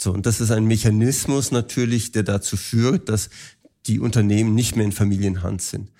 So, 0.00 0.12
und 0.12 0.26
das 0.26 0.40
ist 0.40 0.50
ein 0.50 0.64
Mechanismus 0.64 1.50
natürlich, 1.50 2.12
der 2.12 2.22
dazu 2.22 2.56
führt, 2.56 3.08
dass 3.08 3.28
die 3.86 4.00
Unternehmen 4.00 4.54
nicht 4.54 4.76
mehr 4.76 4.84
in 4.84 4.92
Familienhand 4.92 5.60
sind. 5.60 5.90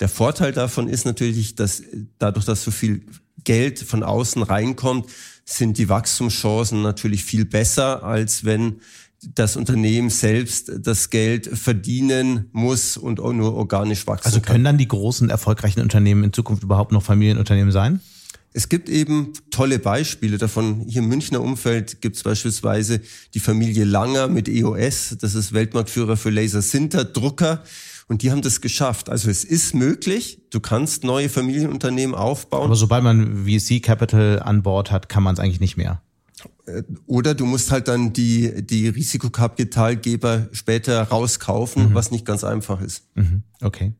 Der 0.00 0.08
Vorteil 0.08 0.52
davon 0.52 0.88
ist 0.88 1.04
natürlich, 1.04 1.54
dass 1.54 1.82
dadurch, 2.18 2.44
dass 2.44 2.62
so 2.62 2.70
viel 2.70 3.04
Geld 3.44 3.78
von 3.78 4.02
außen 4.02 4.42
reinkommt, 4.42 5.08
sind 5.44 5.78
die 5.78 5.88
Wachstumschancen 5.88 6.82
natürlich 6.82 7.24
viel 7.24 7.44
besser, 7.44 8.04
als 8.04 8.44
wenn 8.44 8.80
das 9.22 9.56
Unternehmen 9.56 10.10
selbst 10.10 10.72
das 10.78 11.10
Geld 11.10 11.46
verdienen 11.46 12.46
muss 12.52 12.96
und 12.96 13.20
auch 13.20 13.32
nur 13.32 13.54
organisch 13.54 14.06
wachsen 14.06 14.26
Also 14.26 14.40
können 14.40 14.64
dann 14.64 14.78
die 14.78 14.88
großen, 14.88 15.28
erfolgreichen 15.28 15.80
Unternehmen 15.80 16.24
in 16.24 16.32
Zukunft 16.32 16.62
überhaupt 16.62 16.92
noch 16.92 17.02
Familienunternehmen 17.02 17.72
sein? 17.72 18.00
Es 18.52 18.68
gibt 18.68 18.88
eben 18.88 19.32
tolle 19.50 19.78
Beispiele 19.78 20.36
davon. 20.36 20.84
Hier 20.88 21.02
im 21.02 21.08
Münchner 21.08 21.40
Umfeld 21.40 22.00
gibt 22.00 22.16
es 22.16 22.22
beispielsweise 22.24 23.00
die 23.32 23.38
Familie 23.38 23.84
Langer 23.84 24.26
mit 24.26 24.48
EOS. 24.48 25.16
Das 25.20 25.34
ist 25.34 25.52
Weltmarktführer 25.52 26.16
für 26.16 26.30
Laser-Sinter-Drucker. 26.30 27.62
Und 28.08 28.22
die 28.22 28.32
haben 28.32 28.42
das 28.42 28.60
geschafft. 28.60 29.08
Also 29.08 29.30
es 29.30 29.44
ist 29.44 29.72
möglich. 29.72 30.42
Du 30.50 30.58
kannst 30.58 31.04
neue 31.04 31.28
Familienunternehmen 31.28 32.16
aufbauen. 32.16 32.64
Aber 32.64 32.74
sobald 32.74 33.04
man 33.04 33.46
VC 33.46 33.80
Capital 33.80 34.40
an 34.42 34.64
Bord 34.64 34.90
hat, 34.90 35.08
kann 35.08 35.22
man 35.22 35.34
es 35.34 35.40
eigentlich 35.40 35.60
nicht 35.60 35.76
mehr. 35.76 36.02
Äh, 36.66 36.82
oder 37.06 37.34
du 37.34 37.46
musst 37.46 37.70
halt 37.70 37.88
dann 37.88 38.12
die, 38.12 38.64
die 38.64 38.88
Risikokapitalgeber 38.88 40.48
später 40.52 41.02
rauskaufen, 41.02 41.90
mhm. 41.90 41.94
was 41.94 42.10
nicht 42.10 42.24
ganz 42.24 42.44
einfach 42.44 42.80
ist. 42.80 43.04
Mhm. 43.14 43.42
Okay. 43.60 43.92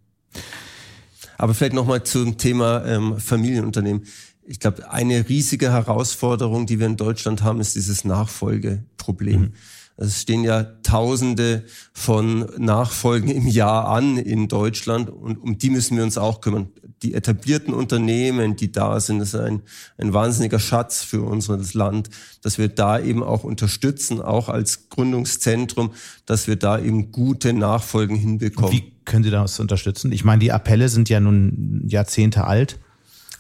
Aber 1.39 1.55
vielleicht 1.55 1.75
nochmal 1.75 2.05
zum 2.05 2.37
Thema 2.37 2.85
ähm, 2.85 3.19
Familienunternehmen. 3.19 4.05
Ich 4.43 4.61
glaube, 4.61 4.91
eine 4.91 5.29
riesige 5.29 5.71
Herausforderung, 5.71 6.67
die 6.67 6.79
wir 6.79 6.87
in 6.87 6.97
Deutschland 6.97 7.43
haben, 7.43 7.61
ist 7.61 7.77
dieses 7.77 8.05
Nachfolgeproblem. 8.05 9.41
Mhm. 9.41 9.53
Es 9.97 10.23
stehen 10.23 10.45
ja 10.45 10.65
Tausende 10.83 11.65
von 11.93 12.51
Nachfolgen 12.57 13.31
im 13.31 13.47
Jahr 13.47 13.89
an 13.89 14.17
in 14.17 14.49
Deutschland 14.49 15.11
und 15.11 15.37
um 15.37 15.59
die 15.59 15.69
müssen 15.69 15.97
wir 15.97 16.05
uns 16.05 16.17
auch 16.17 16.41
kümmern. 16.41 16.69
Die 17.03 17.15
etablierten 17.15 17.73
Unternehmen, 17.73 18.57
die 18.57 18.73
da 18.73 19.01
sind, 19.01 19.21
das 19.21 19.35
ist 19.35 19.41
ein, 19.41 19.63
ein 19.97 20.13
wahnsinniger 20.13 20.59
Schatz 20.59 21.03
für 21.03 21.23
unser 21.23 21.59
Land, 21.73 22.11
dass 22.43 22.59
wir 22.59 22.69
da 22.69 23.01
eben 23.01 23.23
auch 23.23 23.43
unterstützen, 23.43 24.21
auch 24.21 24.49
als 24.49 24.91
Gründungszentrum, 24.91 25.93
dass 26.27 26.47
wir 26.47 26.57
da 26.57 26.79
eben 26.79 27.11
gute 27.11 27.53
Nachfolgen 27.53 28.17
hinbekommen. 28.17 28.73
Wie 28.73 28.93
können 29.05 29.25
Sie 29.25 29.31
das 29.31 29.59
unterstützen? 29.59 30.13
Ich 30.13 30.25
meine, 30.25 30.41
die 30.41 30.53
Appelle 30.53 30.89
sind 30.89 31.09
ja 31.09 31.21
nun 31.21 31.85
Jahrzehnte 31.89 32.45
alt. 32.45 32.79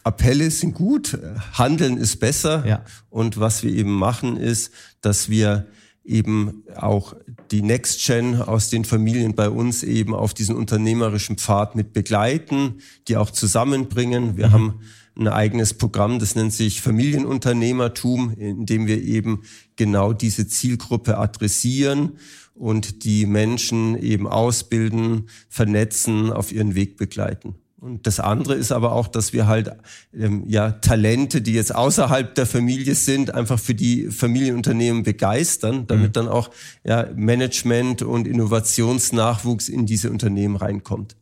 Appelle 0.02 0.50
sind 0.50 0.74
gut, 0.74 1.18
Handeln 1.52 1.96
ist 1.98 2.20
besser. 2.20 2.66
Ja. 2.66 2.84
Und 3.10 3.38
was 3.38 3.62
wir 3.62 3.72
eben 3.72 3.92
machen, 3.92 4.36
ist, 4.36 4.72
dass 5.02 5.28
wir 5.28 5.66
eben 6.04 6.64
auch 6.76 7.14
die 7.50 7.62
Next 7.62 8.04
Gen 8.06 8.40
aus 8.40 8.70
den 8.70 8.84
Familien 8.84 9.34
bei 9.34 9.50
uns 9.50 9.82
eben 9.82 10.14
auf 10.14 10.34
diesen 10.34 10.54
unternehmerischen 10.54 11.36
Pfad 11.36 11.74
mit 11.74 11.92
begleiten, 11.92 12.76
die 13.08 13.16
auch 13.16 13.30
zusammenbringen. 13.30 14.36
Wir 14.36 14.48
mhm. 14.48 14.52
haben 14.52 14.80
ein 15.18 15.28
eigenes 15.28 15.74
Programm, 15.74 16.18
das 16.18 16.34
nennt 16.34 16.52
sich 16.52 16.80
Familienunternehmertum, 16.80 18.34
in 18.36 18.66
dem 18.66 18.86
wir 18.86 19.02
eben 19.02 19.42
genau 19.76 20.12
diese 20.12 20.46
Zielgruppe 20.46 21.18
adressieren 21.18 22.12
und 22.54 23.04
die 23.04 23.26
Menschen 23.26 24.00
eben 24.00 24.26
ausbilden, 24.26 25.28
vernetzen, 25.48 26.32
auf 26.32 26.52
ihren 26.52 26.74
Weg 26.74 26.96
begleiten. 26.96 27.56
Und 27.80 28.06
das 28.06 28.20
andere 28.20 28.54
ist 28.54 28.72
aber 28.72 28.92
auch, 28.92 29.08
dass 29.08 29.32
wir 29.32 29.46
halt 29.46 29.72
ähm, 30.14 30.44
ja 30.46 30.72
Talente, 30.72 31.40
die 31.40 31.54
jetzt 31.54 31.74
außerhalb 31.74 32.34
der 32.34 32.44
Familie 32.44 32.94
sind, 32.94 33.32
einfach 33.32 33.58
für 33.58 33.74
die 33.74 34.08
Familienunternehmen 34.10 35.02
begeistern, 35.02 35.86
damit 35.86 36.08
mhm. 36.08 36.12
dann 36.12 36.28
auch 36.28 36.50
ja 36.84 37.08
Management 37.14 38.02
und 38.02 38.28
Innovationsnachwuchs 38.28 39.70
in 39.70 39.86
diese 39.86 40.10
Unternehmen 40.10 40.56
reinkommt. 40.56 41.16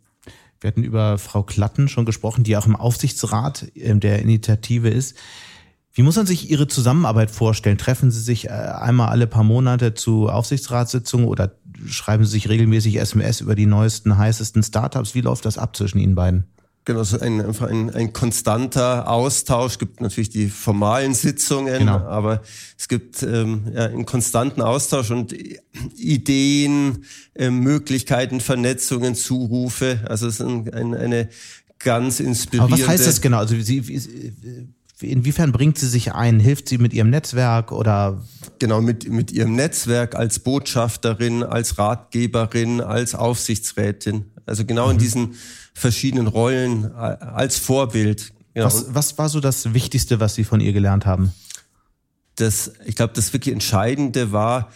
Wir 0.60 0.68
hatten 0.68 0.82
über 0.82 1.18
Frau 1.18 1.44
Klatten 1.44 1.88
schon 1.88 2.04
gesprochen, 2.04 2.42
die 2.42 2.56
auch 2.56 2.66
im 2.66 2.74
Aufsichtsrat 2.74 3.70
ähm, 3.76 4.00
der 4.00 4.18
Initiative 4.18 4.88
ist. 4.88 5.16
Wie 5.94 6.02
muss 6.02 6.16
man 6.16 6.26
sich 6.26 6.50
Ihre 6.50 6.68
Zusammenarbeit 6.68 7.30
vorstellen? 7.30 7.78
Treffen 7.78 8.10
Sie 8.10 8.20
sich 8.20 8.46
äh, 8.46 8.50
einmal 8.50 9.08
alle 9.08 9.26
paar 9.26 9.44
Monate 9.44 9.94
zu 9.94 10.28
Aufsichtsratssitzungen 10.28 11.26
oder 11.26 11.52
schreiben 11.86 12.24
Sie 12.24 12.32
sich 12.32 12.48
regelmäßig 12.48 12.96
SMS 12.96 13.40
über 13.40 13.54
die 13.54 13.66
neuesten, 13.66 14.16
heißesten 14.16 14.62
Startups? 14.62 15.14
Wie 15.14 15.22
läuft 15.22 15.44
das 15.44 15.58
ab 15.58 15.76
zwischen 15.76 15.98
Ihnen 15.98 16.14
beiden? 16.14 16.44
Genau, 16.88 17.02
so 17.02 17.20
ein, 17.20 17.44
einfach 17.44 17.68
ein, 17.68 17.90
ein 17.90 18.14
konstanter 18.14 19.10
Austausch. 19.10 19.72
Es 19.72 19.78
gibt 19.78 20.00
natürlich 20.00 20.30
die 20.30 20.48
formalen 20.48 21.12
Sitzungen, 21.12 21.80
genau. 21.80 21.98
aber 21.98 22.40
es 22.78 22.88
gibt 22.88 23.22
ähm, 23.22 23.64
ja, 23.74 23.84
einen 23.84 24.06
konstanten 24.06 24.62
Austausch 24.62 25.10
und 25.10 25.34
Ideen, 25.96 27.04
äh, 27.34 27.50
Möglichkeiten, 27.50 28.40
Vernetzungen, 28.40 29.14
Zurufe. 29.14 30.00
Also 30.08 30.28
es 30.28 30.40
ist 30.40 30.46
ein, 30.46 30.72
ein, 30.72 30.94
eine 30.94 31.28
ganz 31.78 32.20
inspirierende. 32.20 32.74
Aber 32.74 32.82
was 32.82 32.88
heißt 32.88 33.06
das 33.06 33.20
genau? 33.20 33.36
Also 33.36 33.60
Sie, 33.60 33.82
inwiefern 35.00 35.52
bringt 35.52 35.78
sie 35.78 35.88
sich 35.88 36.12
ein? 36.12 36.40
Hilft 36.40 36.68
sie 36.68 36.78
mit 36.78 36.92
ihrem 36.92 37.10
Netzwerk 37.10 37.72
oder? 37.72 38.20
Genau, 38.58 38.80
mit, 38.80 39.08
mit 39.08 39.30
ihrem 39.30 39.54
Netzwerk 39.54 40.14
als 40.14 40.40
Botschafterin, 40.40 41.42
als 41.42 41.78
Ratgeberin, 41.78 42.80
als 42.80 43.14
Aufsichtsrätin. 43.14 44.26
Also 44.46 44.64
genau 44.64 44.86
mhm. 44.86 44.92
in 44.92 44.98
diesen 44.98 45.34
verschiedenen 45.74 46.26
Rollen 46.26 46.92
als 46.94 47.58
Vorbild. 47.58 48.32
Genau. 48.54 48.66
Was, 48.66 48.94
was 48.94 49.18
war 49.18 49.28
so 49.28 49.40
das 49.40 49.72
Wichtigste, 49.74 50.20
was 50.20 50.34
Sie 50.34 50.44
von 50.44 50.60
ihr 50.60 50.72
gelernt 50.72 51.06
haben? 51.06 51.32
Das, 52.36 52.72
ich 52.84 52.96
glaube, 52.96 53.12
das 53.14 53.32
wirklich 53.32 53.52
Entscheidende 53.52 54.32
war, 54.32 54.70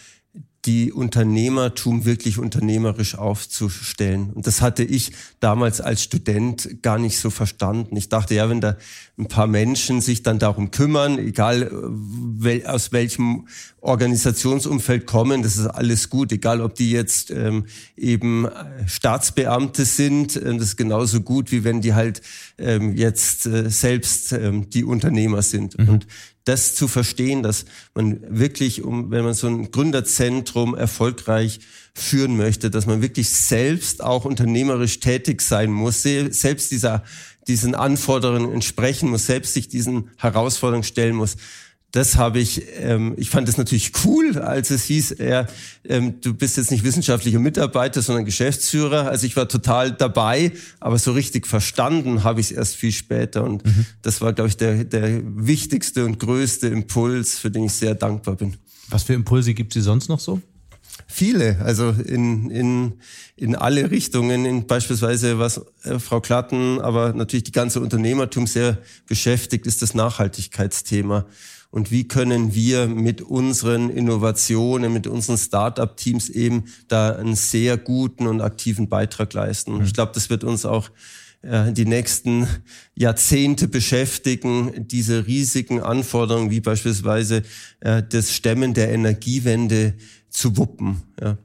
die 0.64 0.92
Unternehmertum 0.92 2.04
wirklich 2.04 2.38
unternehmerisch 2.38 3.16
aufzustellen. 3.16 4.30
Und 4.30 4.46
das 4.46 4.60
hatte 4.60 4.84
ich 4.84 5.10
damals 5.40 5.80
als 5.80 6.04
Student 6.04 6.82
gar 6.82 6.98
nicht 6.98 7.18
so 7.18 7.30
verstanden. 7.30 7.96
Ich 7.96 8.08
dachte, 8.08 8.36
ja, 8.36 8.48
wenn 8.48 8.60
da 8.60 8.76
ein 9.18 9.26
paar 9.26 9.48
Menschen 9.48 10.00
sich 10.00 10.22
dann 10.22 10.38
darum 10.38 10.70
kümmern, 10.70 11.18
egal 11.18 11.68
wel, 11.72 12.64
aus 12.66 12.92
welchem 12.92 13.48
Organisationsumfeld 13.80 15.06
kommen, 15.06 15.42
das 15.42 15.56
ist 15.56 15.66
alles 15.66 16.08
gut, 16.08 16.30
egal 16.30 16.60
ob 16.60 16.76
die 16.76 16.92
jetzt 16.92 17.32
ähm, 17.32 17.66
eben 17.96 18.46
Staatsbeamte 18.86 19.84
sind, 19.84 20.36
äh, 20.36 20.54
das 20.54 20.68
ist 20.68 20.76
genauso 20.76 21.22
gut, 21.22 21.50
wie 21.50 21.64
wenn 21.64 21.80
die 21.80 21.94
halt 21.94 22.22
ähm, 22.58 22.96
jetzt 22.96 23.46
äh, 23.46 23.68
selbst 23.68 24.32
ähm, 24.32 24.70
die 24.70 24.84
Unternehmer 24.84 25.42
sind. 25.42 25.76
Mhm. 25.76 25.88
Und 25.88 26.06
das 26.45 26.74
zu 26.74 26.88
verstehen, 26.88 27.43
dass 27.43 27.64
man 27.95 28.20
wirklich, 28.28 28.82
um, 28.82 29.11
wenn 29.11 29.24
man 29.24 29.34
so 29.34 29.47
ein 29.47 29.70
Gründerzentrum 29.70 30.74
erfolgreich 30.74 31.61
führen 31.95 32.36
möchte, 32.36 32.70
dass 32.70 32.86
man 32.86 33.03
wirklich 33.03 33.30
selbst 33.30 34.03
auch 34.03 34.24
unternehmerisch 34.24 35.01
tätig 35.01 35.43
sein 35.43 35.70
muss, 35.70 36.03
selbst 36.03 36.70
dieser, 36.70 37.05
diesen 37.47 37.74
Anforderungen 37.74 38.53
entsprechen 38.53 39.11
muss, 39.11 39.26
selbst 39.26 39.55
sich 39.55 39.68
diesen 39.68 40.11
Herausforderungen 40.16 40.84
stellen 40.84 41.16
muss 41.16 41.36
das 41.93 42.16
habe 42.16 42.38
ich, 42.38 42.62
ähm, 42.80 43.14
ich 43.18 43.28
fand 43.28 43.49
es 43.51 43.59
natürlich 43.59 43.93
cool, 44.05 44.38
als 44.38 44.70
es 44.70 44.84
hieß, 44.84 45.16
ja, 45.18 45.47
ähm, 45.84 46.20
du 46.22 46.32
bist 46.32 46.57
jetzt 46.57 46.70
nicht 46.70 46.84
wissenschaftlicher 46.84 47.38
Mitarbeiter, 47.38 48.01
sondern 48.01 48.24
Geschäftsführer. 48.24 49.09
Also 49.09 49.26
ich 49.26 49.36
war 49.36 49.47
total 49.47 49.93
dabei, 49.93 50.53
aber 50.80 50.99
so 50.99 51.12
richtig 51.12 51.47
verstanden 51.47 52.24
habe 52.24 52.40
ich 52.40 52.51
es 52.51 52.53
erst 52.53 52.76
viel 52.76 52.93
später. 52.93 53.45
Und 53.45 53.66
mhm. 53.66 53.84
das 54.01 54.22
war, 54.22 54.32
glaube 54.32 54.49
ich, 54.49 54.57
der, 54.57 54.84
der 54.84 55.20
wichtigste 55.22 56.07
und 56.07 56.18
größte 56.18 56.68
Impuls, 56.68 57.38
für 57.38 57.51
den 57.51 57.64
ich 57.64 57.74
sehr 57.74 57.95
dankbar 57.95 58.36
bin. 58.36 58.57
Was 58.88 59.03
für 59.03 59.12
Impulse 59.12 59.53
gibt 59.53 59.76
es 59.76 59.84
sonst 59.84 60.09
noch 60.09 60.20
so? 60.20 60.40
Viele, 61.07 61.59
also 61.61 61.90
in, 61.90 62.51
in, 62.51 62.95
in 63.36 63.55
alle 63.55 63.90
Richtungen, 63.90 64.47
in 64.47 64.66
beispielsweise 64.66 65.38
was 65.38 65.61
äh, 65.82 65.99
Frau 65.99 66.22
Klatten, 66.22 66.80
aber 66.80 67.12
natürlich 67.12 67.45
die 67.45 67.53
ganze 67.53 67.80
Unternehmertum 67.80 68.47
sehr 68.47 68.78
beschäftigt, 69.07 69.66
ist 69.66 69.82
das 69.82 69.93
Nachhaltigkeitsthema 69.93 71.26
und 71.72 71.90
wie 71.90 72.06
können 72.06 72.54
wir 72.54 72.86
mit 72.86 73.22
unseren 73.22 73.88
Innovationen, 73.88 74.92
mit 74.92 75.06
unseren 75.06 75.38
Start-up-Teams 75.38 76.28
eben 76.28 76.64
da 76.86 77.16
einen 77.16 77.34
sehr 77.34 77.78
guten 77.78 78.26
und 78.26 78.42
aktiven 78.42 78.90
Beitrag 78.90 79.32
leisten. 79.32 79.78
Mhm. 79.78 79.84
Ich 79.84 79.94
glaube, 79.94 80.12
das 80.14 80.28
wird 80.28 80.44
uns 80.44 80.66
auch 80.66 80.90
äh, 81.40 81.72
die 81.72 81.86
nächsten 81.86 82.46
Jahrzehnte 82.94 83.68
beschäftigen, 83.68 84.86
diese 84.86 85.26
riesigen 85.26 85.80
Anforderungen 85.80 86.50
wie 86.50 86.60
beispielsweise 86.60 87.42
äh, 87.80 88.02
das 88.06 88.34
Stemmen 88.34 88.74
der 88.74 88.92
Energiewende 88.92 89.94
zu 90.28 90.58
wuppen. 90.58 91.02
Ja. 91.20 91.38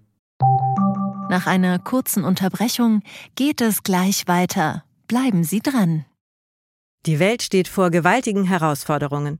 Nach 1.30 1.48
einer 1.48 1.80
kurzen 1.80 2.26
Unterbrechung 2.26 3.02
geht 3.36 3.62
es 3.62 3.82
gleich 3.82 4.28
weiter. 4.28 4.84
Bleiben 5.08 5.46
Sie 5.46 5.62
dran. 5.62 6.04
Die 7.06 7.20
Welt 7.20 7.44
steht 7.44 7.70
vor 7.70 7.92
gewaltigen 7.92 8.44
Herausforderungen. 8.44 9.40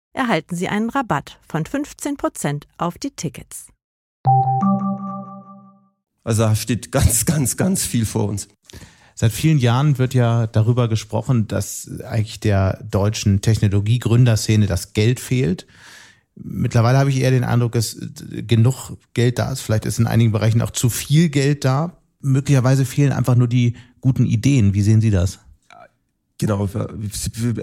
erhalten 0.13 0.55
Sie 0.55 0.67
einen 0.67 0.89
Rabatt 0.89 1.39
von 1.47 1.63
15% 1.63 2.63
auf 2.77 2.97
die 2.97 3.11
Tickets. 3.11 3.67
Also 6.23 6.43
da 6.43 6.55
steht 6.55 6.91
ganz, 6.91 7.25
ganz, 7.25 7.57
ganz 7.57 7.83
viel 7.85 8.05
vor 8.05 8.27
uns. 8.27 8.47
Seit 9.15 9.31
vielen 9.31 9.57
Jahren 9.57 9.97
wird 9.97 10.13
ja 10.13 10.47
darüber 10.47 10.87
gesprochen, 10.87 11.47
dass 11.47 11.89
eigentlich 12.03 12.39
der 12.39 12.83
deutschen 12.83 13.41
Technologiegründerszene 13.41 14.67
das 14.67 14.93
Geld 14.93 15.19
fehlt. 15.19 15.67
Mittlerweile 16.35 16.97
habe 16.97 17.09
ich 17.09 17.19
eher 17.19 17.31
den 17.31 17.43
Eindruck, 17.43 17.73
dass 17.73 17.97
genug 17.99 18.97
Geld 19.13 19.37
da 19.37 19.51
ist. 19.51 19.61
Vielleicht 19.61 19.85
ist 19.85 19.99
in 19.99 20.07
einigen 20.07 20.31
Bereichen 20.31 20.61
auch 20.61 20.71
zu 20.71 20.89
viel 20.89 21.29
Geld 21.29 21.65
da. 21.65 21.97
Möglicherweise 22.21 22.85
fehlen 22.85 23.11
einfach 23.11 23.35
nur 23.35 23.47
die 23.47 23.75
guten 23.99 24.25
Ideen. 24.25 24.73
Wie 24.73 24.81
sehen 24.81 25.01
Sie 25.01 25.11
das? 25.11 25.39
Genau, 26.41 26.67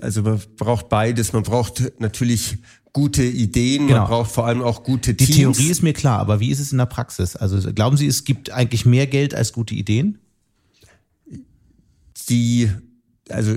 also 0.02 0.22
man 0.22 0.40
braucht 0.56 0.88
beides. 0.88 1.32
Man 1.32 1.42
braucht 1.42 1.82
natürlich 1.98 2.58
gute 2.92 3.24
Ideen, 3.24 3.88
genau. 3.88 4.02
man 4.02 4.08
braucht 4.08 4.30
vor 4.30 4.46
allem 4.46 4.62
auch 4.62 4.84
gute 4.84 5.16
Teams. 5.16 5.30
Die 5.30 5.36
Theorie 5.36 5.68
ist 5.68 5.82
mir 5.82 5.94
klar, 5.94 6.20
aber 6.20 6.38
wie 6.38 6.50
ist 6.50 6.60
es 6.60 6.70
in 6.70 6.78
der 6.78 6.86
Praxis? 6.86 7.34
Also 7.34 7.72
glauben 7.72 7.96
Sie, 7.96 8.06
es 8.06 8.22
gibt 8.22 8.52
eigentlich 8.52 8.86
mehr 8.86 9.08
Geld 9.08 9.34
als 9.34 9.52
gute 9.52 9.74
Ideen? 9.74 10.18
Die, 12.28 12.70
also 13.28 13.56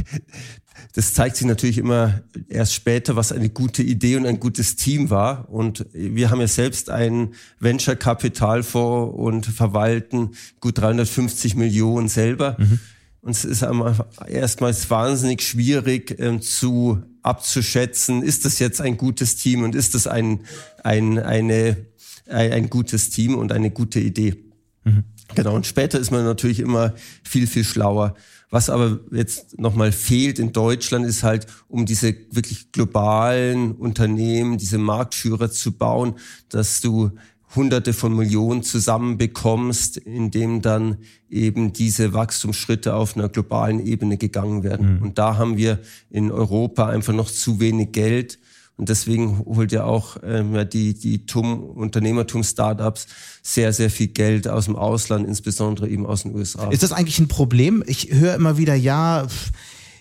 das 0.94 1.12
zeigt 1.12 1.36
sich 1.36 1.46
natürlich 1.46 1.76
immer 1.76 2.22
erst 2.48 2.72
später, 2.72 3.14
was 3.14 3.30
eine 3.30 3.50
gute 3.50 3.82
Idee 3.82 4.16
und 4.16 4.24
ein 4.24 4.40
gutes 4.40 4.76
Team 4.76 5.10
war. 5.10 5.50
Und 5.50 5.84
wir 5.92 6.30
haben 6.30 6.40
ja 6.40 6.48
selbst 6.48 6.88
ein 6.88 7.34
Venture 7.60 7.96
Kapitalfonds 7.96 9.18
und 9.18 9.44
verwalten 9.44 10.30
gut 10.60 10.78
350 10.78 11.56
Millionen 11.56 12.08
selber. 12.08 12.56
Mhm. 12.58 12.80
Und 13.22 13.30
es 13.30 13.44
ist 13.44 13.64
erstmals 14.26 14.90
wahnsinnig 14.90 15.42
schwierig 15.42 16.18
ähm, 16.18 16.42
zu 16.42 17.02
abzuschätzen, 17.22 18.22
ist 18.22 18.44
das 18.44 18.58
jetzt 18.58 18.80
ein 18.80 18.96
gutes 18.96 19.36
Team 19.36 19.62
und 19.62 19.76
ist 19.76 19.94
das 19.94 20.08
ein, 20.08 20.40
ein, 20.82 21.20
eine, 21.20 21.86
ein, 22.28 22.52
ein 22.52 22.70
gutes 22.70 23.10
Team 23.10 23.36
und 23.36 23.52
eine 23.52 23.70
gute 23.70 24.00
Idee. 24.00 24.44
Mhm. 24.82 25.04
Genau, 25.36 25.54
und 25.54 25.66
später 25.66 26.00
ist 26.00 26.10
man 26.10 26.24
natürlich 26.24 26.58
immer 26.58 26.94
viel, 27.22 27.46
viel 27.46 27.64
schlauer. 27.64 28.14
Was 28.50 28.68
aber 28.68 29.00
jetzt 29.12 29.58
nochmal 29.58 29.92
fehlt 29.92 30.38
in 30.38 30.52
Deutschland, 30.52 31.06
ist 31.06 31.22
halt, 31.22 31.46
um 31.68 31.86
diese 31.86 32.14
wirklich 32.32 32.70
globalen 32.72 33.72
Unternehmen, 33.72 34.58
diese 34.58 34.78
Marktführer 34.78 35.50
zu 35.50 35.72
bauen, 35.72 36.16
dass 36.50 36.80
du 36.82 37.12
Hunderte 37.54 37.92
von 37.92 38.16
Millionen 38.16 38.62
zusammenbekommst, 38.62 39.98
indem 39.98 40.62
dann 40.62 40.98
eben 41.28 41.72
diese 41.72 42.12
Wachstumsschritte 42.12 42.94
auf 42.94 43.16
einer 43.16 43.28
globalen 43.28 43.84
Ebene 43.84 44.16
gegangen 44.16 44.62
werden. 44.62 44.96
Mhm. 44.96 45.02
Und 45.02 45.18
da 45.18 45.36
haben 45.36 45.56
wir 45.56 45.80
in 46.10 46.30
Europa 46.30 46.86
einfach 46.86 47.12
noch 47.12 47.30
zu 47.30 47.60
wenig 47.60 47.92
Geld. 47.92 48.38
Und 48.76 48.88
deswegen 48.88 49.38
holt 49.44 49.70
ja 49.70 49.84
auch 49.84 50.16
ähm, 50.24 50.68
die, 50.72 50.94
die 50.94 51.26
TUM, 51.26 51.62
Unternehmertum-Startups 51.62 53.06
sehr, 53.42 53.72
sehr 53.72 53.90
viel 53.90 54.08
Geld 54.08 54.48
aus 54.48 54.64
dem 54.64 54.76
Ausland, 54.76 55.26
insbesondere 55.28 55.88
eben 55.88 56.06
aus 56.06 56.22
den 56.22 56.34
USA. 56.34 56.70
Ist 56.70 56.82
das 56.82 56.92
eigentlich 56.92 57.18
ein 57.18 57.28
Problem? 57.28 57.84
Ich 57.86 58.12
höre 58.12 58.34
immer 58.34 58.56
wieder, 58.56 58.74
ja, 58.74 59.26
pff 59.28 59.52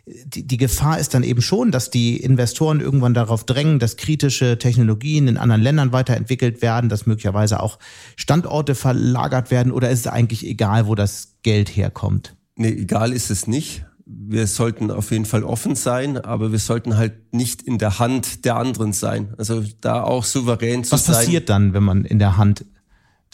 die, 0.06 0.46
die 0.46 0.58
Gefahr 0.58 1.00
ist 1.00 1.14
dann 1.14 1.24
eben 1.24 1.42
schon, 1.42 1.72
dass 1.72 1.90
die 1.90 2.18
Investoren 2.18 2.80
irgendwann 2.80 3.14
darauf 3.14 3.46
drängen, 3.46 3.80
dass 3.80 3.98
kritische 3.98 4.58
Technologien 4.58 5.28
in 5.28 5.38
anderen 5.38 5.62
Ländern 5.62 5.92
weiterentwickelt 5.92 6.62
werden, 6.62 6.90
dass 6.90 7.06
möglicherweise 7.06 7.62
auch 7.62 7.78
Standorte 8.16 8.76
verlagert 8.76 9.52
werden 9.52 9.72
oder 9.72 9.90
ist 9.90 10.00
es 10.00 10.08
eigentlich 10.08 10.46
egal, 10.46 10.88
wo 10.88 10.96
das 10.96 11.36
Geld 11.44 11.70
herkommt? 11.70 12.36
Nee, 12.56 12.70
egal 12.70 13.14
ist 13.14 13.30
es 13.30 13.48
nicht. 13.48 13.86
Wir 14.06 14.48
sollten 14.48 14.92
auf 14.92 15.12
jeden 15.12 15.26
Fall 15.26 15.44
offen 15.44 15.76
sein, 15.76 16.18
aber 16.18 16.52
wir 16.52 16.60
sollten 16.60 16.98
halt 16.98 17.34
nicht 17.34 17.62
in 17.62 17.78
der 17.78 18.00
Hand 18.00 18.44
der 18.44 18.58
anderen 18.58 18.94
sein. 18.94 19.34
Also 19.38 19.64
da 19.80 20.04
auch 20.04 20.26
souverän 20.26 20.84
zu 20.84 20.92
Was 20.92 21.06
sein. 21.06 21.16
Was 21.16 21.26
passiert 21.26 21.50
dann, 21.50 21.74
wenn 21.74 21.84
man 21.84 22.04
in 22.04 22.20
der 22.20 22.38
Hand 22.38 22.66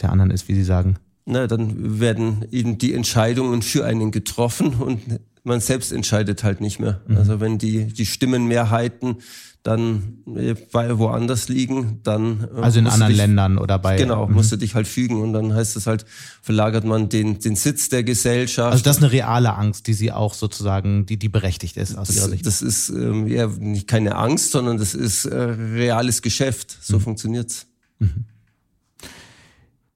der 0.00 0.12
anderen 0.12 0.30
ist, 0.30 0.46
wie 0.48 0.54
Sie 0.54 0.64
sagen? 0.64 0.96
Na, 1.30 1.46
dann 1.46 2.00
werden 2.00 2.46
eben 2.50 2.78
die 2.78 2.94
Entscheidungen 2.94 3.60
für 3.60 3.84
einen 3.84 4.12
getroffen 4.12 4.74
und 4.74 5.20
man 5.48 5.60
selbst 5.60 5.92
entscheidet 5.92 6.44
halt 6.44 6.60
nicht 6.60 6.78
mehr. 6.78 7.00
Mhm. 7.06 7.16
Also 7.16 7.40
wenn 7.40 7.58
die, 7.58 7.86
die 7.86 8.06
Stimmenmehrheiten 8.06 9.16
dann 9.64 10.18
äh, 10.34 10.54
bei 10.72 10.98
woanders 10.98 11.48
liegen, 11.48 12.00
dann. 12.02 12.48
Äh, 12.56 12.60
also 12.60 12.78
in 12.78 12.86
anderen 12.86 13.10
dich, 13.10 13.18
Ländern 13.18 13.58
oder 13.58 13.78
bei. 13.78 13.96
Genau, 13.96 14.26
mhm. 14.26 14.34
musst 14.34 14.52
du 14.52 14.56
dich 14.56 14.74
halt 14.74 14.86
fügen 14.86 15.20
und 15.20 15.32
dann 15.32 15.52
heißt 15.52 15.76
es 15.76 15.86
halt, 15.86 16.06
verlagert 16.40 16.84
man 16.84 17.08
den, 17.08 17.38
den 17.38 17.56
Sitz 17.56 17.88
der 17.88 18.04
Gesellschaft. 18.04 18.72
Also 18.72 18.84
das 18.84 18.96
ist 18.96 19.02
eine 19.02 19.12
reale 19.12 19.54
Angst, 19.54 19.86
die 19.86 19.94
sie 19.94 20.12
auch 20.12 20.34
sozusagen, 20.34 21.06
die, 21.06 21.18
die 21.18 21.28
berechtigt 21.28 21.76
ist 21.76 21.98
aus 21.98 22.08
das, 22.08 22.16
ihrer 22.16 22.28
Sicht. 22.28 22.46
Das 22.46 22.62
ist 22.62 22.88
ähm, 22.90 23.24
nicht 23.24 23.88
keine 23.88 24.16
Angst, 24.16 24.52
sondern 24.52 24.78
das 24.78 24.94
ist 24.94 25.24
äh, 25.26 25.36
reales 25.36 26.22
Geschäft. 26.22 26.78
So 26.80 26.96
mhm. 26.96 27.02
funktioniert's. 27.02 27.66
Mhm. 27.98 28.24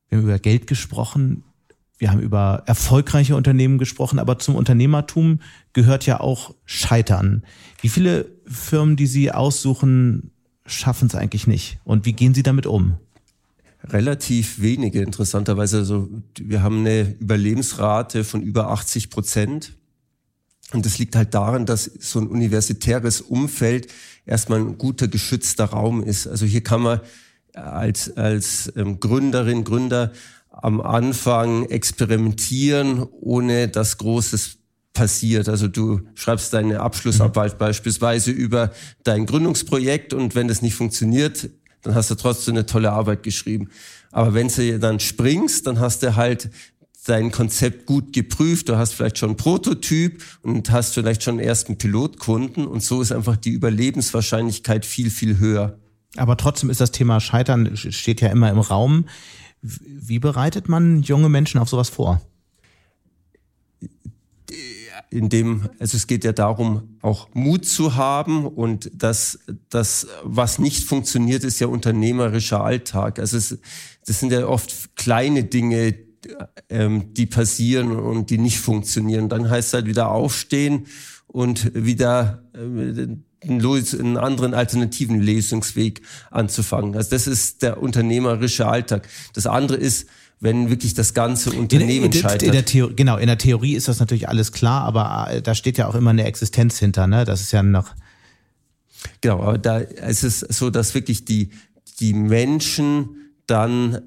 Wir 0.08 0.18
haben 0.18 0.24
über 0.24 0.38
Geld 0.38 0.66
gesprochen. 0.66 1.44
Wir 2.02 2.10
haben 2.10 2.18
über 2.18 2.64
erfolgreiche 2.66 3.36
Unternehmen 3.36 3.78
gesprochen, 3.78 4.18
aber 4.18 4.36
zum 4.40 4.56
Unternehmertum 4.56 5.38
gehört 5.72 6.04
ja 6.04 6.18
auch 6.18 6.52
Scheitern. 6.64 7.44
Wie 7.80 7.88
viele 7.88 8.28
Firmen, 8.44 8.96
die 8.96 9.06
Sie 9.06 9.30
aussuchen, 9.30 10.32
schaffen 10.66 11.06
es 11.06 11.14
eigentlich 11.14 11.46
nicht? 11.46 11.78
Und 11.84 12.04
wie 12.04 12.12
gehen 12.12 12.34
Sie 12.34 12.42
damit 12.42 12.66
um? 12.66 12.96
Relativ 13.84 14.60
wenige, 14.60 15.00
interessanterweise. 15.00 15.78
Also 15.78 16.08
wir 16.40 16.64
haben 16.64 16.80
eine 16.80 17.14
Überlebensrate 17.20 18.24
von 18.24 18.42
über 18.42 18.70
80 18.70 19.08
Prozent. 19.08 19.76
Und 20.72 20.84
das 20.84 20.98
liegt 20.98 21.14
halt 21.14 21.34
daran, 21.34 21.66
dass 21.66 21.84
so 21.84 22.18
ein 22.18 22.26
universitäres 22.26 23.20
Umfeld 23.20 23.86
erstmal 24.26 24.58
ein 24.58 24.76
guter 24.76 25.06
geschützter 25.06 25.66
Raum 25.66 26.02
ist. 26.02 26.26
Also 26.26 26.46
hier 26.46 26.64
kann 26.64 26.82
man 26.82 27.00
als, 27.54 28.16
als 28.16 28.72
ähm, 28.74 28.98
Gründerin, 28.98 29.62
Gründer 29.62 30.10
am 30.52 30.80
Anfang 30.80 31.64
experimentieren, 31.66 33.06
ohne 33.20 33.68
dass 33.68 33.98
Großes 33.98 34.58
passiert. 34.92 35.48
Also 35.48 35.68
du 35.68 36.02
schreibst 36.14 36.52
deine 36.52 36.80
Abschlussarbeit 36.80 37.54
mhm. 37.54 37.58
beispielsweise 37.58 38.30
über 38.30 38.72
dein 39.04 39.26
Gründungsprojekt 39.26 40.12
und 40.12 40.34
wenn 40.34 40.48
das 40.48 40.62
nicht 40.62 40.74
funktioniert, 40.74 41.50
dann 41.82 41.94
hast 41.94 42.10
du 42.10 42.14
trotzdem 42.14 42.54
eine 42.54 42.66
tolle 42.66 42.92
Arbeit 42.92 43.22
geschrieben. 43.22 43.70
Aber 44.12 44.34
wenn 44.34 44.48
du 44.48 44.78
dann 44.78 45.00
springst, 45.00 45.66
dann 45.66 45.80
hast 45.80 46.02
du 46.02 46.14
halt 46.14 46.50
dein 47.06 47.32
Konzept 47.32 47.86
gut 47.86 48.12
geprüft, 48.12 48.68
du 48.68 48.76
hast 48.76 48.94
vielleicht 48.94 49.18
schon 49.18 49.30
einen 49.30 49.36
Prototyp 49.36 50.22
und 50.42 50.70
hast 50.70 50.94
vielleicht 50.94 51.24
schon 51.24 51.38
einen 51.38 51.48
ersten 51.48 51.76
Pilotkunden 51.76 52.66
und 52.66 52.82
so 52.82 53.02
ist 53.02 53.10
einfach 53.10 53.36
die 53.36 53.50
Überlebenswahrscheinlichkeit 53.50 54.86
viel, 54.86 55.10
viel 55.10 55.38
höher. 55.38 55.78
Aber 56.16 56.36
trotzdem 56.36 56.70
ist 56.70 56.80
das 56.80 56.92
Thema 56.92 57.20
Scheitern, 57.20 57.76
steht 57.76 58.20
ja 58.20 58.28
immer 58.28 58.50
im 58.50 58.60
Raum. 58.60 59.06
Wie 59.62 60.18
bereitet 60.18 60.68
man 60.68 61.02
junge 61.02 61.28
Menschen 61.28 61.60
auf 61.60 61.68
sowas 61.68 61.88
vor? 61.88 62.20
in 65.12 65.28
dem, 65.28 65.68
also 65.78 65.96
es 65.96 66.06
geht 66.06 66.24
ja 66.24 66.32
darum, 66.32 66.96
auch 67.02 67.28
Mut 67.34 67.66
zu 67.66 67.96
haben 67.96 68.46
und 68.46 68.90
das, 68.94 69.40
das, 69.68 70.06
was 70.22 70.58
nicht 70.58 70.84
funktioniert, 70.84 71.44
ist 71.44 71.60
ja 71.60 71.66
unternehmerischer 71.66 72.64
Alltag. 72.64 73.18
Also 73.18 73.36
es, 73.36 73.58
das 74.06 74.20
sind 74.20 74.32
ja 74.32 74.46
oft 74.46 74.96
kleine 74.96 75.44
Dinge, 75.44 75.94
ähm, 76.70 77.12
die 77.12 77.26
passieren 77.26 77.92
und 77.92 78.30
die 78.30 78.38
nicht 78.38 78.58
funktionieren. 78.58 79.28
Dann 79.28 79.50
heißt 79.50 79.68
es 79.68 79.74
halt 79.74 79.86
wieder 79.86 80.10
aufstehen 80.10 80.86
und 81.26 81.72
wieder 81.74 82.44
äh, 82.54 83.08
einen 83.44 84.16
anderen 84.16 84.54
alternativen 84.54 85.20
Lesungsweg 85.20 86.02
anzufangen. 86.30 86.96
Also 86.96 87.10
das 87.10 87.26
ist 87.26 87.62
der 87.62 87.82
unternehmerische 87.82 88.66
Alltag. 88.66 89.08
Das 89.34 89.46
andere 89.46 89.78
ist, 89.78 90.06
wenn 90.40 90.70
wirklich 90.70 90.94
das 90.94 91.14
ganze 91.14 91.52
Unternehmen 91.52 92.06
in, 92.06 92.12
in, 92.12 92.20
scheitert. 92.20 92.42
In 92.42 92.52
der 92.52 92.64
Theorie, 92.64 92.94
genau, 92.96 93.16
in 93.16 93.28
der 93.28 93.38
Theorie 93.38 93.74
ist 93.74 93.86
das 93.88 94.00
natürlich 94.00 94.28
alles 94.28 94.50
klar, 94.50 94.82
aber 94.82 95.28
äh, 95.30 95.40
da 95.40 95.54
steht 95.54 95.78
ja 95.78 95.86
auch 95.86 95.94
immer 95.94 96.10
eine 96.10 96.24
Existenz 96.24 96.78
hinter, 96.78 97.06
ne? 97.06 97.24
Das 97.24 97.40
ist 97.40 97.52
ja 97.52 97.62
noch. 97.62 97.94
Genau, 99.20 99.40
aber 99.40 99.58
da 99.58 99.78
ist 99.78 100.24
es 100.24 100.40
so, 100.40 100.70
dass 100.70 100.94
wirklich 100.94 101.24
die, 101.24 101.50
die 102.00 102.12
Menschen 102.12 103.32
dann 103.46 104.00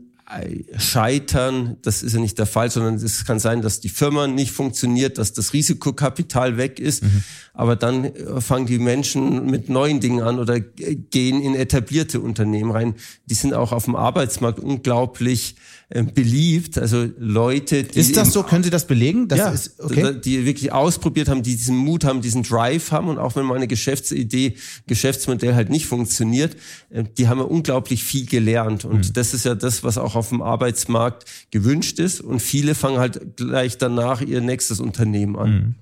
scheitern, 0.77 1.77
das 1.83 2.01
ist 2.01 2.13
ja 2.13 2.19
nicht 2.19 2.39
der 2.39 2.47
Fall, 2.47 2.71
sondern 2.71 2.95
es 2.95 3.25
kann 3.25 3.39
sein, 3.39 3.61
dass 3.61 3.79
die 3.79 3.89
Firma 3.89 4.25
nicht 4.25 4.51
funktioniert, 4.51 5.19
dass 5.19 5.33
das 5.33 5.53
Risikokapital 5.53 6.57
weg 6.57 6.79
ist, 6.79 7.03
mhm. 7.03 7.23
aber 7.53 7.75
dann 7.75 8.05
äh, 8.05 8.41
fangen 8.41 8.65
die 8.65 8.79
Menschen 8.79 9.45
mit 9.45 9.69
neuen 9.69 9.99
Dingen 9.99 10.21
an 10.21 10.39
oder 10.39 10.59
gehen 10.59 11.41
in 11.41 11.53
etablierte 11.53 12.21
Unternehmen 12.21 12.71
rein. 12.71 12.95
Die 13.27 13.35
sind 13.35 13.53
auch 13.53 13.71
auf 13.71 13.85
dem 13.85 13.95
Arbeitsmarkt 13.95 14.59
unglaublich 14.59 15.55
äh, 15.57 15.74
beliebt. 15.89 16.77
Also 16.77 17.07
Leute, 17.17 17.83
die 17.83 17.99
ist 17.99 18.17
das 18.17 18.33
so? 18.33 18.43
Können 18.43 18.63
Sie 18.63 18.69
das 18.69 18.87
belegen? 18.87 19.27
Das 19.27 19.39
ja, 19.39 19.49
ist, 19.49 19.79
okay. 19.79 20.19
die 20.19 20.45
wirklich 20.45 20.71
ausprobiert 20.71 21.29
haben, 21.29 21.43
die 21.43 21.55
diesen 21.55 21.77
Mut 21.77 22.03
haben, 22.03 22.21
diesen 22.21 22.43
Drive 22.43 22.91
haben 22.91 23.07
und 23.07 23.19
auch 23.19 23.35
wenn 23.35 23.45
mal 23.45 23.55
eine 23.55 23.67
Geschäftsidee, 23.67 24.55
Geschäftsmodell 24.87 25.53
halt 25.53 25.69
nicht 25.69 25.85
funktioniert, 25.85 26.55
äh, 26.89 27.03
die 27.17 27.27
haben 27.27 27.39
ja 27.39 27.45
unglaublich 27.45 28.03
viel 28.03 28.25
gelernt 28.25 28.83
und 28.85 29.09
mhm. 29.09 29.13
das 29.13 29.33
ist 29.33 29.45
ja 29.45 29.53
das, 29.53 29.83
was 29.83 29.97
auch 29.97 30.15
auf 30.15 30.29
dem 30.29 30.41
Arbeitsmarkt 30.41 31.25
gewünscht 31.51 31.99
ist 31.99 32.19
und 32.19 32.41
viele 32.41 32.73
fangen 32.73 32.97
halt 32.97 33.37
gleich 33.37 33.77
danach 33.77 34.21
ihr 34.21 34.41
nächstes 34.41 34.79
Unternehmen 34.79 35.35
an. 35.35 35.51
Mhm. 35.51 35.75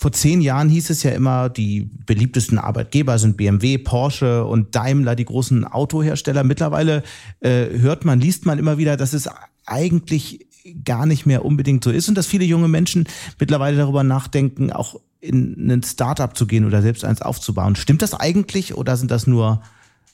Vor 0.00 0.12
zehn 0.12 0.40
Jahren 0.40 0.68
hieß 0.68 0.90
es 0.90 1.02
ja 1.02 1.10
immer, 1.10 1.48
die 1.48 1.90
beliebtesten 2.06 2.56
Arbeitgeber 2.56 3.18
sind 3.18 3.36
BMW, 3.36 3.78
Porsche 3.78 4.44
und 4.44 4.76
Daimler, 4.76 5.16
die 5.16 5.24
großen 5.24 5.64
Autohersteller. 5.64 6.44
Mittlerweile 6.44 7.02
äh, 7.40 7.66
hört 7.80 8.04
man, 8.04 8.20
liest 8.20 8.46
man 8.46 8.60
immer 8.60 8.78
wieder, 8.78 8.96
dass 8.96 9.12
es 9.12 9.28
eigentlich 9.66 10.46
gar 10.84 11.04
nicht 11.04 11.26
mehr 11.26 11.44
unbedingt 11.44 11.82
so 11.82 11.90
ist 11.90 12.08
und 12.08 12.14
dass 12.14 12.28
viele 12.28 12.44
junge 12.44 12.68
Menschen 12.68 13.08
mittlerweile 13.40 13.76
darüber 13.76 14.04
nachdenken, 14.04 14.70
auch 14.70 15.00
in 15.20 15.68
ein 15.68 15.82
Startup 15.82 16.36
zu 16.36 16.46
gehen 16.46 16.64
oder 16.64 16.80
selbst 16.80 17.04
eins 17.04 17.20
aufzubauen. 17.20 17.74
Stimmt 17.74 18.02
das 18.02 18.14
eigentlich 18.14 18.74
oder 18.76 18.96
sind 18.96 19.10
das 19.10 19.26
nur 19.26 19.62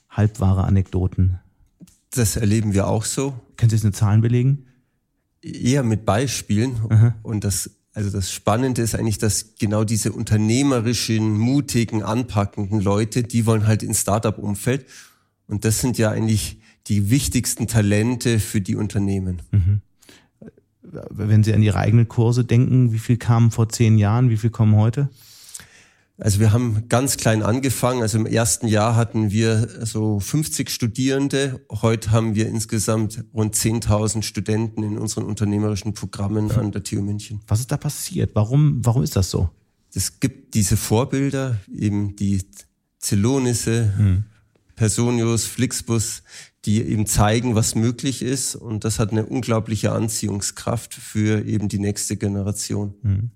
halbwahre 0.09 0.65
Anekdoten? 0.65 1.41
Das 2.11 2.37
erleben 2.37 2.73
wir 2.73 2.87
auch 2.87 3.05
so. 3.05 3.35
Können 3.59 3.69
Sie 3.69 3.77
es 3.77 3.85
mit 3.85 3.95
Zahlen 3.95 4.23
belegen? 4.23 4.65
Eher 5.43 5.83
mit 5.83 6.07
Beispielen. 6.07 6.81
Aha. 6.89 7.15
Und 7.23 7.45
das 7.45 7.69
Also 7.95 8.11
das 8.11 8.33
Spannende 8.33 8.83
ist 8.83 8.97
eigentlich, 8.97 9.19
dass 9.19 9.55
genau 9.57 9.85
diese 9.85 10.13
unternehmerischen, 10.13 11.39
mutigen, 11.39 12.03
anpackenden 12.03 12.81
Leute, 12.81 13.23
die 13.23 13.47
wollen 13.47 13.69
halt 13.69 13.85
ins 13.85 14.01
Startup-Umfeld. 14.01 14.85
Und 15.47 15.65
das 15.65 15.81
sind 15.81 15.97
ja 15.97 16.11
eigentlich 16.11 16.59
die 16.89 17.09
wichtigsten 17.09 17.69
Talente 17.69 18.41
für 18.41 18.61
die 18.61 18.75
Unternehmen. 18.75 19.43
Mhm. 19.53 19.81
Wenn 21.11 21.45
Sie 21.45 21.55
an 21.55 21.63
Ihre 21.63 21.79
eigenen 21.79 22.09
Kurse 22.09 22.45
denken, 22.45 22.93
wie 22.93 22.99
viel 22.99 23.17
kamen 23.17 23.53
vor 23.53 23.69
zehn 23.69 23.97
Jahren, 23.97 24.29
wie 24.29 24.37
viel 24.37 24.51
kommen 24.51 24.75
heute? 24.75 25.09
Also 26.17 26.39
wir 26.39 26.53
haben 26.53 26.89
ganz 26.89 27.17
klein 27.17 27.43
angefangen. 27.43 28.03
Also 28.03 28.19
im 28.19 28.27
ersten 28.27 28.69
Jahr 28.69 28.95
hatten 28.95 29.33
wir 29.33 29.69
so 29.85 30.21
50 30.21 30.71
Studierende. 30.71 31.61
Heute 31.71 32.13
haben 32.13 32.37
wir 32.37 32.47
insgesamt 32.49 33.25
rund 33.35 33.57
10.000 33.57 34.23
Studenten 34.23 34.85
in 34.85 34.97
unseren 34.97 35.25
unternehmerischen 35.25 35.93
Programmen 35.93 36.53
an 36.53 36.71
der 36.71 36.85
TU 36.85 37.03
München. 37.03 37.41
Was 37.49 37.61
ist 37.61 37.73
da 37.73 37.77
passiert? 37.77 38.31
Warum, 38.35 38.85
warum 38.85 39.03
ist 39.03 39.17
das 39.17 39.31
so? 39.31 39.51
Es 39.93 40.21
gibt 40.21 40.55
diese 40.55 40.77
Vorbilder, 40.77 41.59
eben 41.73 42.15
die 42.15 42.43
Zelonisse, 42.99 43.97
hm. 43.97 44.25
Personius, 44.77 45.47
Flixbus, 45.47 46.23
die 46.65 46.83
eben 46.83 47.07
zeigen, 47.07 47.55
was 47.55 47.75
möglich 47.75 48.23
ist. 48.23 48.55
Und 48.55 48.85
das 48.85 48.99
hat 48.99 49.11
eine 49.11 49.27
unglaubliche 49.27 49.93
Anziehungskraft 49.93 50.95
für 50.95 51.45
eben 51.45 51.69
die 51.69 51.79
nächste 51.79 52.17
Generation. 52.17 52.95
Hm. 53.03 53.31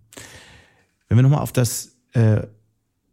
Wenn 1.09 1.19
wir 1.19 1.23
nochmal 1.23 1.41
auf 1.41 1.53
das 1.53 1.97
äh, 2.13 2.47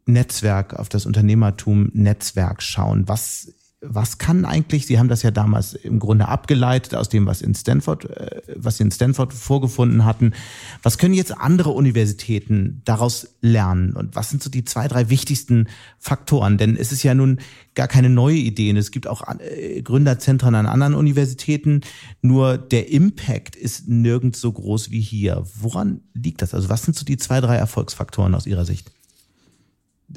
Netzwerk, 0.06 0.74
auf 0.76 0.90
das 0.90 1.06
Unternehmertum 1.06 1.90
Netzwerk 1.94 2.62
schauen. 2.62 3.08
Was, 3.08 3.54
was 3.82 4.18
kann 4.18 4.46
eigentlich, 4.46 4.86
Sie 4.86 5.00
haben 5.00 5.10
das 5.10 5.24
ja 5.24 5.32
damals 5.32 5.74
im 5.74 6.00
Grunde 6.00 6.28
abgeleitet 6.28 6.96
aus 6.96 7.10
dem, 7.10 7.26
was 7.26 7.42
in 7.42 7.56
Stanford, 7.56 8.06
äh, 8.06 8.42
was 8.56 8.78
Sie 8.78 8.84
in 8.84 8.92
Stanford 8.92 9.34
vorgefunden 9.34 10.06
hatten. 10.06 10.34
Was 10.84 10.98
können 10.98 11.14
jetzt 11.14 11.36
andere 11.36 11.72
Universitäten 11.72 12.82
daraus 12.86 13.36
lernen? 13.42 13.94
Und 13.94 14.16
was 14.16 14.30
sind 14.30 14.44
so 14.44 14.50
die 14.50 14.64
zwei, 14.64 14.88
drei 14.88 15.10
wichtigsten 15.10 15.68
Faktoren? 16.00 16.58
Denn 16.58 16.78
es 16.78 16.92
ist 16.92 17.04
ja 17.04 17.16
nun 17.16 17.40
gar 17.74 17.88
keine 17.88 18.10
neue 18.10 18.38
Idee. 18.38 18.72
Es 18.72 18.92
gibt 18.92 19.08
auch 19.08 19.24
äh, 19.40 19.82
Gründerzentren 19.82 20.56
an 20.56 20.68
anderen 20.68 20.94
Universitäten. 20.94 21.82
Nur 22.22 22.58
der 22.58 22.90
Impact 22.92 23.56
ist 23.56 23.88
nirgends 23.88 24.40
so 24.40 24.52
groß 24.52 24.92
wie 24.92 25.02
hier. 25.02 25.44
Woran 25.60 26.02
liegt 26.14 26.42
das? 26.42 26.54
Also 26.54 26.70
was 26.70 26.84
sind 26.84 26.96
so 26.96 27.06
die 27.06 27.18
zwei, 27.18 27.42
drei 27.42 27.56
Erfolgsfaktoren 27.56 28.36
aus 28.36 28.46
Ihrer 28.46 28.66
Sicht? 28.66 28.92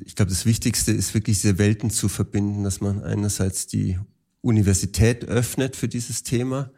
Ich 0.05 0.15
glaube, 0.15 0.31
das 0.31 0.47
Wichtigste 0.47 0.93
ist 0.93 1.15
wirklich 1.15 1.41
diese 1.41 1.59
Welten 1.59 1.91
zu 1.91 2.09
verbinden, 2.09 2.65
dass 2.65 2.81
man 2.81 3.03
einerseits 3.03 3.67
die 3.67 3.99
Universität 4.41 5.25
öffnet 5.25 5.77
für 5.77 5.89
dieses 5.89 6.23
Thema, 6.23 6.71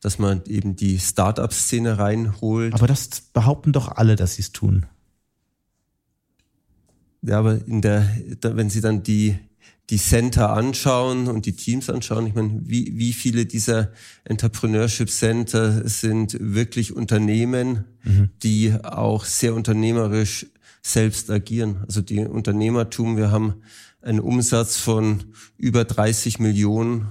dass 0.00 0.18
man 0.18 0.42
eben 0.46 0.76
die 0.76 0.98
Start-up-Szene 0.98 1.98
reinholt. 1.98 2.74
Aber 2.74 2.86
das 2.86 3.08
behaupten 3.32 3.72
doch 3.72 3.88
alle, 3.88 4.16
dass 4.16 4.36
sie 4.36 4.42
es 4.42 4.52
tun. 4.52 4.86
Ja, 7.22 7.38
aber 7.38 7.66
in 7.66 7.82
der, 7.82 8.08
wenn 8.42 8.70
Sie 8.70 8.80
dann 8.80 9.02
die, 9.02 9.36
die 9.90 9.98
Center 9.98 10.54
anschauen 10.54 11.28
und 11.28 11.44
die 11.44 11.52
Teams 11.54 11.90
anschauen, 11.90 12.26
ich 12.26 12.34
meine, 12.34 12.60
wie, 12.64 12.96
wie 12.96 13.12
viele 13.12 13.44
dieser 13.44 13.92
Entrepreneurship 14.24 15.10
Center 15.10 15.86
sind 15.86 16.36
wirklich 16.40 16.96
Unternehmen, 16.96 17.84
mhm. 18.04 18.30
die 18.42 18.72
auch 18.82 19.24
sehr 19.26 19.54
unternehmerisch 19.54 20.46
selbst 20.82 21.30
agieren. 21.30 21.82
Also 21.86 22.00
die 22.00 22.20
Unternehmertum, 22.20 23.16
wir 23.16 23.30
haben 23.30 23.62
einen 24.02 24.20
Umsatz 24.20 24.76
von 24.76 25.24
über 25.56 25.84
30 25.84 26.38
Millionen 26.38 27.08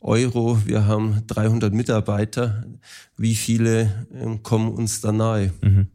Euro, 0.00 0.58
wir 0.64 0.86
haben 0.86 1.22
300 1.28 1.72
Mitarbeiter. 1.72 2.64
Wie 3.16 3.36
viele 3.36 4.06
ähm, 4.12 4.42
kommen 4.42 4.72
uns 4.72 5.00
da 5.00 5.12
nahe? 5.12 5.52
Mhm. 5.60 5.86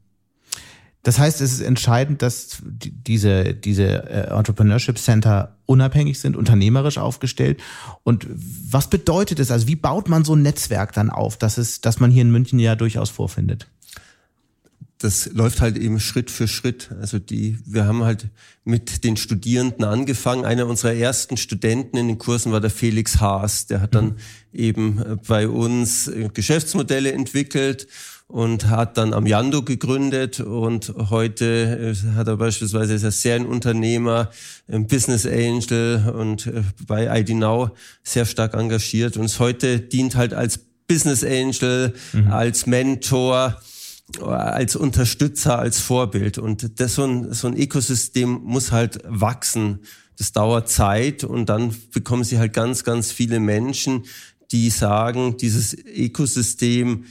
Das 1.07 1.19
heißt, 1.19 1.39
es 1.39 1.53
ist 1.53 1.61
entscheidend, 1.61 2.21
dass 2.21 2.61
diese, 2.65 3.53
diese 3.53 4.09
äh, 4.09 4.29
Entrepreneurship 4.29 4.97
Center 4.97 5.55
unabhängig 5.65 6.19
sind, 6.19 6.35
unternehmerisch 6.35 6.97
aufgestellt. 6.97 7.61
Und 8.03 8.27
was 8.29 8.89
bedeutet 8.89 9.39
es? 9.39 9.49
Also 9.49 9.67
wie 9.67 9.77
baut 9.77 10.09
man 10.09 10.25
so 10.25 10.35
ein 10.35 10.41
Netzwerk 10.41 10.91
dann 10.91 11.09
auf, 11.09 11.37
dass 11.37 11.57
es, 11.57 11.79
dass 11.79 12.01
man 12.01 12.11
hier 12.11 12.23
in 12.23 12.31
München 12.31 12.59
ja 12.59 12.75
durchaus 12.75 13.09
vorfindet? 13.09 13.67
Das 14.99 15.29
läuft 15.33 15.61
halt 15.61 15.77
eben 15.77 15.99
Schritt 15.99 16.31
für 16.31 16.47
Schritt. 16.47 16.89
Also 16.99 17.19
die, 17.19 17.59
wir 17.65 17.85
haben 17.85 18.03
halt 18.03 18.29
mit 18.63 19.03
den 19.03 19.15
Studierenden 19.15 19.85
angefangen. 19.85 20.43
Einer 20.43 20.65
unserer 20.65 20.93
ersten 20.93 21.37
Studenten 21.37 21.97
in 21.97 22.07
den 22.07 22.17
Kursen 22.17 22.51
war 22.51 22.61
der 22.61 22.71
Felix 22.71 23.19
Haas. 23.19 23.67
Der 23.67 23.81
hat 23.81 23.93
dann 23.93 24.05
mhm. 24.05 24.15
eben 24.53 24.99
äh, 24.99 25.17
bei 25.27 25.47
uns 25.47 26.07
äh, 26.07 26.29
Geschäftsmodelle 26.33 27.11
entwickelt 27.11 27.87
und 28.27 28.69
hat 28.69 28.97
dann 28.97 29.13
Amiando 29.13 29.61
gegründet 29.61 30.41
und 30.41 30.93
heute 30.97 31.95
äh, 31.95 32.15
hat 32.15 32.27
er 32.27 32.35
beispielsweise 32.35 32.93
ist 32.93 33.03
er 33.03 33.11
Serienunternehmer, 33.11 34.31
Business 34.67 35.25
Angel 35.25 36.13
und 36.13 36.51
bei 36.85 37.21
ID 37.21 37.29
Now 37.29 37.69
sehr 38.03 38.25
stark 38.25 38.53
engagiert 38.53 39.15
und 39.15 39.39
heute 39.39 39.79
dient 39.79 40.17
halt 40.17 40.33
als 40.33 40.59
Business 40.87 41.23
Angel, 41.23 41.93
mhm. 42.11 42.27
als 42.27 42.65
Mentor 42.65 43.61
als 44.21 44.75
Unterstützer, 44.75 45.59
als 45.59 45.79
Vorbild. 45.79 46.37
Und 46.37 46.79
das 46.79 46.95
so 46.95 47.03
ein, 47.03 47.33
so 47.33 47.47
ein 47.47 47.57
Ökosystem 47.57 48.41
muss 48.43 48.71
halt 48.71 48.99
wachsen. 49.05 49.79
Das 50.17 50.31
dauert 50.31 50.69
Zeit 50.69 51.23
und 51.23 51.47
dann 51.49 51.75
bekommen 51.91 52.23
sie 52.23 52.39
halt 52.39 52.53
ganz, 52.53 52.83
ganz 52.83 53.11
viele 53.11 53.39
Menschen, 53.39 54.05
die 54.51 54.69
sagen, 54.69 55.37
dieses 55.37 55.75
Ökosystem 55.75 57.05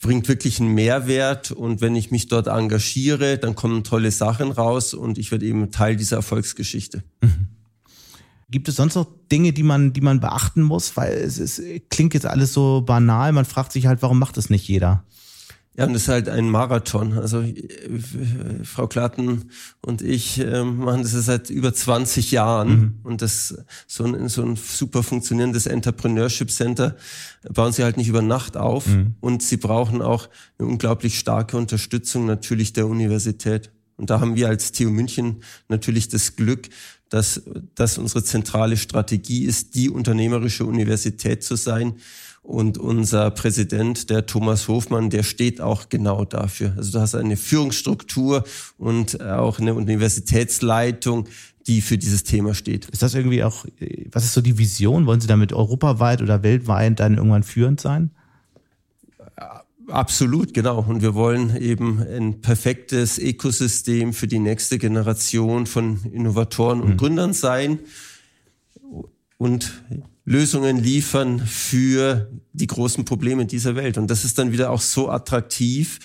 bringt 0.00 0.28
wirklich 0.28 0.60
einen 0.60 0.74
Mehrwert 0.74 1.50
und 1.50 1.80
wenn 1.80 1.94
ich 1.94 2.10
mich 2.10 2.26
dort 2.26 2.46
engagiere, 2.48 3.38
dann 3.38 3.54
kommen 3.54 3.84
tolle 3.84 4.10
Sachen 4.10 4.50
raus 4.50 4.92
und 4.92 5.16
ich 5.16 5.30
werde 5.30 5.46
eben 5.46 5.70
Teil 5.70 5.96
dieser 5.96 6.16
Erfolgsgeschichte. 6.16 7.04
Mhm. 7.22 7.48
Gibt 8.50 8.68
es 8.68 8.76
sonst 8.76 8.96
noch 8.96 9.06
Dinge, 9.32 9.52
die 9.52 9.62
man, 9.62 9.92
die 9.92 10.02
man 10.02 10.20
beachten 10.20 10.62
muss? 10.62 10.96
Weil 10.96 11.14
es, 11.14 11.38
es 11.38 11.62
klingt 11.88 12.12
jetzt 12.14 12.26
alles 12.26 12.52
so 12.52 12.82
banal. 12.82 13.32
Man 13.32 13.46
fragt 13.46 13.72
sich 13.72 13.86
halt, 13.86 14.02
warum 14.02 14.18
macht 14.18 14.36
es 14.36 14.50
nicht 14.50 14.68
jeder? 14.68 15.04
Ja, 15.76 15.86
und 15.86 15.92
das 15.92 16.02
ist 16.02 16.08
halt 16.08 16.28
ein 16.28 16.48
Marathon. 16.48 17.14
Also 17.14 17.40
äh, 17.40 17.54
Frau 18.62 18.86
Klatten 18.86 19.50
und 19.80 20.02
ich 20.02 20.38
äh, 20.38 20.62
machen 20.62 21.02
das 21.02 21.12
seit 21.12 21.50
über 21.50 21.74
20 21.74 22.30
Jahren 22.30 22.68
mhm. 22.68 22.94
und 23.02 23.22
das 23.22 23.56
so 23.88 24.04
ein, 24.04 24.28
so 24.28 24.42
ein 24.42 24.56
super 24.56 25.02
funktionierendes 25.02 25.66
Entrepreneurship 25.66 26.50
Center 26.50 26.96
bauen 27.50 27.72
sie 27.72 27.82
halt 27.82 27.96
nicht 27.96 28.08
über 28.08 28.22
Nacht 28.22 28.56
auf 28.56 28.86
mhm. 28.86 29.16
und 29.20 29.42
sie 29.42 29.56
brauchen 29.56 30.00
auch 30.00 30.28
eine 30.58 30.68
unglaublich 30.68 31.18
starke 31.18 31.56
Unterstützung 31.56 32.24
natürlich 32.24 32.72
der 32.72 32.86
Universität. 32.86 33.72
Und 33.96 34.10
da 34.10 34.20
haben 34.20 34.36
wir 34.36 34.48
als 34.48 34.72
TU 34.72 34.90
München 34.90 35.42
natürlich 35.68 36.08
das 36.08 36.36
Glück, 36.36 36.68
dass, 37.08 37.42
dass 37.74 37.98
unsere 37.98 38.24
zentrale 38.24 38.76
Strategie 38.76 39.44
ist, 39.44 39.74
die 39.74 39.88
unternehmerische 39.90 40.64
Universität 40.64 41.44
zu 41.44 41.56
sein 41.56 41.94
und 42.44 42.76
unser 42.76 43.30
Präsident, 43.30 44.10
der 44.10 44.26
Thomas 44.26 44.68
Hofmann, 44.68 45.08
der 45.08 45.22
steht 45.22 45.62
auch 45.62 45.88
genau 45.88 46.26
dafür. 46.26 46.74
Also 46.76 46.92
du 46.92 47.00
hast 47.00 47.14
eine 47.14 47.38
Führungsstruktur 47.38 48.44
und 48.76 49.20
auch 49.22 49.58
eine 49.58 49.74
Universitätsleitung, 49.74 51.26
die 51.66 51.80
für 51.80 51.96
dieses 51.96 52.22
Thema 52.22 52.54
steht. 52.54 52.90
Ist 52.90 53.02
das 53.02 53.14
irgendwie 53.14 53.42
auch, 53.42 53.64
was 54.12 54.24
ist 54.24 54.34
so 54.34 54.42
die 54.42 54.58
Vision? 54.58 55.06
Wollen 55.06 55.22
Sie 55.22 55.26
damit 55.26 55.54
europaweit 55.54 56.20
oder 56.20 56.42
weltweit 56.42 57.00
dann 57.00 57.16
irgendwann 57.16 57.44
führend 57.44 57.80
sein? 57.80 58.10
Absolut, 59.88 60.52
genau. 60.52 60.84
Und 60.86 61.00
wir 61.00 61.14
wollen 61.14 61.56
eben 61.56 62.02
ein 62.02 62.42
perfektes 62.42 63.18
Ökosystem 63.18 64.12
für 64.12 64.26
die 64.26 64.38
nächste 64.38 64.78
Generation 64.78 65.66
von 65.66 66.00
Innovatoren 66.12 66.82
und 66.82 66.90
mhm. 66.90 66.96
Gründern 66.98 67.32
sein. 67.32 67.78
Und 69.38 69.82
Lösungen 70.24 70.78
liefern 70.82 71.40
für 71.40 72.30
die 72.52 72.66
großen 72.66 73.04
Probleme 73.04 73.46
dieser 73.46 73.76
Welt. 73.76 73.98
Und 73.98 74.08
das 74.10 74.24
ist 74.24 74.38
dann 74.38 74.52
wieder 74.52 74.70
auch 74.70 74.80
so 74.80 75.10
attraktiv, 75.10 75.98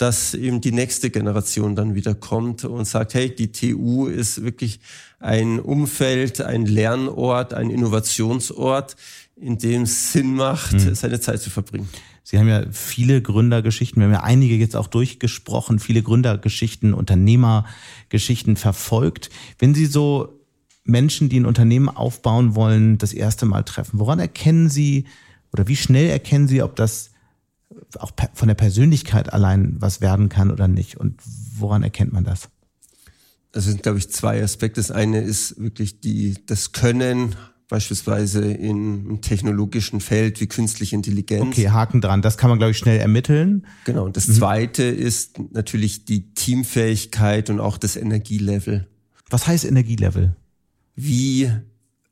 dass 0.00 0.32
eben 0.32 0.60
die 0.62 0.72
nächste 0.72 1.10
Generation 1.10 1.76
dann 1.76 1.94
wieder 1.94 2.14
kommt 2.14 2.64
und 2.64 2.86
sagt, 2.86 3.14
hey, 3.14 3.34
die 3.34 3.52
TU 3.52 4.06
ist 4.06 4.42
wirklich 4.42 4.80
ein 5.18 5.60
Umfeld, 5.60 6.40
ein 6.40 6.64
Lernort, 6.64 7.52
ein 7.52 7.68
Innovationsort, 7.68 8.96
in 9.36 9.58
dem 9.58 9.82
es 9.82 10.12
Sinn 10.12 10.34
macht, 10.34 10.72
mhm. 10.72 10.94
seine 10.94 11.20
Zeit 11.20 11.42
zu 11.42 11.50
verbringen. 11.50 11.88
Sie 12.22 12.38
haben 12.38 12.48
ja 12.48 12.64
viele 12.70 13.20
Gründergeschichten, 13.20 14.00
wir 14.00 14.06
haben 14.06 14.12
ja 14.12 14.22
einige 14.22 14.54
jetzt 14.54 14.76
auch 14.76 14.86
durchgesprochen, 14.86 15.78
viele 15.78 16.02
Gründergeschichten, 16.02 16.94
Unternehmergeschichten 16.94 18.56
verfolgt. 18.56 19.30
Wenn 19.58 19.74
Sie 19.74 19.86
so 19.86 20.39
Menschen, 20.90 21.28
die 21.28 21.40
ein 21.40 21.46
Unternehmen 21.46 21.88
aufbauen 21.88 22.54
wollen, 22.54 22.98
das 22.98 23.12
erste 23.12 23.46
Mal 23.46 23.62
treffen? 23.62 23.98
Woran 23.98 24.18
erkennen 24.18 24.68
Sie 24.68 25.06
oder 25.52 25.66
wie 25.68 25.76
schnell 25.76 26.08
erkennen 26.10 26.48
Sie, 26.48 26.62
ob 26.62 26.76
das 26.76 27.10
auch 27.98 28.12
von 28.34 28.48
der 28.48 28.54
Persönlichkeit 28.54 29.32
allein 29.32 29.76
was 29.78 30.00
werden 30.00 30.28
kann 30.28 30.50
oder 30.50 30.68
nicht? 30.68 30.96
Und 30.96 31.20
woran 31.56 31.82
erkennt 31.82 32.12
man 32.12 32.24
das? 32.24 32.48
Das 33.52 33.64
sind, 33.64 33.82
glaube 33.82 33.98
ich, 33.98 34.10
zwei 34.10 34.42
Aspekte. 34.42 34.80
Das 34.80 34.90
eine 34.90 35.20
ist 35.20 35.60
wirklich 35.60 36.00
die, 36.00 36.36
das 36.46 36.72
Können 36.72 37.34
beispielsweise 37.70 38.52
im 38.52 39.20
technologischen 39.22 40.00
Feld 40.00 40.40
wie 40.40 40.48
künstliche 40.48 40.96
Intelligenz. 40.96 41.42
Okay, 41.42 41.70
Haken 41.70 42.00
dran. 42.00 42.20
Das 42.20 42.36
kann 42.36 42.50
man, 42.50 42.58
glaube 42.58 42.72
ich, 42.72 42.78
schnell 42.78 42.98
ermitteln. 42.98 43.66
Genau. 43.84 44.04
Und 44.04 44.16
das 44.16 44.28
mhm. 44.28 44.34
Zweite 44.34 44.82
ist 44.82 45.38
natürlich 45.52 46.04
die 46.04 46.34
Teamfähigkeit 46.34 47.48
und 47.48 47.60
auch 47.60 47.78
das 47.78 47.96
Energielevel. 47.96 48.88
Was 49.30 49.46
heißt 49.46 49.64
Energielevel? 49.64 50.36
Wie 51.02 51.50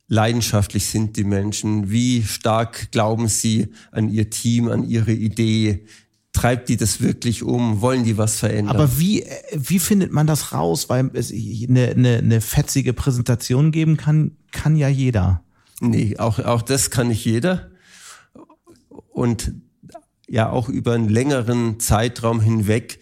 leidenschaftlich 0.07 0.85
sind 0.85 1.17
die 1.17 1.23
Menschen? 1.23 1.89
Wie 1.91 2.23
stark 2.23 2.91
glauben 2.91 3.27
sie 3.27 3.67
an 3.91 4.09
ihr 4.09 4.29
Team, 4.29 4.67
an 4.69 4.83
ihre 4.83 5.13
Idee? 5.13 5.85
treibt 6.31 6.69
die 6.69 6.77
das 6.77 7.01
wirklich 7.01 7.43
um? 7.43 7.81
Wollen 7.81 8.03
die 8.03 8.17
was 8.17 8.39
verändern? 8.39 8.75
Aber 8.75 8.97
wie, 8.99 9.25
wie 9.53 9.79
findet 9.79 10.11
man 10.11 10.27
das 10.27 10.53
raus? 10.53 10.87
Weil 10.89 11.09
es 11.13 11.31
eine, 11.31 11.89
eine, 11.89 12.17
eine 12.17 12.41
fetzige 12.41 12.93
Präsentation 12.93 13.71
geben 13.71 13.97
kann, 13.97 14.37
kann 14.51 14.75
ja 14.75 14.87
jeder. 14.87 15.43
Nee, 15.81 16.17
auch, 16.17 16.39
auch 16.39 16.61
das 16.61 16.91
kann 16.91 17.09
nicht 17.09 17.25
jeder. 17.25 17.71
Und 19.09 19.53
ja, 20.27 20.49
auch 20.49 20.69
über 20.69 20.93
einen 20.93 21.09
längeren 21.09 21.79
Zeitraum 21.79 22.39
hinweg 22.39 22.99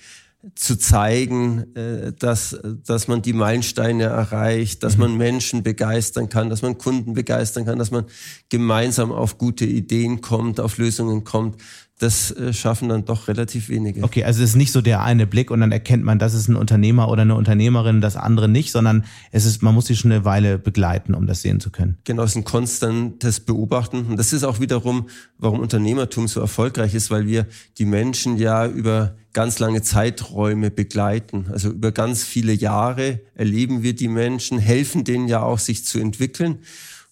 zu 0.56 0.78
zeigen, 0.78 1.76
äh, 1.76 2.14
dass, 2.14 2.58
dass 2.86 3.08
man 3.08 3.22
die 3.22 3.34
Meilensteine 3.34 4.04
erreicht, 4.04 4.84
dass 4.84 4.96
mhm. 4.96 5.02
man 5.02 5.18
Menschen 5.18 5.64
begeistern 5.64 6.30
kann, 6.30 6.50
dass 6.50 6.62
man 6.62 6.78
Kunden 6.78 7.14
begeistern 7.14 7.66
kann, 7.66 7.80
dass 7.80 7.92
man 7.92 8.06
gemeinsam 8.50 9.12
auf 9.12 9.38
gute 9.38 9.66
Ideen 9.66 10.22
kommt, 10.22 10.60
auf 10.60 10.78
Lösungen 10.78 11.24
kommt 11.24 11.58
das 12.00 12.30
äh, 12.32 12.54
schaffen 12.54 12.90
dann 12.90 13.06
doch 13.06 13.28
relativ 13.28 13.70
wenige. 13.70 14.04
Okay, 14.04 14.24
also 14.24 14.44
es 14.44 14.52
ist 14.52 14.56
nicht 14.56 14.72
so 14.72 14.82
der 14.82 15.02
eine 15.02 15.26
Blick 15.26 15.50
und 15.50 15.62
dann 15.62 15.72
erkennt 15.72 16.04
man, 16.04 16.20
das 16.20 16.36
ist 16.36 16.48
ein 16.48 16.56
Unternehmer 16.56 17.10
oder 17.10 17.24
eine 17.24 17.34
Unternehmerin, 17.34 18.02
das 18.02 18.16
andere 18.16 18.48
nicht, 18.48 18.72
sondern 18.72 19.06
es 19.32 19.46
ist, 19.46 19.64
man 19.64 19.74
muss 19.74 19.88
sich 19.88 20.00
schon 20.00 20.12
eine 20.12 20.24
Weile 20.24 20.60
begleiten, 20.60 21.16
um 21.16 21.26
das 21.26 21.42
sehen 21.42 21.60
zu 21.60 21.72
können. 21.72 21.98
Genau, 22.04 22.24
es 22.24 22.32
ist 22.32 22.38
ein 22.38 22.44
konstantes 22.44 23.40
Beobachten. 23.40 24.06
Und 24.06 24.18
das 24.18 24.32
ist 24.32 24.44
auch 24.44 24.60
wiederum, 24.60 25.08
warum 25.40 25.60
Unternehmertum 25.60 26.28
so 26.28 26.40
erfolgreich 26.40 26.94
ist, 26.94 27.10
weil 27.10 27.26
wir 27.26 27.48
die 27.80 27.86
Menschen 27.86 28.38
ja 28.38 28.68
über 28.68 29.16
ganz 29.34 29.58
lange 29.58 29.82
Zeiträume 29.82 30.70
begleiten. 30.70 31.48
Also 31.52 31.70
über 31.70 31.92
ganz 31.92 32.24
viele 32.24 32.54
Jahre 32.54 33.22
erleben 33.34 33.82
wir 33.82 33.96
die 33.96 34.08
Menschen, 34.08 34.60
helfen 34.60 35.04
denen 35.04 35.28
ja 35.28 35.42
auch, 35.42 35.60
sich 35.60 35.84
zu 35.84 36.00
entwickeln. 36.00 36.60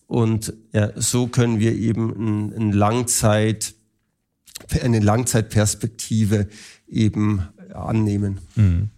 Und 0.08 0.54
ja, 0.74 0.92
so 0.96 1.26
können 1.26 1.60
wir 1.60 1.74
eben 1.74 2.12
ein, 2.12 2.54
ein 2.54 2.72
Langzeit 2.72 3.74
eine 4.82 5.00
Langzeitperspektive 5.00 6.48
eben 6.88 7.48
annehmen. 7.74 8.40
Mhm. 8.56 8.90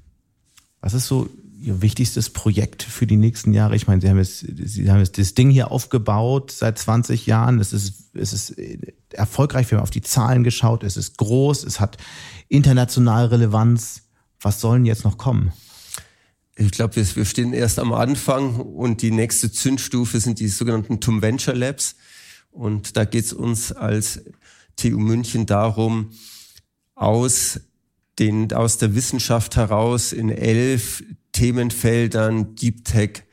Was 0.82 0.94
ist 0.94 1.08
so 1.08 1.30
Ihr 1.60 1.82
wichtigstes 1.82 2.30
Projekt 2.30 2.84
für 2.84 3.08
die 3.08 3.18
nächsten 3.18 3.52
Jahre? 3.52 3.76
Ich 3.76 3.88
meine, 3.88 4.00
Sie 4.00 4.10
haben 4.10 4.20
jetzt, 4.20 4.46
Sie 4.48 4.92
haben 4.92 5.00
jetzt 5.00 5.18
das 5.18 5.34
Ding 5.34 5.50
hier 5.50 5.72
aufgebaut 5.72 6.52
seit 6.52 6.78
20 6.78 7.26
Jahren. 7.26 7.60
Es 7.60 7.74
ist, 7.74 8.16
es 8.16 8.32
ist 8.32 8.56
erfolgreich. 9.12 9.70
Wir 9.72 9.80
haben 9.80 9.84
auf 9.84 9.90
die 9.90 10.04
Zahlen 10.04 10.44
geschaut. 10.44 10.84
Es 10.84 10.98
ist 10.98 11.18
groß. 11.18 11.64
Es 11.64 11.80
hat 11.80 11.98
international 12.48 13.26
Relevanz. 13.26 14.04
Was 14.40 14.62
sollen 14.62 14.86
jetzt 14.86 15.04
noch 15.04 15.18
kommen? 15.18 15.52
Ich 16.56 16.72
glaube, 16.72 16.96
wir 16.96 17.26
stehen 17.26 17.54
erst 17.54 17.80
am 17.80 17.92
Anfang 17.92 18.56
und 18.56 19.02
die 19.02 19.12
nächste 19.12 19.52
Zündstufe 19.52 20.20
sind 20.20 20.40
die 20.40 20.48
sogenannten 20.48 21.00
TUM 21.00 21.22
Venture 21.22 21.56
Labs. 21.56 21.96
Und 22.52 22.98
da 22.98 23.06
geht 23.06 23.26
es 23.26 23.34
uns 23.34 23.72
als 23.72 24.22
TU 24.78 24.98
München 24.98 25.46
darum, 25.46 26.12
aus 26.96 27.60
den, 28.20 28.52
aus 28.54 28.78
der 28.78 28.96
Wissenschaft 28.96 29.56
heraus 29.56 30.14
in 30.14 30.30
elf 30.30 31.04
Themenfeldern 31.34 32.56
Deep 32.56 32.86
Tech 32.86 33.24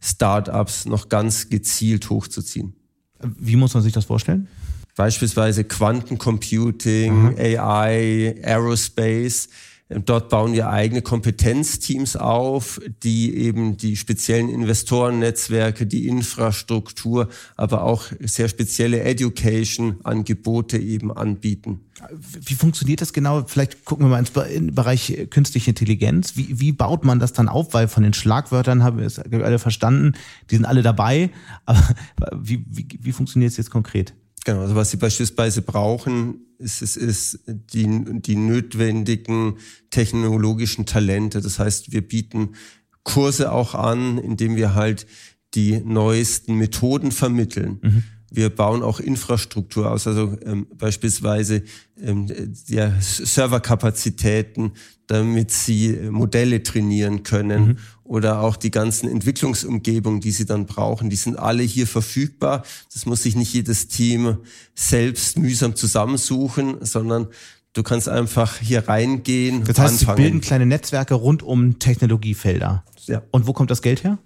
Startups 0.00 0.84
noch 0.86 1.08
ganz 1.08 1.48
gezielt 1.48 2.10
hochzuziehen. 2.10 2.74
Wie 3.22 3.54
muss 3.54 3.74
man 3.74 3.82
sich 3.84 3.92
das 3.92 4.06
vorstellen? 4.06 4.48
Beispielsweise 4.96 5.64
Quantencomputing, 5.64 7.38
AI, 7.38 8.34
Aerospace. 8.42 9.48
Dort 10.00 10.28
bauen 10.28 10.52
wir 10.52 10.68
eigene 10.70 11.02
Kompetenzteams 11.02 12.16
auf, 12.16 12.80
die 13.02 13.36
eben 13.36 13.76
die 13.76 13.96
speziellen 13.96 14.48
Investorennetzwerke, 14.48 15.86
die 15.86 16.06
Infrastruktur, 16.08 17.28
aber 17.56 17.82
auch 17.82 18.04
sehr 18.20 18.48
spezielle 18.48 19.00
Education-Angebote 19.02 20.78
eben 20.78 21.12
anbieten. 21.12 21.80
Wie 22.10 22.54
funktioniert 22.54 23.00
das 23.00 23.12
genau? 23.12 23.44
Vielleicht 23.46 23.84
gucken 23.84 24.06
wir 24.06 24.10
mal 24.10 24.18
ins 24.18 24.32
Bereich 24.74 25.26
künstliche 25.30 25.70
Intelligenz. 25.70 26.36
Wie, 26.36 26.58
wie 26.58 26.72
baut 26.72 27.04
man 27.04 27.18
das 27.18 27.32
dann 27.32 27.48
auf? 27.48 27.74
Weil 27.74 27.88
von 27.88 28.02
den 28.02 28.14
Schlagwörtern 28.14 28.82
haben 28.82 28.98
wir 28.98 29.06
es 29.06 29.18
alle 29.18 29.58
verstanden, 29.58 30.12
die 30.50 30.56
sind 30.56 30.64
alle 30.64 30.82
dabei. 30.82 31.30
Aber 31.66 31.82
wie, 32.34 32.64
wie, 32.68 32.86
wie 33.00 33.12
funktioniert 33.12 33.50
es 33.50 33.56
jetzt 33.56 33.70
konkret? 33.70 34.14
Genau, 34.44 34.62
also 34.62 34.74
was 34.74 34.90
Sie 34.90 34.96
beispielsweise 34.96 35.62
brauchen, 35.62 36.46
ist, 36.58 36.82
ist, 36.82 36.96
ist 36.96 37.40
die, 37.46 38.20
die 38.20 38.36
notwendigen 38.36 39.58
technologischen 39.90 40.86
Talente. 40.86 41.40
Das 41.40 41.58
heißt, 41.58 41.92
wir 41.92 42.06
bieten 42.06 42.54
Kurse 43.04 43.52
auch 43.52 43.74
an, 43.74 44.18
indem 44.18 44.56
wir 44.56 44.74
halt 44.74 45.06
die 45.54 45.80
neuesten 45.80 46.54
Methoden 46.56 47.12
vermitteln. 47.12 47.78
Mhm. 47.82 48.04
Wir 48.34 48.48
bauen 48.48 48.82
auch 48.82 48.98
Infrastruktur 48.98 49.90
aus, 49.90 50.06
also 50.06 50.36
ähm, 50.46 50.66
beispielsweise 50.78 51.62
ähm, 52.00 52.28
ja, 52.66 52.92
Serverkapazitäten, 53.00 54.72
damit 55.06 55.50
sie 55.50 55.98
Modelle 56.10 56.62
trainieren 56.62 57.24
können 57.24 57.66
mhm. 57.66 57.76
oder 58.04 58.40
auch 58.40 58.56
die 58.56 58.70
ganzen 58.70 59.10
Entwicklungsumgebungen, 59.10 60.20
die 60.20 60.30
sie 60.30 60.46
dann 60.46 60.64
brauchen, 60.64 61.10
die 61.10 61.16
sind 61.16 61.38
alle 61.38 61.62
hier 61.62 61.86
verfügbar. 61.86 62.64
Das 62.92 63.04
muss 63.04 63.22
sich 63.22 63.36
nicht 63.36 63.52
jedes 63.52 63.88
Team 63.88 64.38
selbst 64.74 65.38
mühsam 65.38 65.76
zusammensuchen, 65.76 66.76
sondern 66.80 67.28
du 67.74 67.82
kannst 67.82 68.08
einfach 68.08 68.58
hier 68.58 68.88
reingehen. 68.88 69.64
Das 69.64 69.78
heißt, 69.78 70.00
anfangen. 70.00 70.16
sie 70.16 70.22
bilden 70.22 70.40
kleine 70.40 70.64
Netzwerke 70.64 71.14
rund 71.14 71.42
um 71.42 71.78
Technologiefelder. 71.78 72.84
Ja. 73.06 73.22
Und 73.30 73.46
wo 73.46 73.52
kommt 73.52 73.70
das 73.70 73.82
Geld 73.82 74.04
her? 74.04 74.18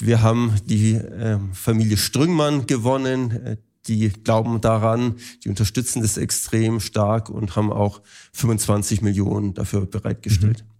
Wir 0.00 0.22
haben 0.22 0.54
die 0.64 0.94
äh, 0.94 1.38
Familie 1.52 1.96
Strüngmann 1.96 2.66
gewonnen. 2.66 3.30
Äh, 3.30 3.56
die 3.86 4.10
glauben 4.10 4.60
daran, 4.60 5.16
die 5.42 5.48
unterstützen 5.48 6.02
das 6.02 6.16
extrem 6.16 6.78
stark 6.78 7.28
und 7.28 7.56
haben 7.56 7.72
auch 7.72 8.00
25 8.32 9.02
Millionen 9.02 9.54
dafür 9.54 9.86
bereitgestellt. 9.86 10.64
Mhm. 10.64 10.72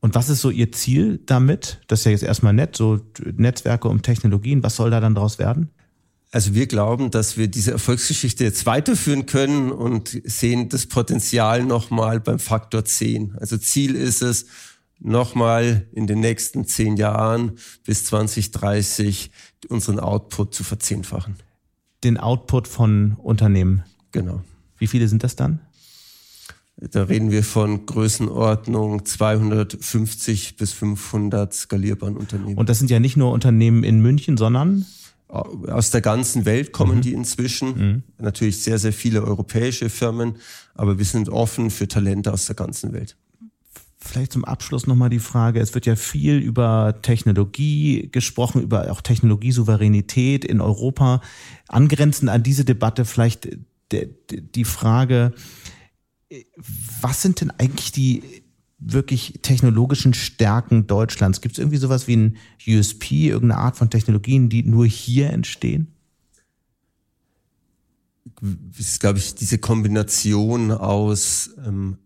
Und 0.00 0.14
was 0.14 0.28
ist 0.28 0.40
so 0.40 0.50
Ihr 0.50 0.72
Ziel 0.72 1.20
damit? 1.26 1.80
Das 1.88 2.00
ist 2.00 2.04
ja 2.06 2.10
jetzt 2.12 2.22
erstmal 2.22 2.54
nett, 2.54 2.76
so 2.76 3.00
Netzwerke 3.36 3.88
und 3.88 4.02
Technologien. 4.02 4.62
Was 4.62 4.76
soll 4.76 4.90
da 4.90 5.00
dann 5.00 5.14
daraus 5.14 5.38
werden? 5.38 5.70
Also 6.32 6.54
wir 6.54 6.66
glauben, 6.66 7.10
dass 7.10 7.36
wir 7.36 7.48
diese 7.48 7.72
Erfolgsgeschichte 7.72 8.44
jetzt 8.44 8.64
weiterführen 8.64 9.26
können 9.26 9.72
und 9.72 10.20
sehen 10.24 10.68
das 10.68 10.86
Potenzial 10.86 11.64
nochmal 11.64 12.20
beim 12.20 12.38
Faktor 12.38 12.84
10. 12.84 13.36
Also 13.38 13.58
Ziel 13.58 13.96
ist 13.96 14.22
es, 14.22 14.46
nochmal 15.00 15.86
in 15.92 16.06
den 16.06 16.20
nächsten 16.20 16.66
zehn 16.66 16.96
Jahren 16.96 17.58
bis 17.84 18.04
2030 18.04 19.30
unseren 19.68 19.98
Output 19.98 20.54
zu 20.54 20.64
verzehnfachen. 20.64 21.36
Den 22.04 22.16
Output 22.16 22.68
von 22.68 23.14
Unternehmen? 23.14 23.82
Genau. 24.12 24.42
Wie 24.78 24.86
viele 24.86 25.08
sind 25.08 25.24
das 25.24 25.36
dann? 25.36 25.60
Da 26.76 27.02
reden 27.02 27.30
wir 27.30 27.44
von 27.44 27.84
Größenordnung 27.84 29.04
250 29.04 30.56
bis 30.56 30.72
500 30.72 31.52
skalierbaren 31.52 32.16
Unternehmen. 32.16 32.56
Und 32.56 32.70
das 32.70 32.78
sind 32.78 32.90
ja 32.90 33.00
nicht 33.00 33.18
nur 33.18 33.32
Unternehmen 33.32 33.84
in 33.84 34.00
München, 34.00 34.38
sondern? 34.38 34.86
Aus 35.28 35.90
der 35.90 36.00
ganzen 36.00 36.44
Welt 36.46 36.72
kommen 36.72 36.96
mhm. 36.96 37.02
die 37.02 37.12
inzwischen. 37.12 37.68
Mhm. 37.68 38.02
Natürlich 38.18 38.62
sehr, 38.62 38.78
sehr 38.78 38.94
viele 38.94 39.22
europäische 39.22 39.90
Firmen, 39.90 40.36
aber 40.74 40.98
wir 40.98 41.04
sind 41.04 41.28
offen 41.28 41.70
für 41.70 41.86
Talente 41.86 42.32
aus 42.32 42.46
der 42.46 42.56
ganzen 42.56 42.94
Welt. 42.94 43.16
Vielleicht 44.02 44.32
zum 44.32 44.46
Abschluss 44.46 44.86
nochmal 44.86 45.10
die 45.10 45.18
Frage, 45.18 45.60
es 45.60 45.74
wird 45.74 45.84
ja 45.84 45.94
viel 45.94 46.38
über 46.38 47.00
Technologie 47.02 48.08
gesprochen, 48.10 48.62
über 48.62 48.90
auch 48.90 49.02
Technologiesouveränität 49.02 50.44
in 50.44 50.62
Europa. 50.62 51.20
Angrenzend 51.68 52.30
an 52.30 52.42
diese 52.42 52.64
Debatte 52.64 53.04
vielleicht 53.04 53.48
die 53.92 54.64
Frage, 54.64 55.34
was 57.02 57.20
sind 57.20 57.40
denn 57.40 57.50
eigentlich 57.50 57.92
die 57.92 58.22
wirklich 58.78 59.40
technologischen 59.42 60.14
Stärken 60.14 60.86
Deutschlands? 60.86 61.42
Gibt 61.42 61.56
es 61.56 61.58
irgendwie 61.58 61.76
sowas 61.76 62.08
wie 62.08 62.16
ein 62.16 62.36
USP, 62.66 63.28
irgendeine 63.28 63.60
Art 63.60 63.76
von 63.76 63.90
Technologien, 63.90 64.48
die 64.48 64.62
nur 64.62 64.86
hier 64.86 65.30
entstehen? 65.30 65.94
Das 68.40 68.80
ist, 68.80 69.00
glaube 69.00 69.18
ich, 69.18 69.34
diese 69.34 69.58
Kombination 69.58 70.70
aus 70.70 71.50
ähm, 71.66 71.98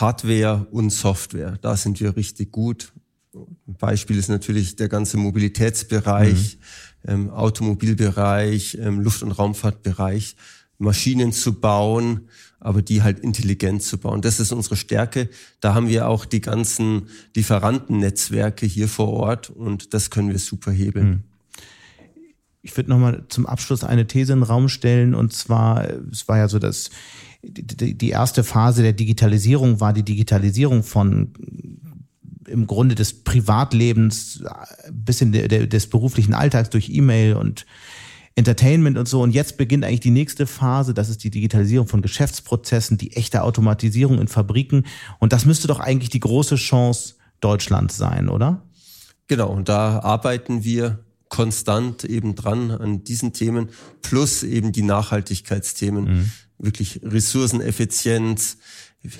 Hardware 0.00 0.66
und 0.70 0.90
Software. 0.90 1.58
Da 1.60 1.76
sind 1.76 2.00
wir 2.00 2.16
richtig 2.16 2.50
gut. 2.52 2.92
Ein 3.34 3.74
Beispiel 3.78 4.18
ist 4.18 4.28
natürlich 4.28 4.76
der 4.76 4.88
ganze 4.88 5.16
Mobilitätsbereich, 5.16 6.58
mhm. 7.04 7.10
ähm, 7.10 7.30
Automobilbereich, 7.30 8.78
ähm, 8.80 9.00
Luft- 9.00 9.22
und 9.22 9.32
Raumfahrtbereich, 9.32 10.36
Maschinen 10.78 11.32
zu 11.32 11.60
bauen, 11.60 12.28
aber 12.60 12.82
die 12.82 13.02
halt 13.02 13.20
intelligent 13.20 13.82
zu 13.82 13.98
bauen. 13.98 14.22
Das 14.22 14.40
ist 14.40 14.52
unsere 14.52 14.76
Stärke. 14.76 15.28
Da 15.60 15.74
haben 15.74 15.88
wir 15.88 16.08
auch 16.08 16.24
die 16.24 16.40
ganzen 16.40 17.08
Lieferantennetzwerke 17.34 18.66
hier 18.66 18.88
vor 18.88 19.08
Ort 19.08 19.50
und 19.50 19.94
das 19.94 20.10
können 20.10 20.30
wir 20.30 20.38
super 20.38 20.72
hebeln. 20.72 21.08
Mhm. 21.08 21.33
Ich 22.64 22.74
würde 22.78 22.88
nochmal 22.88 23.24
zum 23.28 23.44
Abschluss 23.44 23.84
eine 23.84 24.06
These 24.06 24.32
in 24.32 24.40
den 24.40 24.44
Raum 24.44 24.70
stellen. 24.70 25.14
Und 25.14 25.34
zwar, 25.34 25.86
es 26.10 26.26
war 26.28 26.38
ja 26.38 26.48
so, 26.48 26.58
dass 26.58 26.88
die 27.42 28.08
erste 28.08 28.42
Phase 28.42 28.82
der 28.82 28.94
Digitalisierung 28.94 29.80
war 29.80 29.92
die 29.92 30.02
Digitalisierung 30.02 30.82
von 30.82 31.34
im 32.46 32.66
Grunde 32.66 32.94
des 32.94 33.22
Privatlebens 33.22 34.42
bis 34.90 35.20
in 35.20 35.32
des 35.32 35.86
beruflichen 35.88 36.32
Alltags 36.32 36.70
durch 36.70 36.88
E-Mail 36.88 37.34
und 37.34 37.66
Entertainment 38.34 38.96
und 38.96 39.08
so. 39.08 39.20
Und 39.20 39.32
jetzt 39.32 39.58
beginnt 39.58 39.84
eigentlich 39.84 40.00
die 40.00 40.10
nächste 40.10 40.46
Phase. 40.46 40.94
Das 40.94 41.10
ist 41.10 41.22
die 41.22 41.30
Digitalisierung 41.30 41.86
von 41.86 42.00
Geschäftsprozessen, 42.00 42.96
die 42.96 43.14
echte 43.14 43.42
Automatisierung 43.42 44.18
in 44.18 44.28
Fabriken. 44.28 44.86
Und 45.18 45.34
das 45.34 45.44
müsste 45.44 45.68
doch 45.68 45.80
eigentlich 45.80 46.10
die 46.10 46.20
große 46.20 46.56
Chance 46.56 47.16
Deutschlands 47.40 47.98
sein, 47.98 48.30
oder? 48.30 48.62
Genau. 49.28 49.50
Und 49.50 49.68
da 49.68 50.00
arbeiten 50.00 50.64
wir 50.64 51.03
konstant 51.28 52.04
eben 52.04 52.34
dran 52.34 52.70
an 52.70 53.04
diesen 53.04 53.32
Themen, 53.32 53.70
plus 54.02 54.42
eben 54.42 54.72
die 54.72 54.82
Nachhaltigkeitsthemen, 54.82 56.04
mhm. 56.04 56.30
wirklich 56.58 57.00
Ressourceneffizienz 57.02 58.58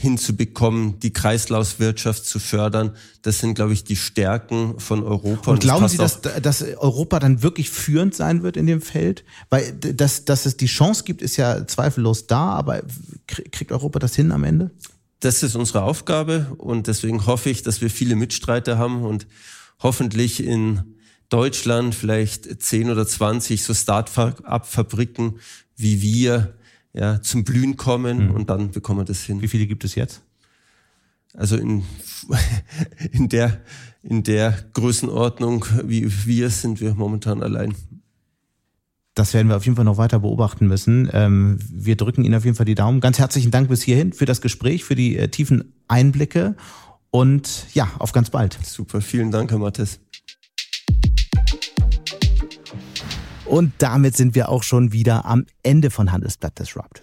hinzubekommen, 0.00 0.98
die 1.00 1.12
Kreislaufwirtschaft 1.12 2.24
zu 2.24 2.38
fördern. 2.38 2.96
Das 3.20 3.40
sind, 3.40 3.54
glaube 3.54 3.74
ich, 3.74 3.84
die 3.84 3.96
Stärken 3.96 4.80
von 4.80 5.02
Europa. 5.02 5.50
Und, 5.50 5.56
und 5.56 5.60
glauben 5.60 5.88
Sie, 5.88 5.98
dass, 5.98 6.22
dass 6.22 6.62
Europa 6.62 7.18
dann 7.18 7.42
wirklich 7.42 7.68
führend 7.68 8.14
sein 8.14 8.42
wird 8.42 8.56
in 8.56 8.66
dem 8.66 8.80
Feld? 8.80 9.24
Weil 9.50 9.72
dass, 9.72 10.24
dass 10.24 10.46
es 10.46 10.56
die 10.56 10.66
Chance 10.66 11.04
gibt, 11.04 11.20
ist 11.20 11.36
ja 11.36 11.66
zweifellos 11.66 12.26
da, 12.26 12.52
aber 12.52 12.82
kriegt 13.26 13.72
Europa 13.72 13.98
das 13.98 14.14
hin 14.14 14.32
am 14.32 14.44
Ende? 14.44 14.70
Das 15.20 15.42
ist 15.42 15.54
unsere 15.54 15.82
Aufgabe 15.82 16.54
und 16.56 16.86
deswegen 16.86 17.26
hoffe 17.26 17.50
ich, 17.50 17.62
dass 17.62 17.80
wir 17.80 17.90
viele 17.90 18.16
Mitstreiter 18.16 18.78
haben 18.78 19.02
und 19.02 19.26
hoffentlich 19.82 20.42
in 20.42 20.93
Deutschland 21.34 21.96
vielleicht 21.96 22.62
10 22.62 22.92
oder 22.92 23.04
20 23.04 23.64
so 23.64 23.74
Start-up-Fabriken 23.74 25.40
wie 25.76 26.00
wir 26.00 26.54
ja, 26.92 27.20
zum 27.22 27.42
Blühen 27.42 27.76
kommen 27.76 28.28
mhm. 28.28 28.30
und 28.30 28.50
dann 28.50 28.70
bekommen 28.70 29.00
wir 29.00 29.04
das 29.04 29.22
hin. 29.24 29.42
Wie 29.42 29.48
viele 29.48 29.66
gibt 29.66 29.82
es 29.82 29.96
jetzt? 29.96 30.22
Also 31.32 31.56
in, 31.56 31.82
in, 33.10 33.28
der, 33.28 33.60
in 34.04 34.22
der 34.22 34.56
Größenordnung 34.74 35.66
wie 35.82 36.08
wir 36.24 36.50
sind 36.50 36.80
wir 36.80 36.94
momentan 36.94 37.42
allein. 37.42 37.74
Das 39.14 39.34
werden 39.34 39.48
wir 39.48 39.56
auf 39.56 39.64
jeden 39.64 39.74
Fall 39.74 39.84
noch 39.84 39.96
weiter 39.96 40.20
beobachten 40.20 40.68
müssen. 40.68 41.10
Ähm, 41.12 41.58
wir 41.68 41.96
drücken 41.96 42.22
Ihnen 42.22 42.36
auf 42.36 42.44
jeden 42.44 42.56
Fall 42.56 42.66
die 42.66 42.76
Daumen. 42.76 43.00
Ganz 43.00 43.18
herzlichen 43.18 43.50
Dank 43.50 43.68
bis 43.68 43.82
hierhin 43.82 44.12
für 44.12 44.24
das 44.24 44.40
Gespräch, 44.40 44.84
für 44.84 44.94
die 44.94 45.16
äh, 45.16 45.26
tiefen 45.26 45.74
Einblicke 45.88 46.54
und 47.10 47.66
ja, 47.74 47.90
auf 47.98 48.12
ganz 48.12 48.30
bald. 48.30 48.56
Super, 48.64 49.00
vielen 49.00 49.32
Dank, 49.32 49.50
Herr 49.50 49.58
Mattes. 49.58 49.98
Und 53.46 53.72
damit 53.78 54.16
sind 54.16 54.34
wir 54.34 54.48
auch 54.48 54.62
schon 54.62 54.92
wieder 54.92 55.24
am 55.26 55.44
Ende 55.62 55.90
von 55.90 56.12
Handelsblatt 56.12 56.58
Disrupt. 56.58 57.02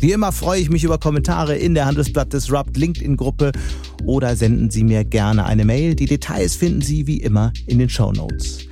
Wie 0.00 0.12
immer 0.12 0.30
freue 0.30 0.60
ich 0.60 0.70
mich 0.70 0.84
über 0.84 0.98
Kommentare 0.98 1.56
in 1.56 1.74
der 1.74 1.86
Handelsblatt 1.86 2.32
Disrupt 2.32 2.76
LinkedIn-Gruppe 2.76 3.50
oder 4.04 4.36
senden 4.36 4.70
Sie 4.70 4.84
mir 4.84 5.04
gerne 5.04 5.44
eine 5.44 5.64
Mail. 5.64 5.96
Die 5.96 6.06
Details 6.06 6.54
finden 6.54 6.82
Sie 6.82 7.06
wie 7.06 7.16
immer 7.16 7.52
in 7.66 7.78
den 7.78 7.88
Show 7.88 8.12
Notes. 8.12 8.67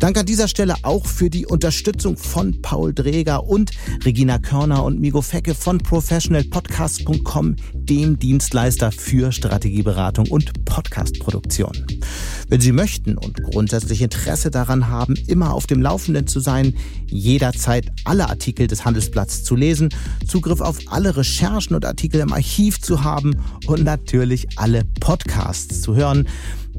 Danke 0.00 0.20
an 0.20 0.26
dieser 0.26 0.48
Stelle 0.48 0.76
auch 0.82 1.04
für 1.04 1.28
die 1.28 1.44
Unterstützung 1.44 2.16
von 2.16 2.62
Paul 2.62 2.94
Dreger 2.94 3.44
und 3.44 3.70
Regina 4.02 4.38
Körner 4.38 4.82
und 4.82 4.98
Migo 4.98 5.20
Fecke 5.20 5.54
von 5.54 5.76
professionalpodcast.com, 5.76 7.56
dem 7.74 8.18
Dienstleister 8.18 8.92
für 8.92 9.30
Strategieberatung 9.30 10.26
und 10.28 10.64
Podcastproduktion. 10.64 11.86
Wenn 12.48 12.62
Sie 12.62 12.72
möchten 12.72 13.18
und 13.18 13.42
grundsätzlich 13.42 14.00
Interesse 14.00 14.50
daran 14.50 14.88
haben, 14.88 15.16
immer 15.26 15.52
auf 15.52 15.66
dem 15.66 15.82
Laufenden 15.82 16.26
zu 16.26 16.40
sein, 16.40 16.74
jederzeit 17.06 17.92
alle 18.04 18.30
Artikel 18.30 18.68
des 18.68 18.86
Handelsblatts 18.86 19.44
zu 19.44 19.54
lesen, 19.54 19.90
Zugriff 20.26 20.62
auf 20.62 20.78
alle 20.86 21.14
Recherchen 21.14 21.76
und 21.76 21.84
Artikel 21.84 22.22
im 22.22 22.32
Archiv 22.32 22.80
zu 22.80 23.04
haben 23.04 23.36
und 23.66 23.84
natürlich 23.84 24.48
alle 24.56 24.82
Podcasts 24.98 25.82
zu 25.82 25.94
hören, 25.94 26.26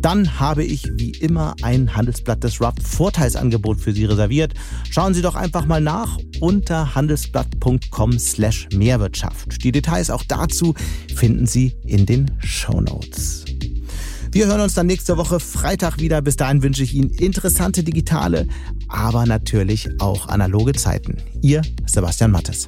dann 0.01 0.39
habe 0.39 0.63
ich 0.63 0.89
wie 0.95 1.11
immer 1.11 1.55
ein 1.61 1.95
Handelsblatt 1.95 2.43
Disrupt 2.43 2.81
Vorteilsangebot 2.83 3.79
für 3.79 3.93
Sie 3.93 4.05
reserviert. 4.05 4.53
Schauen 4.89 5.13
Sie 5.13 5.21
doch 5.21 5.35
einfach 5.35 5.65
mal 5.65 5.81
nach 5.81 6.17
unter 6.39 6.95
handelsblatt.com 6.95 8.17
slash 8.19 8.67
Mehrwirtschaft. 8.73 9.63
Die 9.63 9.71
Details 9.71 10.09
auch 10.09 10.23
dazu 10.27 10.73
finden 11.15 11.45
Sie 11.45 11.75
in 11.85 12.05
den 12.05 12.31
Show 12.43 12.81
Notes. 12.81 13.45
Wir 14.31 14.47
hören 14.47 14.61
uns 14.61 14.75
dann 14.75 14.87
nächste 14.87 15.17
Woche 15.17 15.41
Freitag 15.41 15.99
wieder. 15.99 16.21
Bis 16.21 16.37
dahin 16.37 16.63
wünsche 16.63 16.83
ich 16.83 16.93
Ihnen 16.93 17.09
interessante 17.09 17.83
digitale, 17.83 18.47
aber 18.87 19.25
natürlich 19.25 19.89
auch 19.99 20.29
analoge 20.29 20.71
Zeiten. 20.71 21.17
Ihr 21.41 21.61
Sebastian 21.85 22.31
Mattes. 22.31 22.67